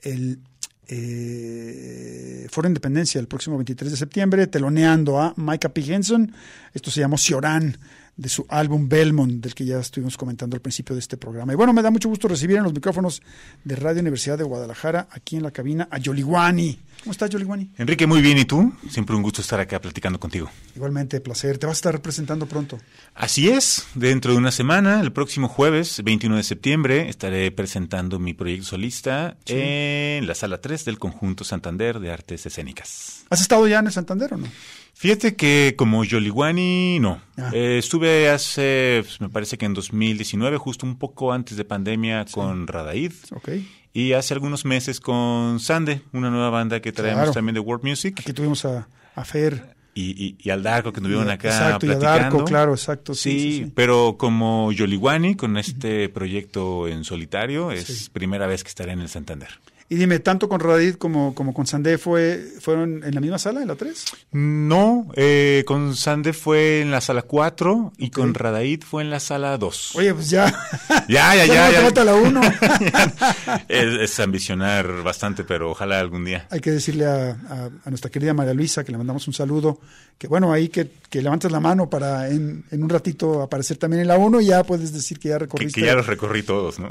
el 0.00 0.40
eh, 0.88 2.46
Foro 2.50 2.68
Independencia 2.68 3.20
el 3.20 3.28
próximo 3.28 3.56
23 3.56 3.92
de 3.92 3.96
septiembre, 3.96 4.46
teloneando 4.48 5.20
a 5.20 5.32
Micah 5.36 5.70
P. 5.70 5.80
Henson. 5.94 6.34
Esto 6.74 6.90
se 6.90 7.00
llamó 7.00 7.16
Ciorán, 7.16 7.78
de 8.16 8.28
su 8.28 8.46
álbum 8.48 8.88
Belmont, 8.88 9.42
del 9.42 9.54
que 9.54 9.64
ya 9.64 9.78
estuvimos 9.78 10.16
comentando 10.16 10.54
al 10.54 10.60
principio 10.60 10.94
de 10.94 11.00
este 11.00 11.16
programa. 11.16 11.52
Y 11.52 11.56
bueno, 11.56 11.72
me 11.72 11.82
da 11.82 11.90
mucho 11.90 12.08
gusto 12.08 12.28
recibir 12.28 12.56
en 12.56 12.64
los 12.64 12.72
micrófonos 12.72 13.22
de 13.64 13.76
Radio 13.76 14.00
Universidad 14.00 14.38
de 14.38 14.44
Guadalajara, 14.44 15.08
aquí 15.10 15.36
en 15.36 15.42
la 15.42 15.50
cabina, 15.50 15.88
a 15.90 15.98
Yoliwani. 15.98 16.78
¿Cómo 17.04 17.12
estás, 17.12 17.28
Yoliwani? 17.28 17.70
Enrique, 17.76 18.06
muy 18.06 18.22
bien. 18.22 18.38
¿Y 18.38 18.46
tú? 18.46 18.72
Siempre 18.88 19.14
un 19.14 19.20
gusto 19.22 19.42
estar 19.42 19.60
acá 19.60 19.78
platicando 19.78 20.18
contigo. 20.18 20.50
Igualmente, 20.74 21.20
placer. 21.20 21.58
Te 21.58 21.66
vas 21.66 21.76
a 21.76 21.78
estar 21.80 21.92
representando 21.92 22.46
pronto. 22.46 22.78
Así 23.14 23.50
es. 23.50 23.86
Dentro 23.94 24.32
de 24.32 24.38
una 24.38 24.50
semana, 24.50 25.00
el 25.02 25.12
próximo 25.12 25.48
jueves, 25.48 26.00
21 26.02 26.36
de 26.38 26.42
septiembre, 26.42 27.10
estaré 27.10 27.50
presentando 27.50 28.18
mi 28.18 28.32
proyecto 28.32 28.64
solista 28.68 29.36
Sí. 29.44 29.52
en 29.58 30.26
la 30.26 30.34
sala 30.34 30.62
3 30.62 30.86
del 30.86 30.98
Conjunto 30.98 31.44
Santander 31.44 32.00
de 32.00 32.10
Artes 32.10 32.46
Escénicas. 32.46 33.24
¿Has 33.28 33.42
estado 33.42 33.68
ya 33.68 33.80
en 33.80 33.86
el 33.86 33.92
Santander 33.92 34.32
o 34.32 34.38
no? 34.38 34.46
Fíjate 34.94 35.36
que 35.36 35.74
como 35.76 36.04
Yoliwani, 36.04 37.00
no. 37.00 37.20
Ah. 37.36 37.50
Eh, 37.52 37.76
estuve 37.80 38.30
hace, 38.30 39.02
pues, 39.04 39.20
me 39.20 39.28
parece 39.28 39.58
que 39.58 39.66
en 39.66 39.74
2019, 39.74 40.56
justo 40.56 40.86
un 40.86 40.96
poco 40.96 41.34
antes 41.34 41.58
de 41.58 41.64
pandemia, 41.66 42.24
con 42.30 42.66
Radaid. 42.66 43.12
Ok. 43.32 43.48
Y 43.94 44.12
hace 44.12 44.34
algunos 44.34 44.64
meses 44.64 44.98
con 45.00 45.58
Sande, 45.60 46.02
una 46.12 46.28
nueva 46.28 46.50
banda 46.50 46.80
que 46.80 46.92
traemos 46.92 47.20
Claro. 47.22 47.32
también 47.32 47.54
de 47.54 47.60
World 47.60 47.84
Music. 47.84 48.18
Aquí 48.20 48.32
tuvimos 48.32 48.64
a, 48.64 48.88
a 49.14 49.24
Fer. 49.24 49.72
Y, 49.94 50.10
y, 50.26 50.36
y 50.42 50.50
al 50.50 50.64
Darko 50.64 50.92
que 50.92 50.98
estuvieron 50.98 51.30
acá 51.30 51.46
Exacto, 51.48 51.86
y 51.86 51.90
a 51.90 51.92
platicando. 51.92 52.18
Darko, 52.36 52.44
claro, 52.44 52.72
exacto. 52.74 53.14
Sí, 53.14 53.30
Sí, 53.30 53.38
sí, 53.40 53.64
sí. 53.66 53.72
pero 53.76 54.16
como 54.18 54.72
Yoliwani, 54.72 55.36
con 55.36 55.56
este 55.56 56.08
proyecto 56.08 56.88
en 56.88 57.04
solitario, 57.04 57.70
es 57.70 58.10
primera 58.10 58.48
vez 58.48 58.64
que 58.64 58.68
estaré 58.68 58.90
en 58.92 59.00
el 59.00 59.08
Santander. 59.08 59.50
Y 59.88 59.96
dime, 59.96 60.18
tanto 60.18 60.48
con 60.48 60.60
Radid 60.60 60.94
como, 60.94 61.34
como 61.34 61.52
con 61.52 61.66
Sandé 61.66 61.98
fue, 61.98 62.42
fueron 62.60 63.04
en 63.04 63.14
la 63.14 63.20
misma 63.20 63.38
sala, 63.38 63.60
en 63.60 63.68
la 63.68 63.76
3? 63.76 64.04
No, 64.32 65.06
eh, 65.14 65.62
con 65.66 65.94
Sande 65.94 66.32
fue 66.32 66.80
en 66.80 66.90
la 66.90 67.02
sala 67.02 67.20
4 67.22 67.92
y 67.98 68.06
Ok. 68.06 68.12
con 68.14 68.34
Radaid 68.34 68.82
fue 68.82 69.02
en 69.02 69.10
la 69.10 69.20
sala 69.20 69.58
2. 69.58 69.96
Oye, 69.96 70.14
pues 70.14 70.30
ya. 70.30 70.46
ya, 71.08 71.34
ya, 71.36 71.44
ya 71.46 71.54
ya. 71.54 71.62
no 71.64 71.68
te 71.68 71.72
ya. 71.74 71.80
falta 71.82 72.04
la 72.04 72.14
uno. 72.14 72.40
es, 73.68 74.00
es 74.00 74.20
ambicionar 74.20 75.02
bastante, 75.02 75.44
pero 75.44 75.70
ojalá 75.70 76.00
algún 76.00 76.24
día. 76.24 76.46
Hay 76.50 76.60
que 76.60 76.70
decirle 76.70 77.06
a, 77.06 77.30
a- 77.48 77.70
a 77.84 77.90
nuestra 77.90 78.10
querida 78.10 78.34
María 78.34 78.54
Luisa 78.54 78.84
que 78.84 78.92
le 78.92 78.98
mandamos 78.98 79.26
un 79.28 79.34
saludo, 79.34 79.80
que 80.18 80.26
bueno, 80.28 80.52
ahí 80.52 80.68
que, 80.68 80.90
que 81.10 81.22
levantes 81.22 81.50
la 81.52 81.60
mano 81.60 81.90
para 81.90 82.28
en, 82.30 82.64
en 82.70 82.82
un 82.82 82.88
ratito 82.88 83.42
aparecer 83.42 83.76
también 83.76 84.02
en 84.02 84.08
la 84.08 84.16
1 84.16 84.40
y 84.40 84.46
ya 84.46 84.62
puedes 84.64 84.92
decir 84.92 85.18
que 85.18 85.28
ya 85.28 85.34
Que, 85.36 85.40
recorriste. 85.40 85.80
que 85.80 85.86
ya 85.86 85.94
los 85.94 86.06
recorrí 86.06 86.42
todos, 86.42 86.78
¿no? 86.78 86.90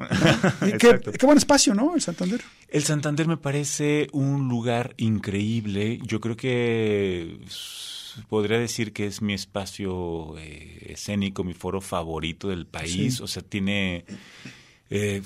Y 0.62 0.74
qué, 0.74 1.00
qué 1.18 1.26
buen 1.26 1.38
espacio, 1.38 1.74
¿no? 1.74 1.96
El 1.96 2.02
Santander. 2.02 2.42
El 2.70 2.83
Santander 2.84 3.28
me 3.28 3.38
parece 3.38 4.08
un 4.12 4.48
lugar 4.50 4.94
increíble. 4.98 6.00
Yo 6.04 6.20
creo 6.20 6.36
que 6.36 7.40
s- 7.46 8.22
podría 8.30 8.60
decir 8.60 8.94
que 8.94 9.06
es 9.06 9.22
mi 9.22 9.34
espacio 9.34 10.38
eh, 10.38 10.88
escénico, 10.92 11.44
mi 11.44 11.54
foro 11.54 11.82
favorito 11.82 12.50
del 12.50 12.66
país. 12.68 13.16
Sí. 13.18 13.24
O 13.24 13.28
sea, 13.28 13.42
tiene 13.44 14.06
eh, 14.90 15.22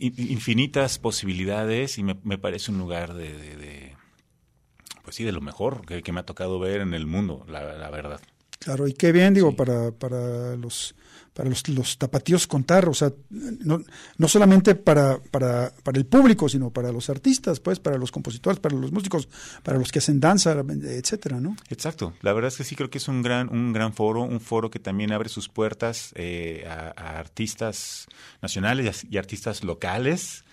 in- 0.00 0.14
infinitas 0.30 0.98
posibilidades 0.98 1.98
y 1.98 2.02
me, 2.02 2.16
me 2.24 2.38
parece 2.38 2.70
un 2.70 2.78
lugar 2.78 3.14
de, 3.14 3.32
de- 3.32 3.56
de, 3.56 3.96
pues 5.04 5.16
sí, 5.16 5.24
de 5.24 5.32
lo 5.32 5.40
mejor 5.40 5.84
que, 5.86 6.02
que 6.02 6.12
me 6.12 6.20
ha 6.20 6.26
tocado 6.26 6.58
ver 6.58 6.80
en 6.80 6.94
el 6.94 7.06
mundo, 7.06 7.44
la, 7.48 7.62
la 7.76 7.90
verdad. 7.90 8.20
Claro, 8.58 8.86
y 8.86 8.92
qué 8.94 9.10
bien, 9.12 9.34
digo, 9.34 9.50
Sí. 9.50 9.56
para, 9.56 9.90
para 9.90 10.54
los 10.56 10.94
para 11.34 11.48
los, 11.48 11.66
los 11.68 11.98
tapatíos 11.98 12.46
contar, 12.46 12.88
o 12.88 12.94
sea, 12.94 13.12
no, 13.30 13.82
no 14.18 14.28
solamente 14.28 14.74
para, 14.74 15.18
para, 15.18 15.72
para 15.82 15.98
el 15.98 16.04
público, 16.04 16.48
sino 16.48 16.70
para 16.70 16.92
los 16.92 17.08
artistas, 17.08 17.60
pues, 17.60 17.80
para 17.80 17.96
los 17.96 18.12
compositores, 18.12 18.60
para 18.60 18.76
los 18.76 18.92
músicos, 18.92 19.28
para 19.62 19.78
los 19.78 19.90
que 19.90 20.00
hacen 20.00 20.20
danza, 20.20 20.52
etcétera, 20.52 21.40
¿no? 21.40 21.56
Exacto. 21.70 22.12
La 22.20 22.32
verdad 22.32 22.48
es 22.48 22.58
que 22.58 22.64
sí 22.64 22.76
creo 22.76 22.90
que 22.90 22.98
es 22.98 23.08
un 23.08 23.22
gran, 23.22 23.48
un 23.48 23.72
gran 23.72 23.94
foro, 23.94 24.22
un 24.22 24.40
foro 24.40 24.70
que 24.70 24.78
también 24.78 25.12
abre 25.12 25.28
sus 25.28 25.48
puertas 25.48 26.12
eh, 26.16 26.66
a, 26.68 27.18
artistas 27.18 28.06
nacionales 28.42 29.06
y 29.10 29.16
artistas 29.16 29.64
locales. 29.64 30.44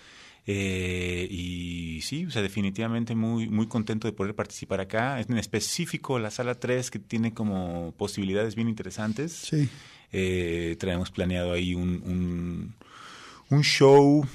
Eh, 0.48 1.28
y 1.30 2.02
sí, 2.02 2.26
o 2.26 2.32
sea, 2.32 2.42
definitivamente 2.42 3.16
muy, 3.16 3.50
muy 3.50 3.68
contento 3.68 4.08
de 4.08 4.14
poder 4.14 4.36
participar 4.36 4.80
acá. 4.80 5.20
En 5.22 5.38
específico 5.38 6.18
la 6.20 6.32
sala 6.32 6.56
3 6.56 6.90
que 6.92 7.00
tiene 7.00 7.34
como 7.34 7.94
posibilidades 7.98 8.56
bien 8.56 8.70
interesantes. 8.70 9.32
Sí. 9.32 9.70
Eh, 10.12 10.76
traemos 10.80 11.12
planeado 11.12 11.54
ahí 11.54 11.76
un, 11.76 12.02
un, 12.04 12.76
un 13.50 13.64
show 13.64 14.26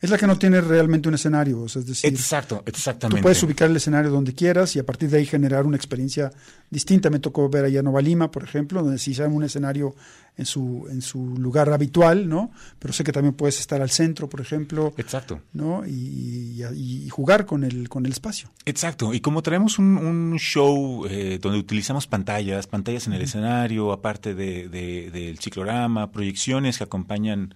Es 0.00 0.10
la 0.10 0.18
que 0.18 0.26
no 0.26 0.38
tiene 0.38 0.60
realmente 0.60 1.08
un 1.08 1.14
escenario, 1.14 1.62
o 1.62 1.68
sea, 1.68 1.80
es 1.80 1.86
decir, 1.88 2.10
Exacto, 2.12 2.56
tú 2.58 2.62
exactamente. 2.70 3.22
puedes 3.22 3.42
ubicar 3.42 3.70
el 3.70 3.76
escenario 3.76 4.10
donde 4.10 4.34
quieras 4.34 4.76
y 4.76 4.78
a 4.78 4.84
partir 4.84 5.08
de 5.08 5.18
ahí 5.18 5.26
generar 5.26 5.64
una 5.64 5.76
experiencia 5.76 6.30
distinta. 6.70 7.08
Me 7.08 7.18
tocó 7.18 7.48
ver 7.48 7.64
allá 7.64 7.78
en 7.78 7.84
Nova 7.86 8.02
Lima, 8.02 8.30
por 8.30 8.44
ejemplo, 8.44 8.82
donde 8.82 8.98
sí 8.98 9.12
hicieron 9.12 9.34
un 9.34 9.44
escenario 9.44 9.94
en 10.36 10.44
su, 10.44 10.86
en 10.90 11.00
su 11.00 11.38
lugar 11.38 11.70
habitual, 11.72 12.28
¿no? 12.28 12.50
Pero 12.78 12.92
sé 12.92 13.04
que 13.04 13.12
también 13.12 13.32
puedes 13.34 13.58
estar 13.58 13.80
al 13.80 13.88
centro, 13.88 14.28
por 14.28 14.42
ejemplo, 14.42 14.92
Exacto. 14.98 15.40
¿no? 15.54 15.86
Y, 15.86 16.62
y- 16.74 17.04
y 17.06 17.08
jugar 17.08 17.46
con 17.46 17.64
el, 17.64 17.88
con 17.88 18.04
el 18.04 18.12
espacio. 18.12 18.50
Exacto, 18.66 19.14
y 19.14 19.20
como 19.20 19.42
traemos 19.42 19.78
un, 19.78 19.96
un 19.96 20.36
show 20.38 21.06
eh, 21.08 21.38
donde 21.40 21.58
utilizamos 21.58 22.06
pantallas, 22.06 22.66
pantallas 22.66 23.06
en 23.06 23.14
el 23.14 23.22
escenario, 23.22 23.92
aparte 23.92 24.34
de, 24.34 24.68
de- 24.68 25.10
del 25.10 25.38
ciclorama, 25.38 26.12
proyecciones 26.12 26.76
que 26.76 26.84
acompañan 26.84 27.54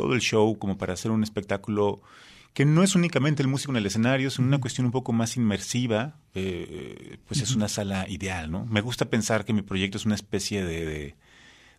todo 0.00 0.14
el 0.14 0.20
show 0.20 0.58
como 0.58 0.78
para 0.78 0.94
hacer 0.94 1.10
un 1.10 1.22
espectáculo 1.22 2.00
que 2.54 2.64
no 2.64 2.82
es 2.82 2.94
únicamente 2.94 3.42
el 3.42 3.48
músico 3.48 3.72
en 3.72 3.76
el 3.76 3.86
escenario, 3.86 4.28
es 4.28 4.38
una 4.38 4.58
cuestión 4.58 4.86
un 4.86 4.92
poco 4.92 5.12
más 5.12 5.36
inmersiva, 5.36 6.16
eh, 6.34 7.18
pues 7.28 7.40
es 7.42 7.54
una 7.54 7.68
sala 7.68 8.08
ideal, 8.08 8.50
¿no? 8.50 8.64
Me 8.66 8.80
gusta 8.80 9.04
pensar 9.04 9.44
que 9.44 9.52
mi 9.52 9.62
proyecto 9.62 9.98
es 9.98 10.06
una 10.06 10.14
especie 10.14 10.64
de, 10.64 10.84
de- 10.86 11.14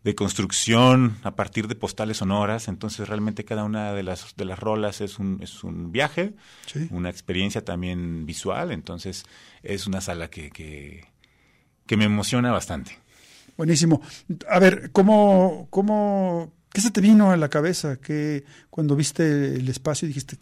de 0.04 0.16
construcción 0.16 1.18
a 1.24 1.36
partir 1.36 1.68
de 1.68 1.76
postales 1.76 2.18
sonoras, 2.18 2.68
entonces 2.68 3.08
realmente 3.08 3.44
cada 3.46 3.64
una 3.64 3.94
de 3.94 4.02
las, 4.04 4.36
de 4.36 4.46
las 4.46 4.58
rolas 4.60 5.00
es 5.02 5.20
un, 5.20 5.40
es 5.42 5.64
un 5.64 5.92
viaje, 5.92 6.34
Sí. 6.68 6.88
una 6.92 7.10
experiencia 7.10 7.64
también 7.66 8.26
visual, 8.26 8.72
entonces 8.72 9.26
es 9.64 9.86
una 9.88 10.00
sala 10.02 10.30
que, 10.30 10.50
que, 10.52 11.06
que 11.86 11.98
me 11.98 12.06
emociona 12.06 12.52
bastante. 12.52 12.98
Buenísimo. 13.58 14.02
A 14.50 14.58
ver, 14.60 14.90
¿cómo, 14.92 15.68
cómo, 15.70 16.52
qué 16.74 16.82
se 16.82 16.92
te 16.92 17.02
vino 17.02 17.32
a 17.32 17.38
la 17.38 17.50
cabeza 17.50 17.98
que 17.98 18.44
cuando 18.70 18.96
viste 18.96 19.56
el 19.56 19.68
espacio 19.70 20.08
dijiste, 20.08 20.38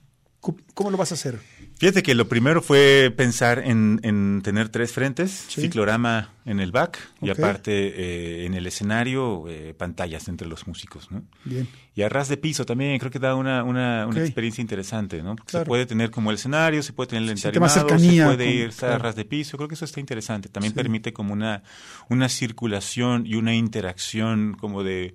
¿cómo, 0.74 0.90
lo 0.92 0.98
vas 0.98 1.12
a 1.12 1.16
hacer? 1.16 1.40
Fíjate 1.80 2.04
que 2.04 2.14
lo 2.14 2.28
primero 2.28 2.62
fue 2.62 3.14
pensar 3.16 3.60
en, 3.60 4.00
en 4.04 4.42
tener 4.44 4.68
tres 4.68 4.92
frentes, 4.92 5.32
Sí. 5.48 5.62
ciclorama 5.62 6.34
en 6.46 6.60
el 6.60 6.72
back 6.74 6.98
y 7.22 7.30
aparte 7.30 7.72
eh, 7.72 8.46
en 8.46 8.54
el 8.54 8.68
escenario 8.68 9.46
eh, 9.48 9.74
pantallas 9.78 10.28
entre 10.28 10.48
los 10.48 10.68
músicos, 10.68 11.10
¿no? 11.10 11.24
Bien. 11.46 11.70
Y 11.96 12.02
a 12.02 12.10
ras 12.10 12.28
de 12.28 12.36
piso 12.38 12.66
también, 12.66 12.98
creo 13.00 13.12
que 13.12 13.20
da 13.20 13.36
una, 13.36 13.64
una, 13.64 14.10
experiencia 14.18 14.62
interesante, 14.62 15.22
¿no? 15.24 15.36
Porque 15.38 15.52
Claro. 15.52 15.66
Se 15.66 15.68
puede 15.70 15.86
tener 15.86 16.12
como 16.12 16.32
el 16.32 16.36
escenario, 16.36 16.84
se 16.84 16.92
puede 16.94 17.08
tener 17.12 17.30
el 17.30 17.38
cercanía 17.38 17.70
se 17.70 17.84
puede 17.86 18.38
con- 18.38 18.48
ir 18.48 18.74
a 18.86 18.98
ras 18.98 19.16
de 19.16 19.24
piso, 19.26 19.56
creo 19.58 19.70
que 19.70 19.76
eso 19.76 19.86
está 19.86 20.00
interesante. 20.02 20.50
También 20.50 20.74
Sí. 20.74 20.76
permite 20.78 21.14
como 21.14 21.32
una, 21.34 21.64
una 22.10 22.28
circulación 22.28 23.26
y 23.26 23.36
una 23.36 23.54
interacción 23.56 24.54
como 24.60 24.84
de, 24.84 25.14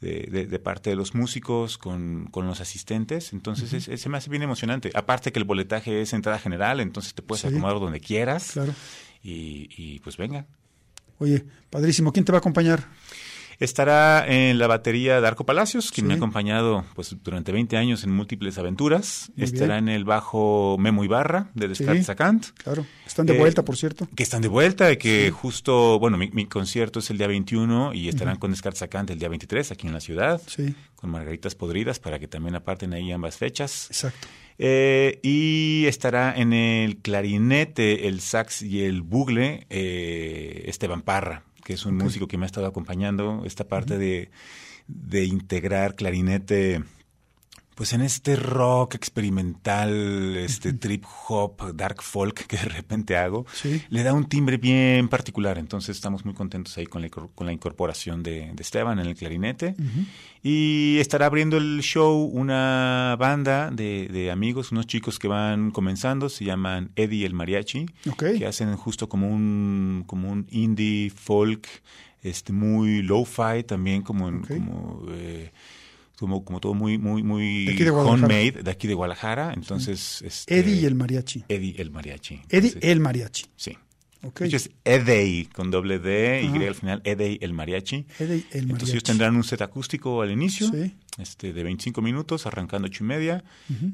de, 0.00 0.28
de- 0.30 0.46
de 0.46 0.58
parte 0.58 0.90
de 0.90 0.96
los 0.96 1.14
músicos 1.14 1.76
con, 1.78 2.26
con 2.30 2.46
los 2.46 2.60
asistentes. 2.60 3.32
Entonces 3.32 3.72
es- 3.72 3.88
es- 3.88 4.00
se 4.00 4.08
me 4.08 4.18
hace 4.18 4.30
bien 4.30 4.42
emocionante. 4.42 4.90
Aparte 4.94 5.32
que 5.32 5.38
el 5.38 5.44
boletaje 5.44 6.00
es 6.02 6.12
entrada 6.12 6.38
general, 6.38 6.80
entonces 6.80 7.14
te 7.14 7.22
puedes 7.22 7.42
Sí. 7.42 7.48
acomodar 7.48 7.80
donde 7.80 8.00
quieras. 8.00 8.52
Claro. 8.52 8.74
Y, 9.22 9.68
y 9.76 9.98
pues 10.00 10.16
venga. 10.16 10.46
Oye, 11.18 11.44
padrísimo. 11.70 12.12
¿Quién 12.12 12.24
te 12.24 12.30
va 12.32 12.38
a 12.38 12.40
acompañar? 12.40 12.86
Estará 13.60 14.24
en 14.28 14.56
la 14.58 14.68
batería 14.68 15.20
Darko 15.20 15.44
Palacios, 15.44 15.90
quien 15.90 16.04
Sí. 16.04 16.08
me 16.08 16.14
ha 16.14 16.16
acompañado 16.16 16.84
pues 16.94 17.16
durante 17.24 17.50
20 17.50 17.76
años 17.76 18.04
en 18.04 18.10
múltiples 18.12 18.56
aventuras. 18.56 19.32
Muy 19.36 19.44
Estará 19.46 19.74
bien. 19.76 19.88
en 19.88 19.94
el 19.96 20.04
bajo 20.04 20.76
Memo 20.78 21.02
Ibarra 21.02 21.50
de 21.54 21.66
Descartes 21.68 22.06
Sí. 22.06 22.52
Claro. 22.62 22.86
Están 23.06 23.26
de 23.26 23.34
Eh, 23.34 23.38
vuelta, 23.38 23.64
por 23.64 23.76
cierto. 23.76 24.08
que 24.14 24.22
están 24.22 24.42
de 24.42 24.48
vuelta 24.48 24.92
y 24.92 24.96
que 24.96 25.30
justo, 25.32 25.98
bueno, 25.98 26.16
mi, 26.18 26.30
mi 26.30 26.46
concierto 26.46 27.00
es 27.00 27.10
el 27.10 27.18
día 27.18 27.26
21 27.26 27.92
y 27.94 28.08
estarán 28.08 28.36
con 28.38 28.52
Descartes 28.52 28.82
a 28.82 28.88
Kant 28.88 29.10
el 29.10 29.18
día 29.18 29.28
23 29.28 29.72
aquí 29.72 29.86
en 29.88 29.92
la 29.92 30.00
ciudad, 30.00 30.40
Sí, 30.46 30.74
con 30.94 31.10
Margaritas 31.10 31.54
Podridas 31.56 31.98
para 31.98 32.18
que 32.20 32.28
también 32.28 32.54
aparten 32.54 32.92
ahí 32.92 33.10
ambas 33.10 33.36
fechas. 33.38 33.86
exacto. 33.90 34.28
Eh, 34.60 35.20
y 35.22 35.86
estará 35.86 36.34
en 36.36 36.52
el 36.52 36.96
clarinete, 36.98 38.08
el 38.08 38.20
sax 38.20 38.62
y 38.62 38.82
el 38.84 39.02
bugle 39.02 39.66
eh, 39.70 40.64
Esteban 40.66 41.02
Parra, 41.02 41.44
que 41.68 41.74
es 41.74 41.84
un 41.84 41.98
músico 41.98 42.26
que 42.26 42.38
me 42.38 42.46
ha 42.46 42.46
estado 42.46 42.66
acompañando. 42.66 43.42
Esta 43.44 43.68
parte 43.68 43.98
de, 43.98 44.30
de 44.86 45.26
integrar 45.26 45.96
clarinete, 45.96 46.82
pues 47.78 47.92
en 47.92 48.00
este 48.00 48.34
rock 48.34 48.96
experimental, 48.96 50.36
este 50.36 50.72
trip 50.72 51.04
hop, 51.28 51.76
dark 51.76 52.02
folk 52.02 52.44
que 52.48 52.56
de 52.56 52.64
repente 52.64 53.16
hago, 53.16 53.46
Sí. 53.52 53.80
le 53.88 54.02
da 54.02 54.12
un 54.12 54.28
timbre 54.28 54.56
bien 54.56 55.08
particular. 55.08 55.58
Entonces 55.58 55.94
estamos 55.96 56.24
muy 56.24 56.34
contentos 56.34 56.76
ahí 56.76 56.86
con 56.86 57.02
la, 57.02 57.08
con 57.08 57.46
la 57.46 57.52
incorporación 57.52 58.24
de, 58.24 58.50
de 58.52 58.62
Esteban 58.62 58.98
en 58.98 59.06
el 59.06 59.14
clarinete. 59.14 59.76
Y 60.42 60.98
estará 60.98 61.26
abriendo 61.26 61.56
el 61.56 61.80
show 61.82 62.24
una 62.24 63.14
banda 63.16 63.70
de, 63.70 64.08
de 64.08 64.30
amigos, 64.32 64.72
unos 64.72 64.86
chicos 64.88 65.20
que 65.20 65.28
van 65.28 65.70
comenzando, 65.70 66.28
se 66.28 66.44
llaman 66.44 66.90
Eddie 66.96 67.26
el 67.26 67.34
Mariachi, 67.34 67.86
Ok. 68.10 68.24
que 68.38 68.46
hacen 68.46 68.74
justo 68.76 69.08
como 69.08 69.28
un, 69.28 70.02
como 70.06 70.30
un 70.32 70.46
indie 70.50 71.10
folk, 71.10 71.68
este 72.22 72.52
muy 72.52 73.02
lo-fi 73.02 73.62
también, 73.66 74.02
como, 74.02 74.24
como, 74.48 75.04
eh, 75.10 75.52
como, 76.18 76.44
como 76.44 76.60
todo 76.60 76.74
muy, 76.74 76.98
muy, 76.98 77.22
muy 77.22 77.66
De 77.66 77.72
aquí 77.72 77.84
de 77.84 77.90
Guadalajara. 77.90 78.24
homemade 78.26 78.62
de 78.62 78.70
aquí 78.70 78.88
de 78.88 78.94
Guadalajara. 78.94 79.52
Entonces, 79.54 80.22
este, 80.22 80.58
Eddie 80.58 80.80
y 80.80 80.84
el 80.84 80.94
mariachi. 80.94 81.44
Eddie 81.48 81.74
el 81.80 81.90
Mariachi. 81.90 82.34
Eddie 82.48 82.68
Entonces, 82.68 82.90
el 82.90 83.00
mariachi. 83.00 83.44
Sí. 83.56 83.76
Ok. 84.24 84.40
De 84.40 84.46
hecho, 84.46 84.56
es 84.56 84.70
Eddie 84.84 85.48
con 85.54 85.70
doble 85.70 86.00
D, 86.00 86.42
Ajá. 86.48 86.56
Y 86.58 86.66
al 86.66 86.74
final, 86.74 87.00
Eddie 87.04 87.38
el 87.40 87.52
Mariachi. 87.52 88.04
Eddie 88.18 88.34
el 88.50 88.62
Entonces 88.62 88.66
mariachi. 88.68 88.90
ellos 88.90 89.02
tendrán 89.04 89.36
un 89.36 89.44
set 89.44 89.62
acústico 89.62 90.20
al 90.22 90.32
inicio, 90.32 90.68
Sí. 90.72 90.92
este, 91.18 91.52
de 91.52 91.62
25 91.62 92.02
minutos, 92.02 92.44
arrancando 92.46 92.86
ocho 92.88 93.04
y 93.04 93.06
media, 93.06 93.44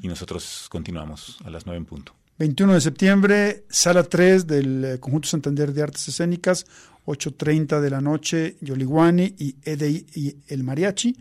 y 0.01 0.09
nosotros 0.09 0.67
continuamos 0.71 1.37
a 1.45 1.51
las 1.51 1.67
nueve 1.67 1.77
en 1.79 1.85
punto. 1.85 2.15
21 2.39 2.73
de 2.73 2.81
septiembre, 2.81 3.65
sala 3.69 4.03
3 4.03 4.47
del 4.47 4.85
eh, 4.85 4.99
Conjunto 4.99 5.29
Santander 5.29 5.73
de 5.75 5.83
Artes 5.83 6.09
Escénicas, 6.09 6.65
8.30 7.07 7.81
de 7.83 7.91
la 7.91 8.01
noche, 8.01 8.57
Yoliguani 8.63 9.35
y 9.39 9.57
Eddie 9.63 10.07
y 10.15 10.37
el 10.49 10.65
mariachi. 10.65 11.15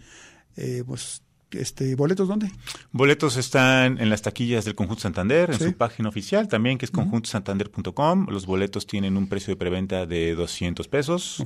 Eh, 0.57 0.83
pues, 0.85 1.21
este, 1.51 1.95
¿boletos 1.95 2.27
dónde? 2.27 2.51
Boletos 2.91 3.37
están 3.37 3.99
en 3.99 4.09
las 4.09 4.21
taquillas 4.23 4.65
del 4.65 4.73
Conjunto 4.75 5.01
Santander, 5.03 5.51
en 5.51 5.59
Sí. 5.59 5.65
su 5.65 5.73
página 5.73 6.09
oficial 6.09 6.47
también, 6.47 6.77
que 6.79 6.85
es 6.85 6.91
conjuntosantander.com. 6.91 8.27
Los 8.29 8.45
boletos 8.45 8.87
tienen 8.87 9.17
un 9.17 9.27
precio 9.27 9.51
de 9.51 9.57
preventa 9.57 10.05
de 10.05 10.33
200 10.35 10.87
pesos, 10.87 11.43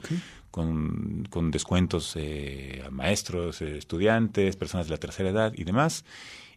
con, 0.52 1.28
con 1.30 1.52
descuentos 1.52 2.14
eh, 2.16 2.84
a 2.86 2.90
maestros, 2.90 3.62
eh, 3.62 3.78
estudiantes, 3.78 4.56
personas 4.56 4.88
de 4.88 4.92
la 4.92 4.98
tercera 4.98 5.30
edad 5.30 5.54
y 5.56 5.64
demás. 5.66 6.06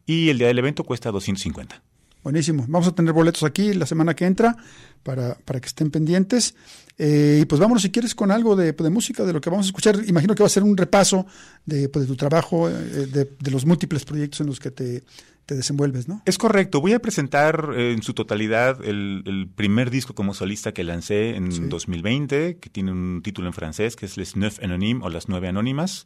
Y 0.06 0.28
el 0.28 0.38
día 0.38 0.46
del 0.48 0.58
evento 0.58 0.84
cuesta 0.84 1.10
250. 1.10 1.82
Buenísimo. 2.22 2.66
Vamos 2.68 2.88
a 2.88 2.94
tener 2.94 3.12
boletos 3.12 3.42
aquí 3.44 3.72
la 3.72 3.86
semana 3.86 4.14
que 4.14 4.26
entra 4.26 4.56
para, 5.02 5.34
para 5.36 5.60
que 5.60 5.66
estén 5.66 5.90
pendientes. 5.90 6.54
Eh, 6.98 7.38
y 7.42 7.44
pues 7.46 7.58
vámonos 7.58 7.82
si 7.82 7.90
quieres 7.90 8.14
con 8.14 8.30
algo 8.30 8.54
de, 8.56 8.72
de 8.72 8.90
música, 8.90 9.24
de 9.24 9.32
lo 9.32 9.40
que 9.40 9.48
vamos 9.48 9.66
a 9.66 9.68
escuchar. 9.68 9.98
Imagino 10.06 10.34
que 10.34 10.42
va 10.42 10.46
a 10.46 10.50
ser 10.50 10.62
un 10.62 10.76
repaso 10.76 11.26
de, 11.64 11.88
pues, 11.88 12.06
tu 12.06 12.16
trabajo, 12.16 12.68
eh, 12.68 12.72
de, 12.72 13.32
de 13.38 13.50
los 13.50 13.64
múltiples 13.64 14.04
proyectos 14.04 14.42
en 14.42 14.48
los 14.48 14.60
que 14.60 14.70
te, 14.70 15.02
te 15.50 15.56
desenvuelves, 15.56 16.06
¿no? 16.06 16.22
Es 16.26 16.38
correcto. 16.38 16.80
Voy 16.80 16.92
a 16.92 17.00
presentar 17.00 17.72
eh, 17.76 17.92
en 17.92 18.02
su 18.02 18.14
totalidad 18.14 18.84
el, 18.84 19.24
el 19.26 19.48
primer 19.52 19.90
disco 19.90 20.14
como 20.14 20.32
solista 20.32 20.72
que 20.72 20.84
lancé 20.84 21.34
en 21.34 21.50
Sí. 21.50 21.62
2020, 21.68 22.58
que 22.58 22.70
tiene 22.70 22.92
un 22.92 23.20
título 23.24 23.48
en 23.48 23.52
francés, 23.52 23.96
que 23.96 24.06
es 24.06 24.16
Les 24.16 24.36
Neuf 24.36 24.62
Anonymes 24.62 25.02
o 25.04 25.08
Las 25.10 25.28
Nueve 25.28 25.48
Anónimas. 25.48 26.04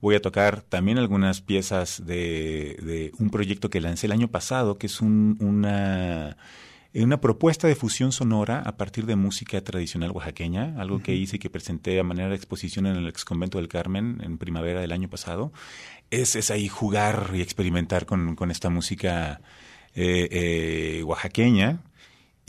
Voy 0.00 0.14
a 0.14 0.22
tocar 0.22 0.62
también 0.62 0.96
algunas 0.96 1.42
piezas 1.42 2.06
de, 2.06 2.78
de 2.82 3.12
un 3.18 3.28
proyecto 3.28 3.68
que 3.68 3.82
lancé 3.82 4.06
el 4.06 4.12
año 4.12 4.28
pasado, 4.28 4.78
que 4.78 4.86
es 4.86 5.02
un- 5.02 5.36
una, 5.40 6.38
una 7.02 7.20
propuesta 7.20 7.68
de 7.68 7.74
fusión 7.74 8.12
sonora 8.12 8.62
a 8.64 8.76
partir 8.76 9.06
de 9.06 9.16
música 9.16 9.60
tradicional 9.62 10.12
oaxaqueña, 10.12 10.74
algo 10.78 11.02
que 11.02 11.14
hice 11.14 11.36
y 11.36 11.38
que 11.38 11.50
presenté 11.50 11.98
a 12.00 12.04
manera 12.04 12.28
de 12.28 12.36
exposición 12.36 12.86
en 12.86 12.96
el 12.96 13.08
ex 13.08 13.24
convento 13.24 13.58
del 13.58 13.68
Carmen 13.68 14.20
en 14.22 14.38
primavera 14.38 14.80
del 14.80 14.92
año 14.92 15.08
pasado. 15.08 15.52
Es, 16.10 16.36
es 16.36 16.50
ahí 16.50 16.68
jugar 16.68 17.32
y 17.34 17.40
experimentar 17.40 18.06
con, 18.06 18.36
con 18.36 18.50
esta 18.50 18.70
música 18.70 19.40
eh, 19.94 20.28
eh, 20.30 21.02
oaxaqueña. 21.04 21.80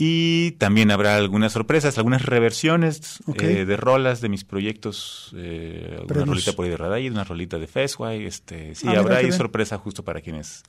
Y 0.00 0.52
también 0.52 0.92
habrá 0.92 1.16
algunas 1.16 1.52
sorpresas, 1.52 1.98
algunas 1.98 2.24
reversiones 2.24 3.20
eh, 3.40 3.64
de 3.64 3.76
rolas 3.76 4.20
de 4.20 4.28
mis 4.28 4.44
proyectos. 4.44 5.34
Eh, 5.36 5.98
una 6.08 6.24
rolita 6.24 6.52
por 6.52 6.64
ahí 6.64 6.70
de 6.70 6.76
Radai, 6.76 7.10
una 7.10 7.24
rolita 7.24 7.58
de 7.58 7.66
Fesway. 7.66 8.24
Este, 8.24 8.76
sí, 8.76 8.86
Ah, 8.86 9.00
habrá 9.00 9.16
ahí 9.16 9.32
sorpresa 9.32 9.76
justo 9.76 10.04
para 10.04 10.20
quienes, 10.20 10.62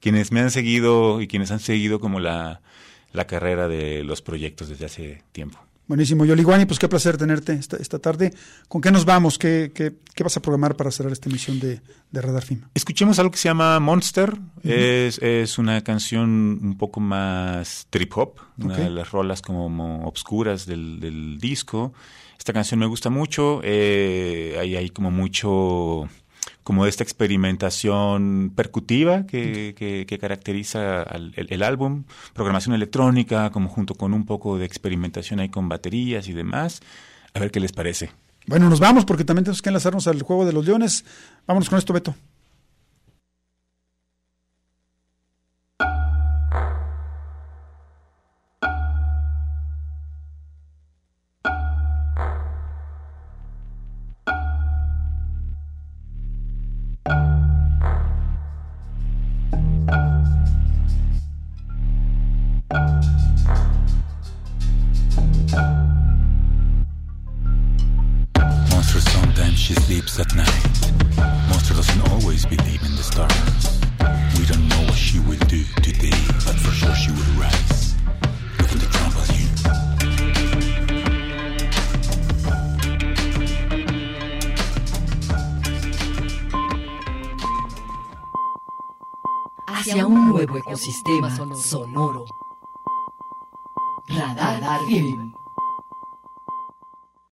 quienes 0.00 0.32
me 0.32 0.40
han 0.40 0.50
seguido 0.50 1.20
y 1.20 1.28
quienes 1.28 1.50
han 1.50 1.60
seguido 1.60 2.00
como 2.00 2.18
la, 2.18 2.62
la 3.12 3.26
carrera 3.26 3.68
de 3.68 4.04
los 4.04 4.22
proyectos 4.22 4.68
desde 4.68 4.84
hace 4.86 5.22
tiempo. 5.32 5.58
Buenísimo. 5.88 6.24
Yoliguani, 6.24 6.64
pues 6.64 6.78
qué 6.78 6.88
placer 6.88 7.18
tenerte 7.18 7.52
esta, 7.52 7.76
esta 7.76 7.98
tarde. 7.98 8.32
¿Con 8.68 8.80
qué 8.80 8.90
nos 8.90 9.04
vamos? 9.04 9.36
¿Qué, 9.36 9.72
qué, 9.74 9.92
qué 10.14 10.22
vas 10.22 10.36
a 10.36 10.40
programar 10.40 10.76
para 10.76 10.90
cerrar 10.90 11.12
esta 11.12 11.28
emisión 11.28 11.58
de, 11.60 11.80
de 12.10 12.20
Radar 12.22 12.44
Film? 12.44 12.62
Escuchemos 12.72 13.18
algo 13.18 13.32
que 13.32 13.36
se 13.38 13.48
llama 13.48 13.78
Monster. 13.80 14.32
es, 14.62 15.18
es 15.18 15.58
una 15.58 15.82
canción 15.82 16.60
un 16.62 16.78
poco 16.78 17.00
más 17.00 17.88
trip 17.90 18.16
hop, 18.16 18.36
una 18.58 18.76
de 18.76 18.90
las 18.90 19.10
rolas 19.10 19.42
como 19.42 20.06
obscuras 20.06 20.64
del, 20.66 21.00
del 21.00 21.38
disco. 21.38 21.92
Esta 22.38 22.52
canción 22.52 22.80
me 22.80 22.86
gusta 22.86 23.10
mucho. 23.10 23.60
eh, 23.62 24.56
hay, 24.58 24.76
hay 24.76 24.88
como 24.90 25.10
mucho 25.10 26.08
como 26.62 26.86
esta 26.86 27.02
experimentación 27.02 28.52
percutiva 28.54 29.26
que, 29.26 29.74
que- 29.76 30.06
que 30.06 30.18
caracteriza 30.18 31.02
al- 31.02 31.32
el, 31.36 31.46
el 31.52 31.62
álbum, 31.62 32.04
programación 32.34 32.74
electrónica, 32.74 33.50
como 33.50 33.68
junto 33.68 33.94
con 33.94 34.12
un 34.14 34.24
poco 34.26 34.58
de 34.58 34.64
experimentación 34.66 35.40
ahí 35.40 35.48
con 35.48 35.68
baterías 35.68 36.28
y 36.28 36.32
demás. 36.32 36.80
A 37.34 37.40
ver 37.40 37.50
qué 37.50 37.60
les 37.60 37.72
parece. 37.72 38.10
Bueno, 38.46 38.68
nos 38.68 38.80
vamos 38.80 39.04
porque 39.04 39.24
también 39.24 39.44
tenemos 39.44 39.62
que 39.62 39.70
enlazarnos 39.70 40.06
al 40.08 40.22
juego 40.22 40.44
de 40.44 40.52
los 40.52 40.64
leones. 40.66 41.04
Vámonos 41.46 41.68
con 41.70 41.78
esto, 41.78 41.92
Beto. 41.92 42.14
She 69.72 69.80
sleeps 69.80 70.18
at 70.20 70.34
night. 70.34 70.74
Monster 71.48 71.74
doesn't 71.74 72.10
always 72.10 72.44
believe 72.44 72.82
in 72.82 72.94
the 72.96 73.02
stars. 73.02 73.80
We 74.38 74.44
don't 74.46 74.68
know 74.68 74.82
what 74.84 74.96
she 74.96 75.18
will 75.20 75.38
do 75.46 75.64
today, 75.82 76.18
but 76.44 76.56
for 76.56 76.72
sure 76.72 76.94
she 76.94 77.10
will 77.10 77.32
rise. 77.40 77.94
Looking 78.58 78.80
to 78.80 78.88
trample 78.90 79.22
you. 79.34 79.48
Hacia 89.66 90.06
un 90.06 90.28
nuevo 90.28 90.58
ecosistema 90.58 91.30
sonoro. 91.54 92.26
Radar 94.08 94.80
Film. 94.86 95.41